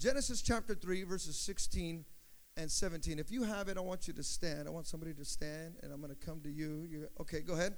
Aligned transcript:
Genesis 0.00 0.40
chapter 0.40 0.74
3, 0.74 1.02
verses 1.02 1.36
16 1.36 2.06
and 2.56 2.70
17. 2.70 3.18
If 3.18 3.30
you 3.30 3.42
have 3.42 3.68
it, 3.68 3.76
I 3.76 3.82
want 3.82 4.08
you 4.08 4.14
to 4.14 4.22
stand. 4.22 4.66
I 4.66 4.70
want 4.70 4.86
somebody 4.86 5.12
to 5.12 5.26
stand, 5.26 5.74
and 5.82 5.92
I'm 5.92 6.00
going 6.00 6.08
to 6.10 6.26
come 6.26 6.40
to 6.40 6.50
you. 6.50 6.86
you. 6.90 7.06
Okay, 7.20 7.40
go 7.40 7.52
ahead. 7.52 7.76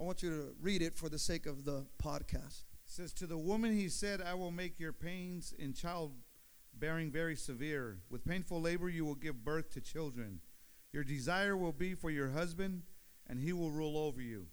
I 0.00 0.04
want 0.04 0.22
you 0.22 0.30
to 0.30 0.54
read 0.62 0.80
it 0.80 0.94
for 0.94 1.10
the 1.10 1.18
sake 1.18 1.44
of 1.44 1.66
the 1.66 1.84
podcast. 2.02 2.62
It 2.62 2.86
says, 2.86 3.12
To 3.12 3.26
the 3.26 3.36
woman 3.36 3.76
he 3.76 3.90
said, 3.90 4.22
I 4.22 4.32
will 4.32 4.50
make 4.50 4.80
your 4.80 4.94
pains 4.94 5.52
in 5.58 5.74
childbearing 5.74 7.10
very 7.10 7.36
severe. 7.36 7.98
With 8.08 8.24
painful 8.24 8.62
labor 8.62 8.88
you 8.88 9.04
will 9.04 9.14
give 9.14 9.44
birth 9.44 9.68
to 9.74 9.82
children. 9.82 10.40
Your 10.94 11.04
desire 11.04 11.58
will 11.58 11.72
be 11.72 11.92
for 11.92 12.10
your 12.10 12.30
husband, 12.30 12.84
and 13.26 13.38
he 13.38 13.52
will 13.52 13.70
rule 13.70 13.98
over 13.98 14.22
you. 14.22 14.46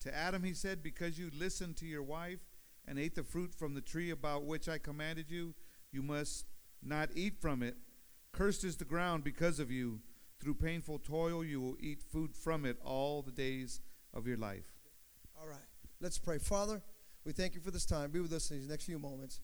To 0.00 0.16
Adam 0.16 0.44
he 0.44 0.54
said, 0.54 0.82
Because 0.82 1.18
you 1.18 1.30
listened 1.38 1.76
to 1.76 1.86
your 1.86 2.02
wife 2.02 2.40
and 2.86 2.98
ate 2.98 3.16
the 3.16 3.22
fruit 3.22 3.54
from 3.54 3.74
the 3.74 3.82
tree 3.82 4.08
about 4.08 4.44
which 4.44 4.66
I 4.66 4.78
commanded 4.78 5.30
you, 5.30 5.54
you 5.92 6.02
must 6.02 6.46
not 6.82 7.10
eat 7.14 7.40
from 7.40 7.62
it. 7.62 7.76
Cursed 8.32 8.64
is 8.64 8.76
the 8.76 8.84
ground 8.84 9.24
because 9.24 9.58
of 9.58 9.70
you. 9.70 10.00
Through 10.40 10.54
painful 10.54 11.00
toil, 11.00 11.44
you 11.44 11.60
will 11.60 11.76
eat 11.80 12.00
food 12.00 12.32
from 12.32 12.64
it 12.64 12.78
all 12.84 13.22
the 13.22 13.32
days 13.32 13.80
of 14.14 14.26
your 14.26 14.36
life. 14.36 14.66
All 15.40 15.48
right, 15.48 15.58
let's 16.00 16.18
pray. 16.18 16.38
Father, 16.38 16.80
we 17.24 17.32
thank 17.32 17.54
you 17.54 17.60
for 17.60 17.72
this 17.72 17.84
time. 17.84 18.10
Be 18.10 18.20
with 18.20 18.32
us 18.32 18.50
in 18.50 18.58
these 18.58 18.68
next 18.68 18.84
few 18.84 18.98
moments. 18.98 19.40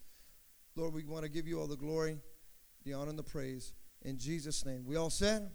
Lord, 0.77 0.95
we 0.95 1.05
want 1.05 1.25
to 1.25 1.29
give 1.29 1.49
you 1.49 1.61
all 1.61 1.67
the 1.67 1.77
glory, 1.77 2.19
the 2.85 2.95
honor, 2.95 3.11
and 3.11 3.19
the 3.19 3.25
praise. 3.25 3.73
In 4.03 4.19
Jesus' 4.19 4.65
name. 4.65 4.85
We 4.87 4.97
all 4.97 5.11
said? 5.11 5.51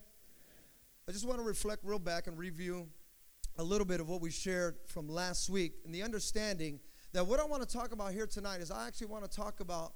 I 1.08 1.12
just 1.12 1.26
want 1.26 1.40
to 1.40 1.46
reflect 1.46 1.84
real 1.84 2.00
back 2.00 2.28
and 2.28 2.38
review 2.38 2.90
a 3.58 3.64
little 3.64 3.86
bit 3.86 4.00
of 4.00 4.10
what 4.10 4.22
we 4.22 4.32
shared 4.32 4.78
from 4.88 5.08
last 5.10 5.50
week 5.50 5.74
and 5.86 5.94
the 5.94 6.04
understanding 6.04 6.80
that 7.14 7.26
what 7.26 7.40
I 7.40 7.46
want 7.46 7.68
to 7.68 7.68
talk 7.68 7.92
about 7.92 8.14
here 8.14 8.28
tonight 8.28 8.62
is 8.62 8.72
I 8.72 8.88
actually 8.88 9.08
want 9.08 9.30
to 9.30 9.30
talk 9.30 9.60
about 9.60 9.94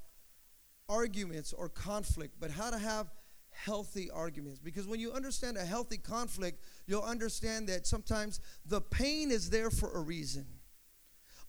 arguments 0.90 1.54
or 1.54 1.70
conflict, 1.70 2.36
but 2.40 2.52
how 2.52 2.70
to 2.70 2.78
have 2.78 3.12
healthy 3.52 4.10
arguments. 4.12 4.60
Because 4.60 4.88
when 4.88 5.00
you 5.00 5.12
understand 5.12 5.58
a 5.58 5.66
healthy 5.66 5.98
conflict, 5.98 6.64
you'll 6.88 7.04
understand 7.04 7.68
that 7.70 7.88
sometimes 7.88 8.40
the 8.66 8.82
pain 8.82 9.32
is 9.32 9.50
there 9.50 9.70
for 9.70 9.92
a 9.92 10.02
reason. 10.02 10.46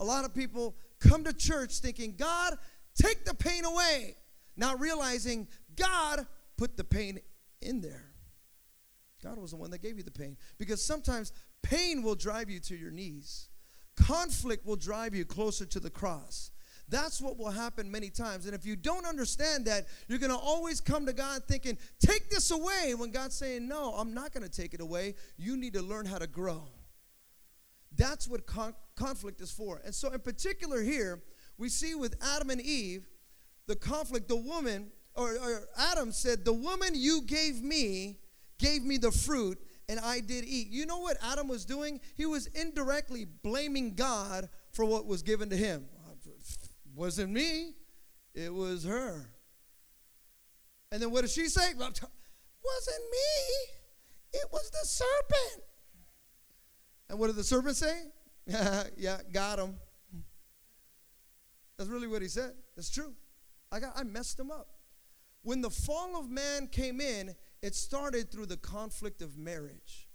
A 0.00 0.04
lot 0.04 0.24
of 0.24 0.34
people 0.34 0.76
come 1.00 1.24
to 1.24 1.32
church 1.32 1.78
thinking, 1.78 2.14
God, 2.16 2.56
take 2.94 3.24
the 3.24 3.34
pain 3.34 3.64
away, 3.64 4.16
not 4.56 4.80
realizing 4.80 5.48
God 5.76 6.26
put 6.56 6.76
the 6.76 6.84
pain 6.84 7.20
in 7.60 7.80
there. 7.80 8.04
God 9.22 9.38
was 9.38 9.52
the 9.52 9.56
one 9.56 9.70
that 9.70 9.82
gave 9.82 9.96
you 9.96 10.02
the 10.02 10.10
pain. 10.10 10.36
Because 10.58 10.84
sometimes 10.84 11.32
pain 11.62 12.02
will 12.02 12.14
drive 12.14 12.50
you 12.50 12.60
to 12.60 12.76
your 12.76 12.90
knees, 12.90 13.48
conflict 13.96 14.66
will 14.66 14.76
drive 14.76 15.14
you 15.14 15.24
closer 15.24 15.64
to 15.64 15.80
the 15.80 15.90
cross. 15.90 16.50
That's 16.88 17.20
what 17.20 17.38
will 17.38 17.50
happen 17.50 17.90
many 17.90 18.10
times. 18.10 18.46
And 18.46 18.54
if 18.54 18.66
you 18.66 18.76
don't 18.76 19.06
understand 19.06 19.64
that, 19.66 19.86
you're 20.06 20.18
going 20.18 20.30
to 20.32 20.38
always 20.38 20.80
come 20.80 21.06
to 21.06 21.12
God 21.12 21.42
thinking, 21.48 21.78
take 21.98 22.28
this 22.30 22.50
away, 22.50 22.94
when 22.94 23.10
God's 23.10 23.34
saying, 23.34 23.66
no, 23.66 23.94
I'm 23.94 24.12
not 24.12 24.32
going 24.32 24.42
to 24.42 24.50
take 24.50 24.74
it 24.74 24.80
away. 24.80 25.14
You 25.38 25.56
need 25.56 25.72
to 25.74 25.82
learn 25.82 26.04
how 26.04 26.18
to 26.18 26.26
grow. 26.26 26.68
That's 27.96 28.28
what 28.28 28.46
con- 28.46 28.74
conflict 28.96 29.40
is 29.40 29.50
for. 29.50 29.80
And 29.84 29.94
so, 29.94 30.10
in 30.10 30.20
particular, 30.20 30.82
here, 30.82 31.22
we 31.58 31.68
see 31.68 31.94
with 31.94 32.16
Adam 32.22 32.50
and 32.50 32.60
Eve, 32.60 33.06
the 33.66 33.76
conflict, 33.76 34.28
the 34.28 34.36
woman, 34.36 34.90
or, 35.14 35.36
or 35.36 35.68
Adam 35.78 36.12
said, 36.12 36.44
The 36.44 36.52
woman 36.52 36.90
you 36.94 37.22
gave 37.22 37.62
me 37.62 38.18
gave 38.58 38.82
me 38.82 38.98
the 38.98 39.10
fruit, 39.10 39.58
and 39.88 40.00
I 40.00 40.20
did 40.20 40.44
eat. 40.44 40.68
You 40.68 40.86
know 40.86 40.98
what 40.98 41.16
Adam 41.22 41.48
was 41.48 41.64
doing? 41.64 42.00
He 42.16 42.26
was 42.26 42.46
indirectly 42.48 43.24
blaming 43.24 43.94
God 43.94 44.48
for 44.72 44.84
what 44.84 45.06
was 45.06 45.22
given 45.22 45.50
to 45.50 45.56
him. 45.56 45.86
Wasn't 46.94 47.30
me, 47.30 47.72
it 48.34 48.52
was 48.52 48.84
her. 48.84 49.30
And 50.92 51.02
then 51.02 51.10
what 51.10 51.22
did 51.22 51.30
she 51.30 51.48
say? 51.48 51.74
Wasn't 51.74 52.00
me, 52.00 52.08
it 54.32 54.46
was 54.52 54.70
the 54.70 54.86
serpent. 54.86 55.64
And 57.08 57.18
what 57.18 57.28
did 57.28 57.36
the 57.36 57.44
serpent 57.44 57.76
say? 57.76 58.02
yeah, 58.96 59.18
got 59.32 59.58
him. 59.58 59.76
That's 61.76 61.90
really 61.90 62.06
what 62.06 62.22
he 62.22 62.28
said. 62.28 62.52
That's 62.76 62.90
true. 62.90 63.14
I 63.72 63.80
got 63.80 63.92
I 63.96 64.04
messed 64.04 64.38
him 64.38 64.50
up. 64.50 64.68
When 65.42 65.60
the 65.60 65.70
fall 65.70 66.16
of 66.18 66.30
man 66.30 66.68
came 66.68 67.00
in, 67.00 67.34
it 67.62 67.74
started 67.74 68.30
through 68.30 68.46
the 68.46 68.56
conflict 68.56 69.20
of 69.20 69.36
marriage. 69.36 70.08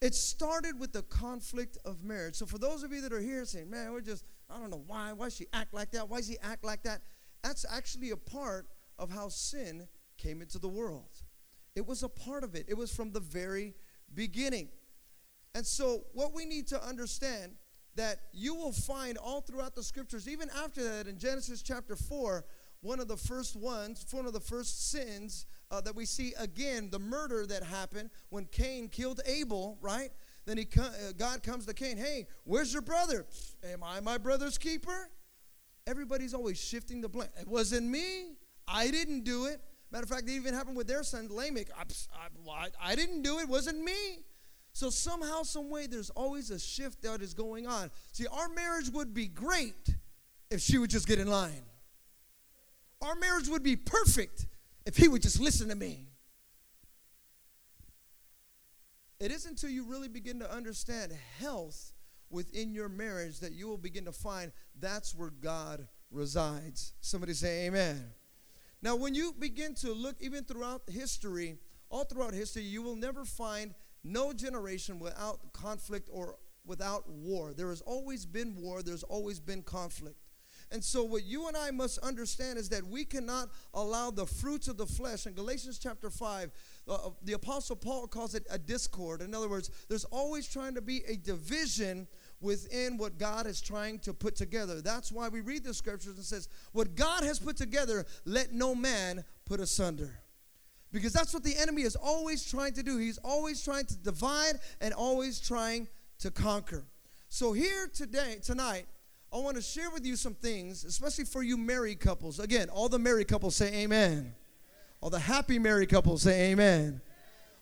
It 0.00 0.14
started 0.14 0.78
with 0.80 0.92
the 0.92 1.02
conflict 1.02 1.78
of 1.84 2.02
marriage. 2.02 2.34
So 2.34 2.46
for 2.46 2.58
those 2.58 2.82
of 2.82 2.92
you 2.92 3.00
that 3.02 3.12
are 3.12 3.20
here 3.20 3.44
saying, 3.44 3.70
man, 3.70 3.92
we're 3.92 4.00
just 4.00 4.24
I 4.52 4.58
don't 4.58 4.70
know 4.70 4.84
why. 4.86 5.12
Why 5.12 5.26
does 5.26 5.36
she 5.36 5.46
act 5.52 5.72
like 5.72 5.90
that? 5.92 6.08
Why 6.08 6.18
does 6.18 6.28
he 6.28 6.38
act 6.42 6.64
like 6.64 6.82
that? 6.82 7.02
That's 7.42 7.64
actually 7.68 8.10
a 8.10 8.16
part 8.16 8.66
of 8.98 9.10
how 9.10 9.28
sin 9.28 9.88
came 10.18 10.42
into 10.42 10.58
the 10.58 10.68
world. 10.68 11.22
It 11.74 11.86
was 11.86 12.02
a 12.02 12.08
part 12.08 12.44
of 12.44 12.54
it. 12.54 12.66
It 12.68 12.76
was 12.76 12.94
from 12.94 13.12
the 13.12 13.20
very 13.20 13.74
beginning. 14.14 14.68
And 15.54 15.66
so 15.66 16.04
what 16.12 16.34
we 16.34 16.44
need 16.44 16.66
to 16.68 16.82
understand 16.82 17.52
that 17.94 18.20
you 18.32 18.54
will 18.54 18.72
find 18.72 19.18
all 19.18 19.40
throughout 19.40 19.74
the 19.74 19.82
scriptures, 19.82 20.28
even 20.28 20.48
after 20.62 20.82
that 20.82 21.06
in 21.06 21.18
Genesis 21.18 21.62
chapter 21.62 21.96
4, 21.96 22.44
one 22.80 23.00
of 23.00 23.08
the 23.08 23.16
first 23.16 23.54
ones, 23.54 24.04
one 24.10 24.26
of 24.26 24.32
the 24.32 24.40
first 24.40 24.90
sins 24.90 25.46
uh, 25.70 25.80
that 25.80 25.94
we 25.94 26.04
see 26.04 26.34
again, 26.38 26.90
the 26.90 26.98
murder 26.98 27.46
that 27.46 27.62
happened 27.62 28.10
when 28.30 28.44
Cain 28.46 28.88
killed 28.88 29.20
Abel, 29.26 29.78
right? 29.80 30.10
Then 30.44 30.58
he, 30.58 30.68
uh, 30.78 31.12
God 31.16 31.42
comes 31.42 31.66
to 31.66 31.74
Cain, 31.74 31.96
hey, 31.96 32.26
where's 32.44 32.72
your 32.72 32.82
brother? 32.82 33.26
Am 33.64 33.82
I 33.82 34.00
my 34.00 34.18
brother's 34.18 34.58
keeper? 34.58 35.08
Everybody's 35.86 36.34
always 36.34 36.58
shifting 36.58 37.00
the 37.00 37.08
blame. 37.08 37.28
It 37.40 37.48
wasn't 37.48 37.86
me. 37.86 38.36
I 38.66 38.90
didn't 38.90 39.24
do 39.24 39.46
it. 39.46 39.60
Matter 39.90 40.04
of 40.04 40.08
fact, 40.08 40.28
it 40.28 40.32
even 40.32 40.54
happened 40.54 40.76
with 40.76 40.86
their 40.86 41.02
son 41.02 41.28
Lamech. 41.30 41.68
I, 41.78 41.82
I, 42.50 42.68
I 42.80 42.94
didn't 42.94 43.22
do 43.22 43.38
it. 43.38 43.42
it. 43.42 43.48
Wasn't 43.48 43.82
me. 43.82 44.20
So 44.72 44.88
somehow, 44.88 45.42
some 45.42 45.68
way, 45.68 45.86
there's 45.86 46.10
always 46.10 46.50
a 46.50 46.58
shift 46.58 47.02
that 47.02 47.20
is 47.20 47.34
going 47.34 47.66
on. 47.66 47.90
See, 48.12 48.26
our 48.26 48.48
marriage 48.48 48.88
would 48.90 49.12
be 49.12 49.26
great 49.26 49.94
if 50.50 50.60
she 50.60 50.78
would 50.78 50.90
just 50.90 51.06
get 51.06 51.18
in 51.18 51.28
line. 51.28 51.62
Our 53.02 53.14
marriage 53.16 53.48
would 53.48 53.62
be 53.62 53.76
perfect 53.76 54.46
if 54.86 54.96
he 54.96 55.08
would 55.08 55.22
just 55.22 55.40
listen 55.40 55.68
to 55.68 55.74
me. 55.74 56.11
It 59.22 59.30
isn't 59.30 59.52
until 59.52 59.70
you 59.70 59.84
really 59.84 60.08
begin 60.08 60.40
to 60.40 60.52
understand 60.52 61.12
health 61.38 61.92
within 62.28 62.74
your 62.74 62.88
marriage 62.88 63.38
that 63.38 63.52
you 63.52 63.68
will 63.68 63.78
begin 63.78 64.04
to 64.06 64.12
find 64.12 64.50
that's 64.80 65.14
where 65.14 65.30
God 65.30 65.86
resides. 66.10 66.94
Somebody 67.00 67.32
say 67.34 67.66
amen. 67.66 68.04
Now, 68.82 68.96
when 68.96 69.14
you 69.14 69.32
begin 69.38 69.76
to 69.76 69.92
look 69.92 70.16
even 70.18 70.42
throughout 70.42 70.82
history, 70.90 71.58
all 71.88 72.02
throughout 72.02 72.34
history, 72.34 72.62
you 72.62 72.82
will 72.82 72.96
never 72.96 73.24
find 73.24 73.74
no 74.02 74.32
generation 74.32 74.98
without 74.98 75.52
conflict 75.52 76.08
or 76.12 76.34
without 76.66 77.08
war. 77.08 77.52
There 77.52 77.68
has 77.68 77.80
always 77.82 78.26
been 78.26 78.56
war, 78.60 78.82
there's 78.82 79.04
always 79.04 79.38
been 79.38 79.62
conflict. 79.62 80.16
And 80.72 80.82
so, 80.82 81.04
what 81.04 81.24
you 81.24 81.48
and 81.48 81.56
I 81.56 81.70
must 81.70 81.98
understand 81.98 82.58
is 82.58 82.70
that 82.70 82.82
we 82.86 83.04
cannot 83.04 83.50
allow 83.74 84.10
the 84.10 84.24
fruits 84.24 84.68
of 84.68 84.78
the 84.78 84.86
flesh. 84.86 85.26
In 85.26 85.34
Galatians 85.34 85.78
chapter 85.78 86.08
5, 86.08 86.50
uh, 86.88 86.94
uh, 86.94 87.10
the 87.22 87.34
Apostle 87.34 87.76
Paul 87.76 88.06
calls 88.06 88.34
it 88.34 88.46
a 88.50 88.58
discord. 88.58 89.20
In 89.20 89.34
other 89.34 89.50
words, 89.50 89.70
there's 89.88 90.04
always 90.06 90.48
trying 90.48 90.74
to 90.74 90.80
be 90.80 91.02
a 91.06 91.16
division 91.16 92.08
within 92.40 92.96
what 92.96 93.18
God 93.18 93.46
is 93.46 93.60
trying 93.60 93.98
to 94.00 94.14
put 94.14 94.34
together. 94.34 94.80
That's 94.80 95.12
why 95.12 95.28
we 95.28 95.42
read 95.42 95.62
the 95.62 95.74
scriptures 95.74 96.16
and 96.16 96.24
says, 96.24 96.48
What 96.72 96.96
God 96.96 97.22
has 97.22 97.38
put 97.38 97.56
together, 97.58 98.06
let 98.24 98.52
no 98.52 98.74
man 98.74 99.24
put 99.44 99.60
asunder. 99.60 100.22
Because 100.90 101.12
that's 101.12 101.34
what 101.34 101.44
the 101.44 101.56
enemy 101.56 101.82
is 101.82 101.96
always 101.96 102.44
trying 102.44 102.72
to 102.74 102.82
do. 102.82 102.96
He's 102.96 103.18
always 103.18 103.62
trying 103.62 103.84
to 103.86 103.96
divide 103.96 104.54
and 104.80 104.94
always 104.94 105.38
trying 105.38 105.88
to 106.20 106.30
conquer. 106.30 106.84
So, 107.28 107.52
here 107.52 107.88
today, 107.92 108.38
tonight, 108.42 108.86
I 109.32 109.38
want 109.38 109.56
to 109.56 109.62
share 109.62 109.90
with 109.90 110.04
you 110.04 110.16
some 110.16 110.34
things, 110.34 110.84
especially 110.84 111.24
for 111.24 111.42
you 111.42 111.56
married 111.56 112.00
couples. 112.00 112.38
Again, 112.38 112.68
all 112.68 112.88
the 112.88 112.98
married 112.98 113.28
couples 113.28 113.56
say 113.56 113.72
amen. 113.82 114.34
All 115.00 115.08
the 115.08 115.18
happy 115.18 115.58
married 115.58 115.88
couples 115.88 116.22
say 116.22 116.50
amen. 116.50 117.00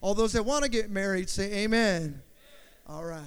All 0.00 0.14
those 0.14 0.32
that 0.32 0.44
want 0.44 0.64
to 0.64 0.70
get 0.70 0.90
married 0.90 1.30
say 1.30 1.62
amen. 1.64 2.22
All 2.86 3.04
right. 3.04 3.22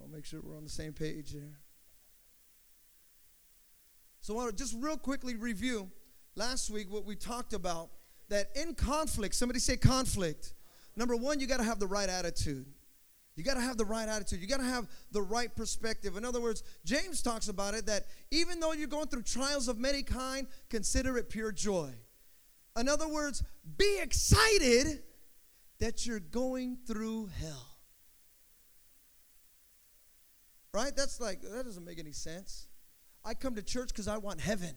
I'll 0.00 0.08
make 0.08 0.26
sure 0.26 0.40
we're 0.42 0.56
on 0.56 0.64
the 0.64 0.70
same 0.70 0.92
page 0.92 1.32
here. 1.32 1.58
So 4.20 4.34
I 4.34 4.36
want 4.36 4.50
to 4.50 4.56
just 4.56 4.76
real 4.78 4.98
quickly 4.98 5.34
review 5.34 5.90
last 6.34 6.68
week 6.68 6.90
what 6.92 7.06
we 7.06 7.16
talked 7.16 7.54
about 7.54 7.88
that 8.28 8.50
in 8.54 8.74
conflict, 8.74 9.34
somebody 9.34 9.58
say 9.58 9.76
conflict. 9.76 10.52
Number 10.94 11.16
one, 11.16 11.40
you 11.40 11.46
got 11.46 11.56
to 11.56 11.64
have 11.64 11.78
the 11.78 11.86
right 11.86 12.08
attitude. 12.08 12.66
You 13.36 13.44
got 13.44 13.54
to 13.54 13.60
have 13.60 13.78
the 13.78 13.84
right 13.84 14.08
attitude. 14.08 14.40
You 14.40 14.46
got 14.46 14.58
to 14.58 14.64
have 14.64 14.88
the 15.12 15.22
right 15.22 15.54
perspective. 15.54 16.16
In 16.16 16.24
other 16.24 16.40
words, 16.40 16.62
James 16.84 17.22
talks 17.22 17.48
about 17.48 17.74
it 17.74 17.86
that 17.86 18.06
even 18.30 18.60
though 18.60 18.72
you're 18.72 18.88
going 18.88 19.06
through 19.06 19.22
trials 19.22 19.68
of 19.68 19.78
many 19.78 20.02
kind, 20.02 20.46
consider 20.68 21.16
it 21.16 21.30
pure 21.30 21.52
joy. 21.52 21.90
In 22.78 22.88
other 22.88 23.08
words, 23.08 23.42
be 23.78 23.98
excited 24.00 25.02
that 25.78 26.06
you're 26.06 26.20
going 26.20 26.76
through 26.86 27.30
hell. 27.40 27.78
Right? 30.72 30.94
That's 30.94 31.20
like, 31.20 31.40
that 31.42 31.64
doesn't 31.64 31.84
make 31.84 31.98
any 31.98 32.12
sense. 32.12 32.68
I 33.24 33.34
come 33.34 33.54
to 33.54 33.62
church 33.62 33.88
because 33.88 34.08
I 34.08 34.18
want 34.18 34.40
heaven. 34.40 34.74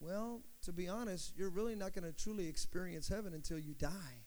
Well, 0.00 0.42
to 0.62 0.72
be 0.72 0.88
honest, 0.88 1.32
you're 1.36 1.50
really 1.50 1.76
not 1.76 1.92
going 1.92 2.04
to 2.04 2.12
truly 2.12 2.48
experience 2.48 3.08
heaven 3.08 3.34
until 3.34 3.58
you 3.58 3.74
die. 3.74 4.21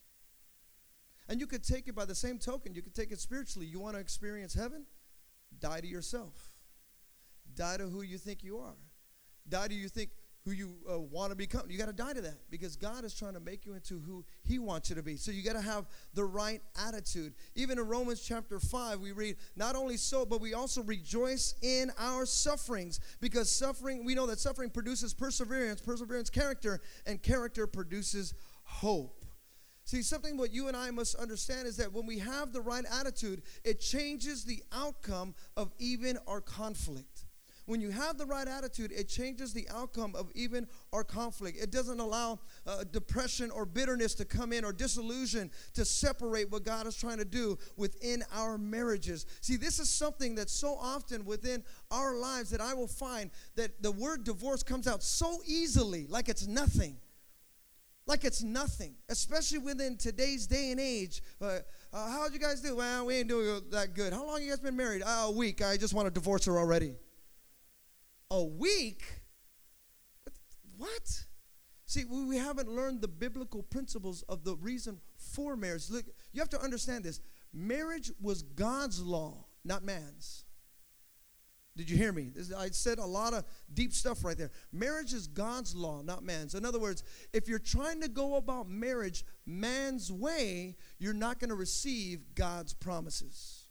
And 1.27 1.39
you 1.39 1.47
could 1.47 1.63
take 1.63 1.87
it 1.87 1.95
by 1.95 2.05
the 2.05 2.15
same 2.15 2.37
token, 2.37 2.75
you 2.75 2.81
could 2.81 2.95
take 2.95 3.11
it 3.11 3.19
spiritually. 3.19 3.67
You 3.67 3.79
want 3.79 3.95
to 3.95 4.01
experience 4.01 4.53
heaven? 4.53 4.85
Die 5.59 5.81
to 5.81 5.87
yourself. 5.87 6.51
Die 7.55 7.77
to 7.77 7.87
who 7.87 8.01
you 8.01 8.17
think 8.17 8.43
you 8.43 8.59
are. 8.59 8.75
Die 9.47 9.67
to 9.67 9.73
you 9.73 9.87
think 9.87 10.09
who 10.45 10.51
you 10.51 10.75
uh, 10.89 10.99
want 10.99 11.31
to 11.31 11.35
become. 11.35 11.63
You 11.69 11.77
got 11.77 11.87
to 11.87 11.93
die 11.93 12.13
to 12.13 12.21
that 12.21 12.37
because 12.51 12.75
God 12.75 13.03
is 13.03 13.15
trying 13.15 13.33
to 13.33 13.39
make 13.39 13.65
you 13.65 13.73
into 13.73 13.99
who 13.99 14.23
He 14.43 14.59
wants 14.59 14.89
you 14.89 14.95
to 14.95 15.01
be. 15.01 15.17
So 15.17 15.31
you 15.31 15.41
got 15.43 15.53
to 15.53 15.61
have 15.61 15.87
the 16.13 16.23
right 16.23 16.61
attitude. 16.87 17.33
Even 17.55 17.79
in 17.79 17.87
Romans 17.87 18.21
chapter 18.21 18.59
5, 18.59 18.99
we 18.99 19.11
read, 19.11 19.37
Not 19.55 19.75
only 19.75 19.97
so, 19.97 20.23
but 20.23 20.41
we 20.41 20.53
also 20.53 20.83
rejoice 20.83 21.55
in 21.63 21.91
our 21.97 22.27
sufferings 22.27 22.99
because 23.19 23.49
suffering, 23.49 24.05
we 24.05 24.13
know 24.13 24.27
that 24.27 24.39
suffering 24.39 24.69
produces 24.69 25.15
perseverance, 25.15 25.81
perseverance, 25.81 26.29
character, 26.29 26.79
and 27.07 27.21
character 27.23 27.65
produces 27.65 28.35
hope. 28.63 29.24
See, 29.85 30.01
something 30.01 30.35
what 30.35 30.51
you 30.51 30.67
and 30.67 30.75
I 30.75 30.89
must 30.89 31.13
understand 31.15 31.67
is 31.67 31.77
that 31.77 31.93
when 31.93 32.07
we 32.07 32.17
have 32.17 32.51
the 32.51 32.61
right 32.61 32.85
attitude, 32.99 33.43
it 33.63 33.79
changes 33.79 34.43
the 34.43 34.63
outcome 34.73 35.35
of 35.55 35.71
even 35.77 36.17
our 36.27 36.41
conflict. 36.41 37.25
When 37.67 37.81
you 37.81 37.91
have 37.91 38.17
the 38.17 38.25
right 38.25 38.47
attitude, 38.47 38.91
it 38.91 39.07
changes 39.07 39.53
the 39.53 39.67
outcome 39.69 40.15
of 40.15 40.31
even 40.33 40.67
our 40.91 41.03
conflict. 41.03 41.59
It 41.59 41.71
doesn't 41.71 41.99
allow 41.99 42.39
uh, 42.65 42.83
depression 42.91 43.51
or 43.51 43.65
bitterness 43.65 44.15
to 44.15 44.25
come 44.25 44.53
in 44.53 44.65
or 44.65 44.71
disillusion 44.71 45.51
to 45.73 45.85
separate 45.85 46.51
what 46.51 46.63
God 46.63 46.87
is 46.87 46.95
trying 46.95 47.17
to 47.17 47.25
do 47.25 47.57
within 47.75 48.23
our 48.33 48.57
marriages. 48.57 49.25
See, 49.41 49.55
this 49.55 49.79
is 49.79 49.89
something 49.89 50.35
that 50.35 50.49
so 50.49 50.75
often 50.79 51.25
within 51.25 51.63
our 51.91 52.15
lives 52.15 52.49
that 52.51 52.61
I 52.61 52.73
will 52.73 52.87
find 52.87 53.31
that 53.55 53.81
the 53.81 53.91
word 53.91 54.23
divorce 54.23 54.61
comes 54.61 54.87
out 54.87 55.01
so 55.01 55.41
easily, 55.45 56.05
like 56.07 56.29
it's 56.29 56.47
nothing 56.47 56.97
like 58.07 58.23
it's 58.23 58.43
nothing, 58.43 58.95
especially 59.09 59.59
within 59.59 59.97
today's 59.97 60.47
day 60.47 60.71
and 60.71 60.79
age. 60.79 61.21
Uh, 61.41 61.59
uh, 61.93 62.11
how'd 62.11 62.33
you 62.33 62.39
guys 62.39 62.61
do? 62.61 62.75
Well, 62.75 63.05
we 63.05 63.15
ain't 63.15 63.29
doing 63.29 63.61
that 63.71 63.93
good. 63.93 64.13
How 64.13 64.25
long 64.25 64.41
you 64.41 64.49
guys 64.49 64.59
been 64.59 64.77
married? 64.77 65.01
Uh, 65.03 65.25
a 65.25 65.31
week. 65.31 65.61
I 65.63 65.77
just 65.77 65.93
want 65.93 66.05
to 66.07 66.11
divorce 66.11 66.45
her 66.45 66.57
already 66.57 66.95
a 68.31 68.43
week? 68.43 69.03
What? 70.77 71.25
See, 71.85 72.03
we 72.05 72.37
haven't 72.37 72.69
learned 72.69 73.01
the 73.01 73.07
biblical 73.07 73.63
principles 73.63 74.23
of 74.23 74.43
the 74.43 74.55
reason 74.55 74.99
for 75.15 75.55
marriage. 75.55 75.89
Look, 75.89 76.05
you 76.33 76.41
have 76.41 76.49
to 76.49 76.61
understand 76.61 77.03
this. 77.03 77.19
Marriage 77.53 78.11
was 78.19 78.41
God's 78.41 79.01
law, 79.01 79.45
not 79.63 79.83
man's. 79.83 80.44
Did 81.77 81.89
you 81.89 81.97
hear 81.97 82.13
me? 82.13 82.31
I 82.57 82.69
said 82.69 82.99
a 82.99 83.05
lot 83.05 83.33
of 83.33 83.43
deep 83.73 83.91
stuff 83.91 84.23
right 84.23 84.37
there. 84.37 84.51
Marriage 84.71 85.13
is 85.13 85.27
God's 85.27 85.75
law, 85.75 86.01
not 86.01 86.23
man's. 86.23 86.55
In 86.55 86.65
other 86.65 86.79
words, 86.79 87.03
if 87.33 87.49
you're 87.49 87.59
trying 87.59 87.99
to 88.01 88.07
go 88.07 88.35
about 88.35 88.69
marriage 88.69 89.25
man's 89.45 90.09
way, 90.09 90.77
you're 90.99 91.13
not 91.13 91.39
going 91.39 91.49
to 91.49 91.55
receive 91.55 92.33
God's 92.33 92.73
promises. 92.73 93.65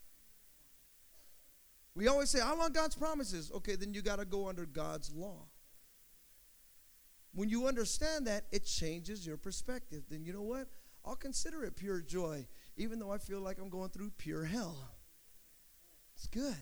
We 1.95 2.07
always 2.07 2.29
say, 2.29 2.41
I 2.41 2.53
want 2.53 2.75
God's 2.75 2.95
promises. 2.95 3.51
Okay, 3.55 3.75
then 3.75 3.93
you 3.93 4.03
got 4.03 4.19
to 4.19 4.25
go 4.25 4.47
under 4.49 4.67
God's 4.67 5.11
law. 5.11 5.47
When 7.33 7.49
you 7.49 7.67
understand 7.67 8.27
that, 8.27 8.45
it 8.51 8.65
changes 8.65 9.25
your 9.25 9.37
perspective. 9.37 10.03
Then 10.09 10.23
you 10.23 10.31
know 10.31 10.43
what? 10.43 10.67
I'll 11.03 11.15
consider 11.15 11.63
it 11.63 11.75
pure 11.75 12.01
joy, 12.01 12.45
even 12.77 12.99
though 12.99 13.11
I 13.11 13.17
feel 13.17 13.39
like 13.39 13.57
I'm 13.57 13.69
going 13.69 13.89
through 13.89 14.11
pure 14.17 14.45
hell. 14.45 14.77
It's 16.15 16.27
good. 16.27 16.55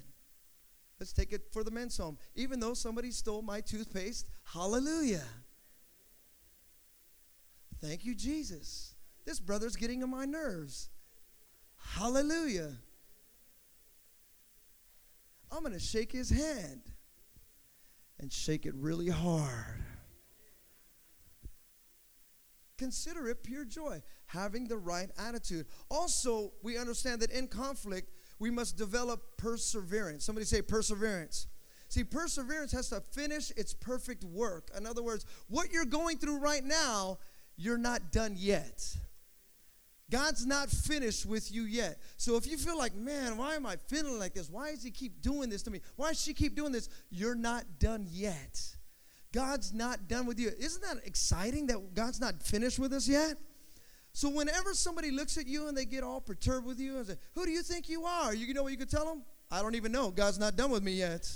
Let's 1.03 1.11
take 1.11 1.33
it 1.33 1.41
for 1.51 1.65
the 1.65 1.69
men's 1.69 1.97
home. 1.97 2.17
Even 2.33 2.61
though 2.61 2.73
somebody 2.73 3.11
stole 3.11 3.41
my 3.41 3.59
toothpaste, 3.59 4.25
hallelujah. 4.45 5.25
Thank 7.81 8.05
you, 8.05 8.15
Jesus. 8.15 8.95
This 9.25 9.37
brother's 9.41 9.75
getting 9.75 10.01
on 10.01 10.09
my 10.09 10.23
nerves. 10.23 10.87
Hallelujah. 11.75 12.71
I'm 15.51 15.59
going 15.59 15.73
to 15.73 15.79
shake 15.79 16.13
his 16.13 16.29
hand 16.29 16.83
and 18.17 18.31
shake 18.31 18.65
it 18.65 18.73
really 18.73 19.09
hard. 19.09 19.83
Consider 22.77 23.27
it 23.27 23.43
pure 23.43 23.65
joy, 23.65 24.01
having 24.27 24.69
the 24.69 24.77
right 24.77 25.09
attitude. 25.17 25.65
Also, 25.91 26.53
we 26.63 26.77
understand 26.77 27.21
that 27.21 27.31
in 27.31 27.49
conflict, 27.49 28.09
we 28.43 28.51
must 28.51 28.77
develop 28.77 29.37
perseverance. 29.37 30.25
Somebody 30.25 30.43
say 30.45 30.61
perseverance. 30.61 31.47
See, 31.87 32.03
perseverance 32.03 32.73
has 32.73 32.89
to 32.89 32.99
finish 32.99 33.51
its 33.51 33.73
perfect 33.73 34.25
work. 34.25 34.69
In 34.77 34.85
other 34.85 35.01
words, 35.01 35.25
what 35.47 35.71
you're 35.71 35.85
going 35.85 36.17
through 36.17 36.39
right 36.39 36.61
now, 36.61 37.19
you're 37.55 37.77
not 37.77 38.11
done 38.11 38.33
yet. 38.35 38.83
God's 40.11 40.45
not 40.45 40.69
finished 40.69 41.25
with 41.25 41.53
you 41.53 41.63
yet. 41.63 42.01
So 42.17 42.35
if 42.35 42.45
you 42.45 42.57
feel 42.57 42.77
like, 42.77 42.93
man, 42.93 43.37
why 43.37 43.55
am 43.55 43.65
I 43.65 43.77
feeling 43.87 44.19
like 44.19 44.33
this? 44.33 44.49
Why 44.49 44.71
does 44.71 44.83
he 44.83 44.91
keep 44.91 45.21
doing 45.21 45.49
this 45.49 45.63
to 45.63 45.71
me? 45.71 45.79
Why 45.95 46.09
does 46.09 46.21
she 46.21 46.33
keep 46.33 46.53
doing 46.53 46.73
this? 46.73 46.89
You're 47.11 47.35
not 47.35 47.63
done 47.79 48.05
yet. 48.11 48.61
God's 49.31 49.73
not 49.73 50.09
done 50.09 50.25
with 50.25 50.37
you. 50.37 50.51
Isn't 50.59 50.83
that 50.83 50.97
exciting 51.05 51.67
that 51.67 51.93
God's 51.93 52.19
not 52.19 52.43
finished 52.43 52.77
with 52.77 52.91
us 52.91 53.07
yet? 53.07 53.37
So 54.13 54.29
whenever 54.29 54.73
somebody 54.75 55.09
looks 55.09 55.37
at 55.37 55.47
you 55.47 55.67
and 55.67 55.75
they 55.75 55.85
get 55.85 56.03
all 56.03 56.21
perturbed 56.21 56.67
with 56.67 56.79
you 56.79 56.97
and 56.97 57.07
say, 57.07 57.17
Who 57.33 57.45
do 57.45 57.51
you 57.51 57.63
think 57.63 57.89
you 57.89 58.05
are? 58.05 58.33
You 58.33 58.53
know 58.53 58.63
what 58.63 58.71
you 58.71 58.77
could 58.77 58.89
tell 58.89 59.05
them? 59.05 59.23
I 59.49 59.61
don't 59.61 59.75
even 59.75 59.91
know. 59.91 60.11
God's 60.11 60.39
not 60.39 60.55
done 60.55 60.69
with 60.69 60.83
me 60.83 60.93
yet. 60.93 61.29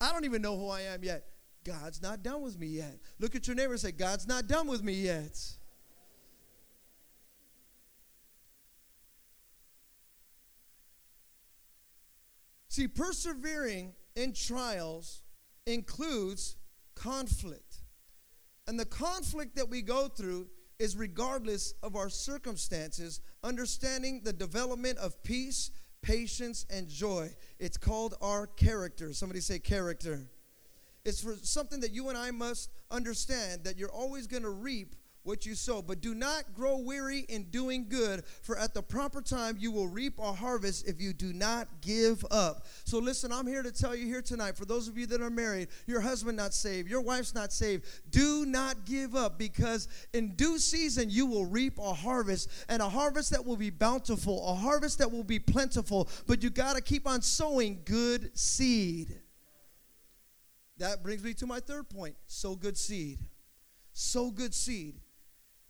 I 0.00 0.12
don't 0.12 0.24
even 0.26 0.42
know 0.42 0.56
who 0.56 0.68
I 0.68 0.82
am 0.82 1.02
yet. 1.02 1.24
God's 1.64 2.02
not 2.02 2.22
done 2.22 2.42
with 2.42 2.58
me 2.58 2.66
yet. 2.68 2.98
Look 3.18 3.34
at 3.34 3.46
your 3.46 3.56
neighbor 3.56 3.72
and 3.72 3.80
say, 3.80 3.90
God's 3.90 4.26
not 4.28 4.46
done 4.46 4.66
with 4.66 4.82
me 4.82 4.92
yet. 4.92 5.36
See, 12.68 12.86
persevering 12.86 13.94
in 14.14 14.34
trials 14.34 15.22
includes 15.66 16.56
conflict. 16.94 17.78
And 18.66 18.78
the 18.78 18.84
conflict 18.84 19.56
that 19.56 19.68
we 19.68 19.82
go 19.82 20.08
through 20.08 20.48
is 20.78 20.96
regardless 20.96 21.74
of 21.82 21.96
our 21.96 22.08
circumstances, 22.08 23.20
understanding 23.42 24.20
the 24.22 24.32
development 24.32 24.98
of 24.98 25.22
peace, 25.22 25.70
patience, 26.02 26.66
and 26.70 26.88
joy. 26.88 27.30
It's 27.58 27.76
called 27.76 28.14
our 28.20 28.46
character. 28.46 29.12
Somebody 29.12 29.40
say 29.40 29.58
character. 29.58 30.28
It's 31.04 31.22
for 31.22 31.34
something 31.42 31.80
that 31.80 31.92
you 31.92 32.08
and 32.08 32.18
I 32.18 32.30
must 32.30 32.70
understand 32.90 33.64
that 33.64 33.76
you're 33.76 33.90
always 33.90 34.26
going 34.26 34.42
to 34.42 34.50
reap 34.50 34.94
what 35.28 35.44
you 35.44 35.54
sow. 35.54 35.82
But 35.82 36.00
do 36.00 36.14
not 36.14 36.54
grow 36.54 36.78
weary 36.78 37.26
in 37.28 37.44
doing 37.50 37.86
good, 37.88 38.24
for 38.40 38.58
at 38.58 38.72
the 38.72 38.82
proper 38.82 39.20
time 39.20 39.56
you 39.60 39.70
will 39.70 39.86
reap 39.86 40.18
a 40.18 40.32
harvest 40.32 40.88
if 40.88 41.00
you 41.00 41.12
do 41.12 41.34
not 41.34 41.68
give 41.82 42.24
up. 42.30 42.66
So 42.84 42.98
listen, 42.98 43.30
I'm 43.30 43.46
here 43.46 43.62
to 43.62 43.70
tell 43.70 43.94
you 43.94 44.06
here 44.06 44.22
tonight, 44.22 44.56
for 44.56 44.64
those 44.64 44.88
of 44.88 44.96
you 44.96 45.06
that 45.08 45.20
are 45.20 45.30
married, 45.30 45.68
your 45.86 46.00
husband 46.00 46.38
not 46.38 46.54
saved, 46.54 46.88
your 46.88 47.02
wife's 47.02 47.34
not 47.34 47.52
saved, 47.52 47.84
do 48.10 48.46
not 48.46 48.86
give 48.86 49.14
up 49.14 49.38
because 49.38 49.86
in 50.14 50.34
due 50.34 50.58
season 50.58 51.10
you 51.10 51.26
will 51.26 51.44
reap 51.44 51.78
a 51.78 51.92
harvest 51.92 52.48
and 52.70 52.80
a 52.80 52.88
harvest 52.88 53.30
that 53.30 53.44
will 53.44 53.58
be 53.58 53.70
bountiful, 53.70 54.48
a 54.48 54.54
harvest 54.54 54.98
that 54.98 55.12
will 55.12 55.24
be 55.24 55.38
plentiful, 55.38 56.08
but 56.26 56.42
you 56.42 56.48
got 56.48 56.74
to 56.74 56.80
keep 56.80 57.06
on 57.06 57.20
sowing 57.20 57.80
good 57.84 58.36
seed. 58.36 59.20
That 60.78 61.02
brings 61.02 61.22
me 61.22 61.34
to 61.34 61.46
my 61.46 61.60
third 61.60 61.90
point 61.90 62.16
sow 62.28 62.56
good 62.56 62.78
seed. 62.78 63.18
Sow 63.92 64.30
good 64.30 64.54
seed 64.54 64.94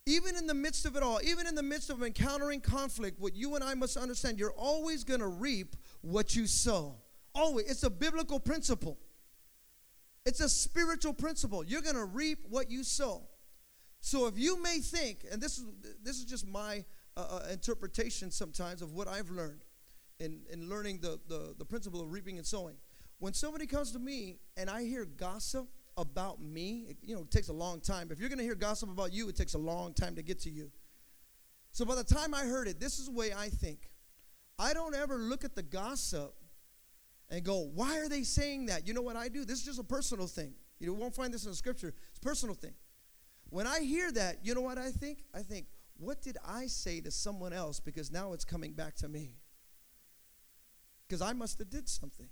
even 0.09 0.37
in 0.37 0.47
the 0.47 0.55
midst 0.55 0.87
of 0.87 0.97
it 0.97 1.03
all, 1.03 1.21
even 1.23 1.47
in 1.47 1.55
the 1.55 1.63
midst 1.63 1.91
of 1.91 2.03
encountering 2.03 2.61
conflict, 2.61 3.21
what 3.21 3.35
you 3.35 3.55
and 3.55 3.63
I 3.63 3.75
must 3.75 3.97
understand, 3.97 4.39
you're 4.39 4.53
always 4.53 5.05
going 5.05 5.21
to 5.21 5.29
reap 5.29 5.77
what 6.01 6.35
you 6.35 6.47
sow. 6.47 6.97
Always. 7.35 7.71
It's 7.71 7.83
a 7.83 7.91
biblical 7.91 8.41
principle. 8.41 8.99
It's 10.25 10.41
a 10.41 10.49
spiritual 10.49 11.13
principle. 11.13 11.63
You're 11.65 11.83
going 11.83 11.97
to 11.97 12.05
reap 12.05 12.39
what 12.49 12.71
you 12.71 12.85
sow. 12.85 13.29
So 14.01 14.27
if 14.27 14.39
you 14.39 14.63
may 14.63 14.79
think, 14.79 15.25
and 15.31 15.41
this 15.41 15.59
is 15.59 15.67
this 16.03 16.19
is 16.19 16.25
just 16.25 16.47
my 16.47 16.85
uh, 17.17 17.21
uh, 17.21 17.53
interpretation 17.53 18.31
sometimes 18.31 18.81
of 18.81 18.93
what 18.93 19.09
I've 19.09 19.31
learned 19.31 19.65
in, 20.21 20.43
in 20.51 20.69
learning 20.69 21.01
the, 21.01 21.19
the, 21.29 21.55
the 21.59 21.65
principle 21.65 22.01
of 22.01 22.13
reaping 22.13 22.39
and 22.39 22.47
sowing. 22.47 22.77
When 23.19 23.35
somebody 23.35 23.67
comes 23.67 23.93
to 23.93 23.99
me 23.99 24.39
and 24.57 24.71
I 24.71 24.85
hear 24.85 25.05
gossip 25.05 25.69
about 25.99 26.41
me, 26.41 26.97
you 27.03 27.15
know, 27.15 27.23
it 27.23 27.31
takes 27.31 27.49
a 27.49 27.53
long 27.53 27.81
time. 27.81 28.09
If 28.11 28.21
you're 28.21 28.29
going 28.29 28.39
to 28.39 28.45
hear 28.45 28.55
gossip 28.55 28.89
about 28.89 29.13
you, 29.13 29.29
it 29.29 29.37
takes 29.37 29.55
a 29.55 29.59
long 29.59 29.93
time 29.93 30.15
to 30.15 30.23
get 30.23 30.39
to 30.41 30.51
you. 30.51 30.71
So 31.73 31.85
by 31.85 31.95
the 31.95 32.05
time 32.05 32.33
I 32.33 32.45
heard 32.45 32.69
it, 32.69 32.81
this 32.81 32.99
is 32.99 33.07
the 33.07 33.13
way 33.13 33.33
I 33.37 33.49
think. 33.49 33.91
I 34.59 34.73
don't 34.73 34.95
ever 34.95 35.17
look 35.17 35.45
at 35.45 35.55
the 35.55 35.63
gossip 35.63 36.35
and 37.31 37.45
go, 37.45 37.69
why 37.75 37.99
are 37.99 38.09
they 38.09 38.23
saying 38.23 38.67
that? 38.67 38.87
You 38.87 38.95
know 38.95 39.03
what 39.03 39.17
I 39.17 39.29
do? 39.29 39.45
This 39.45 39.59
is 39.59 39.65
just 39.65 39.79
a 39.79 39.85
personal 39.85 40.27
thing. 40.27 40.55
You 40.81 40.95
won't 40.95 41.15
find 41.15 41.35
this 41.35 41.45
in 41.45 41.51
the 41.51 41.57
scripture. 41.57 41.95
It's 42.11 42.19
a 42.19 42.21
personal 42.21 42.55
thing. 42.55 42.75
When 43.51 43.67
I 43.67 43.81
hear 43.81 44.11
that, 44.13 44.39
you 44.45 44.55
know 44.55 44.61
what 44.61 44.79
I 44.79 44.91
think? 44.91 45.25
I 45.35 45.41
think, 45.41 45.67
what 45.99 46.23
did 46.23 46.39
I 46.47 46.67
say 46.67 47.01
to 47.01 47.11
someone 47.11 47.53
else 47.53 47.81
because 47.81 48.11
now 48.13 48.33
it's 48.33 48.45
coming 48.45 48.73
back 48.73 48.95
to 48.97 49.09
me? 49.09 49.33
Because 51.07 51.23
I 51.23 51.33
must 51.33 51.59
have 51.59 51.71
did 51.71 51.89
something. 51.89 52.29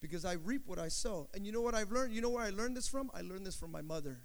Because 0.00 0.24
I 0.24 0.34
reap 0.34 0.62
what 0.66 0.78
I 0.78 0.88
sow. 0.88 1.28
And 1.34 1.44
you 1.44 1.52
know 1.52 1.60
what 1.60 1.74
I've 1.74 1.90
learned? 1.90 2.14
You 2.14 2.20
know 2.20 2.30
where 2.30 2.44
I 2.44 2.50
learned 2.50 2.76
this 2.76 2.88
from? 2.88 3.10
I 3.14 3.22
learned 3.22 3.46
this 3.46 3.56
from 3.56 3.72
my 3.72 3.82
mother. 3.82 4.20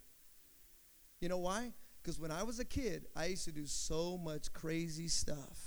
You 1.19 1.29
know 1.29 1.39
why? 1.39 1.73
Because 2.01 2.19
when 2.19 2.31
I 2.31 2.43
was 2.43 2.59
a 2.59 2.65
kid, 2.65 3.05
I 3.15 3.27
used 3.27 3.45
to 3.45 3.51
do 3.51 3.65
so 3.65 4.17
much 4.17 4.51
crazy 4.51 5.07
stuff. 5.07 5.59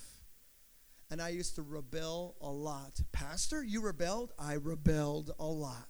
And 1.10 1.22
I 1.22 1.30
used 1.30 1.54
to 1.54 1.62
rebel 1.62 2.36
a 2.40 2.50
lot. 2.50 3.00
Pastor, 3.12 3.62
you 3.62 3.80
rebelled? 3.80 4.32
I 4.38 4.54
rebelled 4.54 5.30
a 5.38 5.46
lot. 5.46 5.88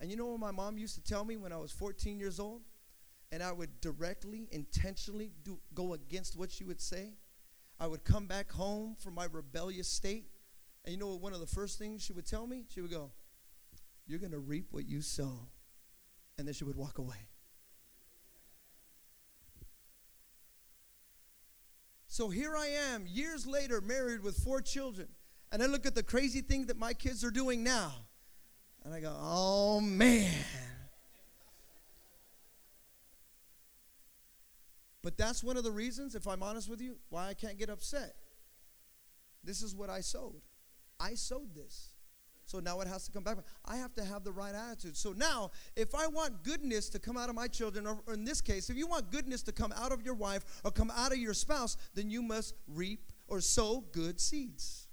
And 0.00 0.10
you 0.10 0.16
know 0.16 0.26
what 0.26 0.40
my 0.40 0.50
mom 0.50 0.78
used 0.78 0.94
to 0.94 1.02
tell 1.02 1.24
me 1.24 1.36
when 1.36 1.52
I 1.52 1.56
was 1.56 1.72
14 1.72 2.18
years 2.18 2.38
old? 2.38 2.62
And 3.32 3.42
I 3.42 3.50
would 3.50 3.80
directly, 3.80 4.48
intentionally 4.52 5.32
do, 5.42 5.58
go 5.74 5.94
against 5.94 6.38
what 6.38 6.50
she 6.50 6.64
would 6.64 6.80
say. 6.80 7.14
I 7.78 7.86
would 7.86 8.04
come 8.04 8.26
back 8.26 8.50
home 8.50 8.96
from 8.98 9.14
my 9.14 9.26
rebellious 9.30 9.88
state. 9.88 10.30
And 10.84 10.94
you 10.94 10.98
know 10.98 11.08
what 11.08 11.20
one 11.20 11.32
of 11.32 11.40
the 11.40 11.46
first 11.46 11.78
things 11.78 12.02
she 12.02 12.12
would 12.12 12.26
tell 12.26 12.46
me? 12.46 12.64
She 12.72 12.80
would 12.80 12.90
go, 12.90 13.10
You're 14.06 14.18
going 14.18 14.32
to 14.32 14.38
reap 14.38 14.66
what 14.70 14.86
you 14.86 15.00
sow. 15.00 15.48
And 16.38 16.46
then 16.46 16.54
she 16.54 16.64
would 16.64 16.76
walk 16.76 16.98
away. 16.98 17.16
So 22.08 22.28
here 22.30 22.56
I 22.56 22.68
am, 22.92 23.06
years 23.06 23.46
later, 23.46 23.80
married 23.80 24.22
with 24.22 24.38
four 24.38 24.62
children. 24.62 25.08
And 25.52 25.62
I 25.62 25.66
look 25.66 25.86
at 25.86 25.94
the 25.94 26.02
crazy 26.02 26.40
thing 26.40 26.66
that 26.66 26.78
my 26.78 26.94
kids 26.94 27.24
are 27.24 27.30
doing 27.30 27.62
now. 27.62 27.92
And 28.84 28.94
I 28.94 29.00
go, 29.00 29.14
oh 29.18 29.80
man. 29.80 30.32
But 35.02 35.18
that's 35.18 35.44
one 35.44 35.56
of 35.56 35.64
the 35.64 35.70
reasons, 35.70 36.14
if 36.14 36.26
I'm 36.26 36.42
honest 36.42 36.68
with 36.68 36.80
you, 36.80 36.96
why 37.10 37.28
I 37.28 37.34
can't 37.34 37.58
get 37.58 37.68
upset. 37.68 38.16
This 39.44 39.62
is 39.62 39.74
what 39.74 39.90
I 39.90 40.00
sowed. 40.00 40.42
I 40.98 41.14
sowed 41.14 41.54
this. 41.54 41.95
So 42.46 42.60
now 42.60 42.80
it 42.80 42.86
has 42.86 43.04
to 43.06 43.12
come 43.12 43.24
back. 43.24 43.38
I 43.64 43.76
have 43.76 43.92
to 43.96 44.04
have 44.04 44.22
the 44.22 44.30
right 44.30 44.54
attitude. 44.54 44.96
So 44.96 45.12
now, 45.12 45.50
if 45.74 45.96
I 45.96 46.06
want 46.06 46.44
goodness 46.44 46.88
to 46.90 47.00
come 47.00 47.16
out 47.16 47.28
of 47.28 47.34
my 47.34 47.48
children, 47.48 47.86
or 47.88 48.14
in 48.14 48.24
this 48.24 48.40
case, 48.40 48.70
if 48.70 48.76
you 48.76 48.86
want 48.86 49.10
goodness 49.10 49.42
to 49.42 49.52
come 49.52 49.72
out 49.76 49.90
of 49.90 50.02
your 50.02 50.14
wife 50.14 50.44
or 50.64 50.70
come 50.70 50.92
out 50.96 51.10
of 51.10 51.18
your 51.18 51.34
spouse, 51.34 51.76
then 51.94 52.08
you 52.08 52.22
must 52.22 52.54
reap 52.68 53.12
or 53.26 53.40
sow 53.40 53.84
good 53.90 54.20
seeds. 54.20 54.86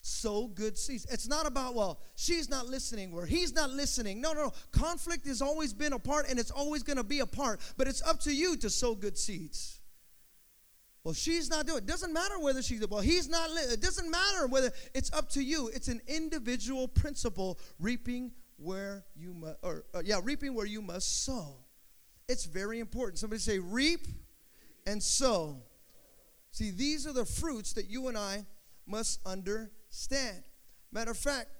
Sow 0.00 0.48
good 0.48 0.76
seeds. 0.76 1.06
It's 1.08 1.28
not 1.28 1.46
about, 1.46 1.76
well, 1.76 2.00
she's 2.16 2.48
not 2.48 2.66
listening 2.66 3.12
or 3.12 3.24
he's 3.24 3.54
not 3.54 3.70
listening. 3.70 4.20
No, 4.20 4.32
no, 4.32 4.46
no. 4.46 4.52
Conflict 4.72 5.24
has 5.28 5.40
always 5.40 5.72
been 5.72 5.92
a 5.92 6.00
part 6.00 6.28
and 6.28 6.38
it's 6.40 6.50
always 6.50 6.82
going 6.82 6.96
to 6.96 7.04
be 7.04 7.20
a 7.20 7.26
part, 7.26 7.60
but 7.76 7.86
it's 7.86 8.02
up 8.02 8.18
to 8.20 8.34
you 8.34 8.56
to 8.56 8.68
sow 8.70 8.96
good 8.96 9.16
seeds. 9.16 9.75
Well, 11.06 11.14
she's 11.14 11.48
not 11.48 11.68
doing 11.68 11.78
it. 11.78 11.86
Doesn't 11.86 12.12
matter 12.12 12.36
whether 12.40 12.60
she's, 12.60 12.84
well, 12.88 13.00
he's 13.00 13.28
not, 13.28 13.48
it 13.70 13.80
doesn't 13.80 14.10
matter 14.10 14.48
whether 14.48 14.72
it's 14.92 15.12
up 15.12 15.28
to 15.30 15.40
you. 15.40 15.68
It's 15.68 15.86
an 15.86 16.00
individual 16.08 16.88
principle, 16.88 17.60
reaping 17.78 18.32
where 18.56 19.04
you 19.14 19.32
must, 19.32 19.56
or 19.62 19.84
uh, 19.94 20.02
yeah, 20.04 20.18
reaping 20.24 20.52
where 20.52 20.66
you 20.66 20.82
must 20.82 21.24
sow. 21.24 21.58
It's 22.28 22.44
very 22.44 22.80
important. 22.80 23.20
Somebody 23.20 23.38
say, 23.38 23.60
reap 23.60 24.08
and 24.84 25.00
sow. 25.00 25.62
See, 26.50 26.72
these 26.72 27.06
are 27.06 27.12
the 27.12 27.24
fruits 27.24 27.72
that 27.74 27.88
you 27.88 28.08
and 28.08 28.18
I 28.18 28.44
must 28.84 29.20
understand. 29.24 30.42
Matter 30.90 31.12
of 31.12 31.18
fact, 31.18 31.50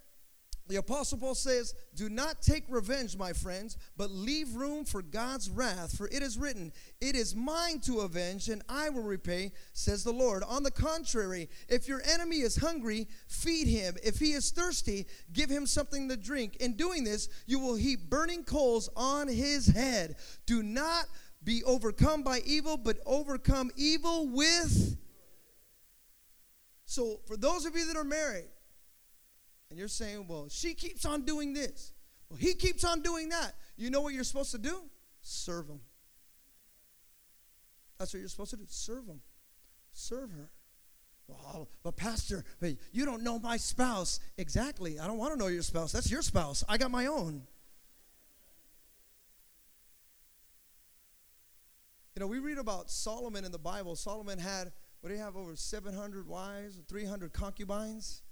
the 0.68 0.76
Apostle 0.76 1.18
Paul 1.18 1.34
says, 1.34 1.74
Do 1.94 2.08
not 2.08 2.42
take 2.42 2.64
revenge, 2.68 3.16
my 3.16 3.32
friends, 3.32 3.76
but 3.96 4.10
leave 4.10 4.54
room 4.54 4.84
for 4.84 5.00
God's 5.00 5.48
wrath, 5.48 5.96
for 5.96 6.08
it 6.08 6.22
is 6.22 6.38
written, 6.38 6.72
It 7.00 7.14
is 7.14 7.36
mine 7.36 7.80
to 7.80 8.00
avenge, 8.00 8.48
and 8.48 8.62
I 8.68 8.88
will 8.88 9.02
repay, 9.02 9.52
says 9.72 10.02
the 10.02 10.12
Lord. 10.12 10.42
On 10.42 10.62
the 10.62 10.70
contrary, 10.70 11.48
if 11.68 11.86
your 11.86 12.02
enemy 12.12 12.36
is 12.36 12.56
hungry, 12.56 13.06
feed 13.28 13.68
him. 13.68 13.96
If 14.02 14.18
he 14.18 14.32
is 14.32 14.50
thirsty, 14.50 15.06
give 15.32 15.50
him 15.50 15.66
something 15.66 16.08
to 16.08 16.16
drink. 16.16 16.56
In 16.56 16.74
doing 16.74 17.04
this, 17.04 17.28
you 17.46 17.60
will 17.60 17.76
heap 17.76 18.10
burning 18.10 18.42
coals 18.42 18.88
on 18.96 19.28
his 19.28 19.68
head. 19.68 20.16
Do 20.46 20.62
not 20.62 21.06
be 21.44 21.62
overcome 21.64 22.24
by 22.24 22.40
evil, 22.44 22.76
but 22.76 22.98
overcome 23.06 23.70
evil 23.76 24.26
with. 24.28 24.96
So, 26.86 27.20
for 27.26 27.36
those 27.36 27.66
of 27.66 27.76
you 27.76 27.86
that 27.86 27.96
are 27.96 28.04
married, 28.04 28.46
and 29.70 29.78
you're 29.78 29.88
saying, 29.88 30.26
well, 30.28 30.46
she 30.48 30.74
keeps 30.74 31.04
on 31.04 31.22
doing 31.22 31.52
this. 31.52 31.92
Well, 32.28 32.38
he 32.38 32.54
keeps 32.54 32.84
on 32.84 33.02
doing 33.02 33.28
that. 33.30 33.54
You 33.76 33.90
know 33.90 34.00
what 34.00 34.14
you're 34.14 34.24
supposed 34.24 34.52
to 34.52 34.58
do? 34.58 34.82
Serve 35.22 35.68
him. 35.68 35.80
That's 37.98 38.12
what 38.12 38.20
you're 38.20 38.28
supposed 38.28 38.50
to 38.50 38.56
do. 38.56 38.64
Serve 38.68 39.06
him. 39.06 39.20
Serve 39.92 40.30
her. 40.32 40.50
Well, 41.28 41.68
but 41.82 41.96
Pastor, 41.96 42.44
you 42.92 43.04
don't 43.04 43.22
know 43.22 43.38
my 43.38 43.56
spouse. 43.56 44.20
Exactly. 44.38 45.00
I 45.00 45.06
don't 45.06 45.18
want 45.18 45.32
to 45.32 45.38
know 45.38 45.48
your 45.48 45.62
spouse. 45.62 45.92
That's 45.92 46.10
your 46.10 46.22
spouse. 46.22 46.62
I 46.68 46.78
got 46.78 46.90
my 46.90 47.06
own. 47.06 47.42
You 52.14 52.20
know, 52.20 52.28
we 52.28 52.38
read 52.38 52.58
about 52.58 52.90
Solomon 52.90 53.44
in 53.44 53.52
the 53.52 53.58
Bible. 53.58 53.96
Solomon 53.96 54.38
had, 54.38 54.72
what 55.00 55.10
do 55.10 55.16
you 55.16 55.20
have, 55.20 55.36
over 55.36 55.56
700 55.56 56.28
wives, 56.28 56.80
300 56.88 57.32
concubines? 57.32 58.22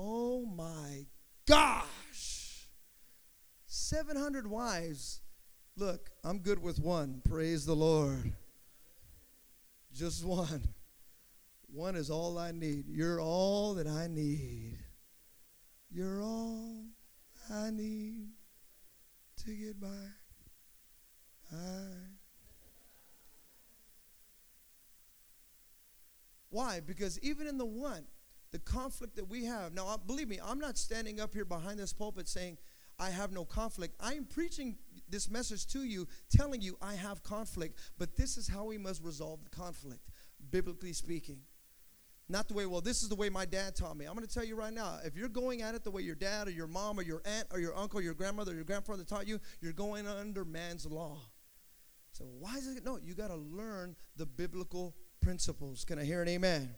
Oh 0.00 0.46
my 0.46 1.06
gosh. 1.44 2.68
700 3.66 4.46
wives. 4.46 5.22
Look, 5.76 6.10
I'm 6.22 6.38
good 6.38 6.62
with 6.62 6.78
one. 6.78 7.20
Praise 7.28 7.66
the 7.66 7.74
Lord. 7.74 8.32
Just 9.92 10.24
one. 10.24 10.68
One 11.66 11.96
is 11.96 12.10
all 12.10 12.38
I 12.38 12.52
need. 12.52 12.84
You're 12.88 13.20
all 13.20 13.74
that 13.74 13.88
I 13.88 14.06
need. 14.06 14.78
You're 15.90 16.22
all 16.22 16.84
I 17.52 17.70
need 17.70 18.28
to 19.44 19.50
get 19.50 19.80
by. 19.80 19.88
I. 21.52 21.56
Why? 26.50 26.78
Because 26.86 27.18
even 27.18 27.48
in 27.48 27.58
the 27.58 27.66
one, 27.66 28.04
the 28.50 28.58
conflict 28.58 29.16
that 29.16 29.28
we 29.28 29.44
have. 29.44 29.74
Now, 29.74 29.96
believe 30.06 30.28
me, 30.28 30.38
I'm 30.44 30.58
not 30.58 30.78
standing 30.78 31.20
up 31.20 31.34
here 31.34 31.44
behind 31.44 31.78
this 31.78 31.92
pulpit 31.92 32.28
saying, 32.28 32.58
I 32.98 33.10
have 33.10 33.32
no 33.32 33.44
conflict. 33.44 33.94
I 34.00 34.14
am 34.14 34.24
preaching 34.24 34.76
this 35.08 35.30
message 35.30 35.66
to 35.68 35.84
you, 35.84 36.08
telling 36.30 36.60
you 36.60 36.76
I 36.82 36.94
have 36.94 37.22
conflict, 37.22 37.78
but 37.96 38.16
this 38.16 38.36
is 38.36 38.48
how 38.48 38.64
we 38.64 38.78
must 38.78 39.02
resolve 39.04 39.44
the 39.44 39.50
conflict, 39.50 40.10
biblically 40.50 40.92
speaking. 40.92 41.38
Not 42.30 42.48
the 42.48 42.54
way, 42.54 42.66
well, 42.66 42.82
this 42.82 43.02
is 43.02 43.08
the 43.08 43.14
way 43.14 43.30
my 43.30 43.46
dad 43.46 43.74
taught 43.74 43.96
me. 43.96 44.04
I'm 44.04 44.14
going 44.14 44.26
to 44.26 44.32
tell 44.32 44.44
you 44.44 44.54
right 44.54 44.72
now 44.72 44.98
if 45.02 45.16
you're 45.16 45.30
going 45.30 45.62
at 45.62 45.74
it 45.74 45.84
the 45.84 45.90
way 45.90 46.02
your 46.02 46.14
dad 46.14 46.46
or 46.48 46.50
your 46.50 46.66
mom 46.66 46.98
or 46.98 47.02
your 47.02 47.22
aunt 47.24 47.46
or 47.52 47.60
your 47.60 47.74
uncle, 47.76 48.00
or 48.00 48.02
your 48.02 48.14
grandmother, 48.14 48.52
or 48.52 48.56
your 48.56 48.64
grandfather 48.64 49.04
taught 49.04 49.26
you, 49.26 49.40
you're 49.62 49.72
going 49.72 50.06
under 50.06 50.44
man's 50.44 50.84
law. 50.84 51.18
So, 52.12 52.24
why 52.38 52.56
is 52.56 52.66
it? 52.66 52.84
No, 52.84 52.98
you 53.02 53.14
got 53.14 53.28
to 53.28 53.36
learn 53.36 53.94
the 54.16 54.26
biblical 54.26 54.94
principles. 55.22 55.84
Can 55.84 55.98
I 55.98 56.04
hear 56.04 56.20
an 56.20 56.28
amen? 56.28 56.74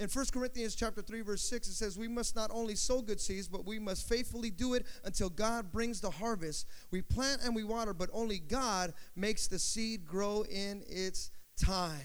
In 0.00 0.08
1 0.08 0.26
Corinthians 0.32 0.74
chapter 0.74 1.02
3 1.02 1.20
verse 1.20 1.42
6 1.42 1.68
it 1.68 1.74
says 1.74 1.98
we 1.98 2.08
must 2.08 2.34
not 2.34 2.50
only 2.54 2.74
sow 2.74 3.02
good 3.02 3.20
seeds 3.20 3.46
but 3.46 3.66
we 3.66 3.78
must 3.78 4.08
faithfully 4.08 4.50
do 4.50 4.72
it 4.72 4.86
until 5.04 5.28
God 5.28 5.70
brings 5.70 6.00
the 6.00 6.08
harvest. 6.08 6.66
We 6.90 7.02
plant 7.02 7.42
and 7.44 7.54
we 7.54 7.64
water 7.64 7.92
but 7.92 8.08
only 8.14 8.38
God 8.38 8.94
makes 9.14 9.46
the 9.46 9.58
seed 9.58 10.06
grow 10.06 10.46
in 10.50 10.82
its 10.88 11.30
time. 11.62 12.00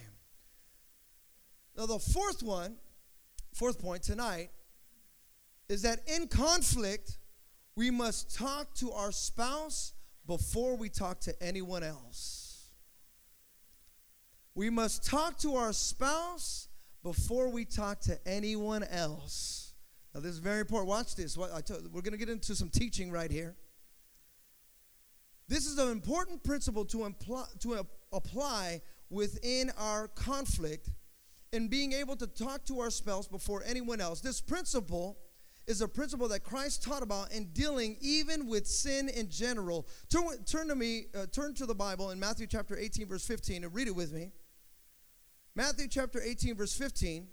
Now 1.78 1.86
the 1.86 1.98
fourth 1.98 2.44
one, 2.44 2.76
fourth 3.54 3.80
point 3.80 4.04
tonight 4.04 4.50
is 5.70 5.82
that 5.84 6.00
in 6.06 6.28
conflict 6.28 7.18
we 7.78 7.92
must 7.92 8.36
talk 8.36 8.74
to 8.76 8.92
our 8.92 9.14
spouse 9.14 9.94
before 10.28 10.76
we 10.76 10.90
talk 10.90 11.22
to 11.22 11.34
anyone 11.42 11.82
else. 11.82 12.72
We 14.54 14.70
must 14.70 15.06
talk 15.06 15.38
to 15.40 15.56
our 15.56 15.72
spouse 15.72 16.65
before 17.06 17.50
we 17.50 17.66
talk 17.66 18.00
to 18.00 18.18
anyone 18.28 18.84
else. 18.84 19.76
Now, 20.12 20.22
this 20.22 20.32
is 20.32 20.40
very 20.40 20.62
important. 20.62 20.90
Watch 20.90 21.16
this. 21.16 21.38
We're 21.38 21.48
going 21.48 22.14
to 22.14 22.18
get 22.18 22.30
into 22.30 22.56
some 22.56 22.70
teaching 22.70 23.12
right 23.12 23.30
here. 23.30 23.56
This 25.48 25.68
is 25.68 25.78
an 25.78 25.90
important 25.90 26.44
principle 26.44 26.84
to, 26.86 27.06
imply, 27.06 27.46
to 27.60 27.86
apply 28.12 28.82
within 29.12 29.72
our 29.78 30.08
conflict 30.08 30.90
in 31.54 31.68
being 31.68 31.94
able 31.94 32.16
to 32.16 32.26
talk 32.26 32.66
to 32.66 32.80
our 32.80 32.90
spouse 32.90 33.28
before 33.28 33.62
anyone 33.68 34.02
else. 34.02 34.20
This 34.20 34.42
principle 34.42 35.20
is 35.68 35.82
a 35.82 35.88
principle 35.88 36.28
that 36.30 36.44
Christ 36.44 36.82
taught 36.82 37.04
about 37.04 37.32
in 37.32 37.52
dealing 37.54 37.98
even 38.02 38.48
with 38.48 38.66
sin 38.66 39.10
in 39.10 39.30
general. 39.30 39.88
Turn, 40.10 40.44
turn 40.46 40.70
to 40.70 40.76
me, 40.76 41.06
uh, 41.14 41.28
turn 41.32 41.54
to 41.54 41.68
the 41.68 41.76
Bible 41.76 42.10
in 42.10 42.20
Matthew 42.20 42.48
chapter 42.48 42.76
18, 42.76 43.08
verse 43.08 43.28
15, 43.28 43.64
and 43.64 43.76
read 43.76 43.88
it 43.88 43.96
with 43.96 44.12
me. 44.12 44.32
Matthew 45.56 45.88
chapter 45.88 46.22
18, 46.22 46.56
verse 46.56 46.76
15. 46.76 47.28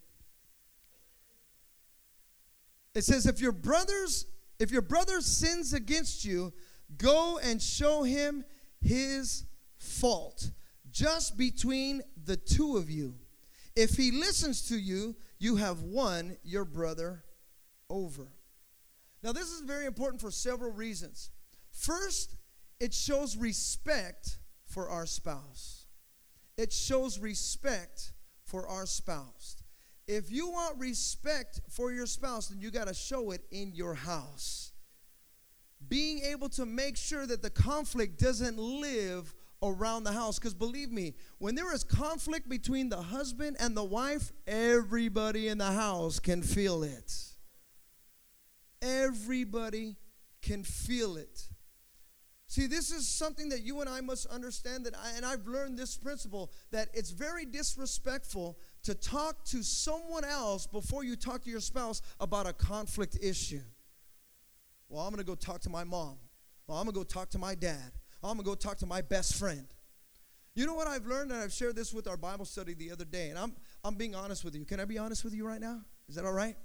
It 2.95 3.03
says, 3.03 3.27
if 3.27 3.41
your 3.41 3.53
brothers, 3.53 4.27
if 4.59 4.71
your 4.71 4.83
brother 4.83 5.21
sins 5.21 5.73
against 5.73 6.25
you, 6.25 6.53
go 6.99 7.39
and 7.43 7.61
show 7.61 8.05
him 8.05 8.45
his 8.81 9.45
fault, 9.77 10.51
just 10.91 11.37
between 11.37 12.03
the 12.25 12.37
two 12.37 12.77
of 12.77 12.89
you. 12.91 13.15
If 13.75 13.97
he 13.97 14.11
listens 14.13 14.69
to 14.69 14.77
you, 14.77 15.17
you 15.39 15.57
have 15.57 15.83
won 15.83 16.37
your 16.45 16.65
brother 16.65 17.25
over. 17.89 18.29
Now, 19.23 19.33
this 19.33 19.51
is 19.51 19.63
very 19.63 19.87
important 19.87 20.21
for 20.21 20.31
several 20.31 20.73
reasons. 20.73 21.31
First, 21.71 22.37
it 22.79 22.93
shows 22.93 23.37
respect 23.37 24.39
for 24.67 24.89
our 24.89 25.07
spouse. 25.07 25.82
It 26.57 26.73
shows 26.73 27.19
respect 27.19 28.13
for 28.45 28.67
our 28.67 28.87
spouse. 28.87 29.57
If 30.07 30.31
you 30.31 30.51
want 30.51 30.79
respect 30.79 31.61
for 31.71 31.93
your 31.93 32.07
spouse, 32.07 32.49
then 32.49 32.61
you 32.61 32.71
got 32.71 32.89
to 32.89 32.95
show 32.95 33.31
it 33.31 33.43
in 33.51 33.73
your 33.75 33.95
house. 33.95 34.73
Being 35.89 36.21
able 36.21 36.49
to 36.51 36.67
make 36.67 36.97
sure 36.97 37.27
that 37.27 37.43
the 37.43 37.51
conflict 37.51 38.19
doesn't 38.19 38.59
live 38.59 39.35
around 39.63 40.05
the 40.05 40.13
house. 40.13 40.39
Because 40.39 40.55
believe 40.55 40.91
me, 40.91 41.15
when 41.39 41.55
there 41.55 41.73
is 41.73 41.85
conflict 41.85 42.49
between 42.49 42.89
the 42.89 43.01
husband 43.01 43.57
and 43.61 43.77
the 43.77 43.85
wife, 43.85 44.33
everybody 44.47 45.49
in 45.49 45.59
the 45.59 45.73
house 45.73 46.19
can 46.19 46.43
feel 46.43 46.83
it. 46.83 47.13
Everybody 48.83 49.97
can 50.43 50.65
feel 50.65 51.17
it. 51.17 51.49
See, 52.53 52.67
this 52.67 52.91
is 52.93 53.09
something 53.09 53.49
that 53.49 53.63
you 53.63 53.81
and 53.81 53.89
I 53.89 54.03
must 54.03 54.27
understand 54.27 54.85
that 54.85 54.95
I, 54.95 55.17
and 55.17 55.25
I've 55.25 55.47
learned 55.47 55.79
this 55.79 55.97
principle 55.97 56.53
that 56.71 56.91
it's 56.93 57.11
very 57.11 57.47
disrespectful 57.47 58.59
to 58.83 58.95
talk 58.95 59.43
to 59.47 59.63
someone 59.63 60.23
else 60.23 60.67
before 60.67 61.03
you 61.03 61.17
talk 61.17 61.45
to 61.45 61.51
your 61.51 61.61
spouse 61.61 62.03
about 62.21 62.47
a 62.47 62.53
conflict 62.53 63.17
issue. 63.23 63.63
Well, 64.91 65.03
I'm 65.03 65.15
going 65.15 65.25
to 65.25 65.27
go 65.27 65.35
talk 65.35 65.63
to 65.63 65.71
my 65.71 65.83
mom. 65.83 66.19
Well, 66.67 66.77
I'm 66.77 66.85
going 66.85 66.93
to 66.93 67.01
go 67.01 67.05
talk 67.05 67.31
to 67.31 67.39
my 67.39 67.55
dad. 67.55 67.91
I'm 68.23 68.35
going 68.35 68.45
to 68.45 68.51
go 68.51 68.55
talk 68.55 68.77
to 68.81 68.87
my 68.87 69.01
best 69.01 69.37
friend. 69.37 69.67
You 70.55 70.67
know 70.67 70.75
what 70.75 70.89
I've 70.89 71.07
learned 71.07 71.33
and 71.33 71.41
I've 71.41 71.55
shared 71.55 71.75
this 71.75 71.95
with 71.95 72.07
our 72.07 72.19
Bible 72.19 72.45
study 72.45 72.75
the 72.75 72.93
other 72.93 73.07
day 73.07 73.31
and 73.31 73.39
I'm 73.39 73.55
I'm 73.83 73.95
being 73.95 74.15
honest 74.15 74.45
with 74.45 74.55
you. 74.55 74.67
Can 74.67 74.79
I 74.79 74.85
be 74.85 74.99
honest 74.99 75.25
with 75.25 75.33
you 75.33 75.47
right 75.47 75.61
now? 75.63 75.81
Is 76.07 76.17
that 76.17 76.27
all 76.27 76.35
right? 76.35 76.57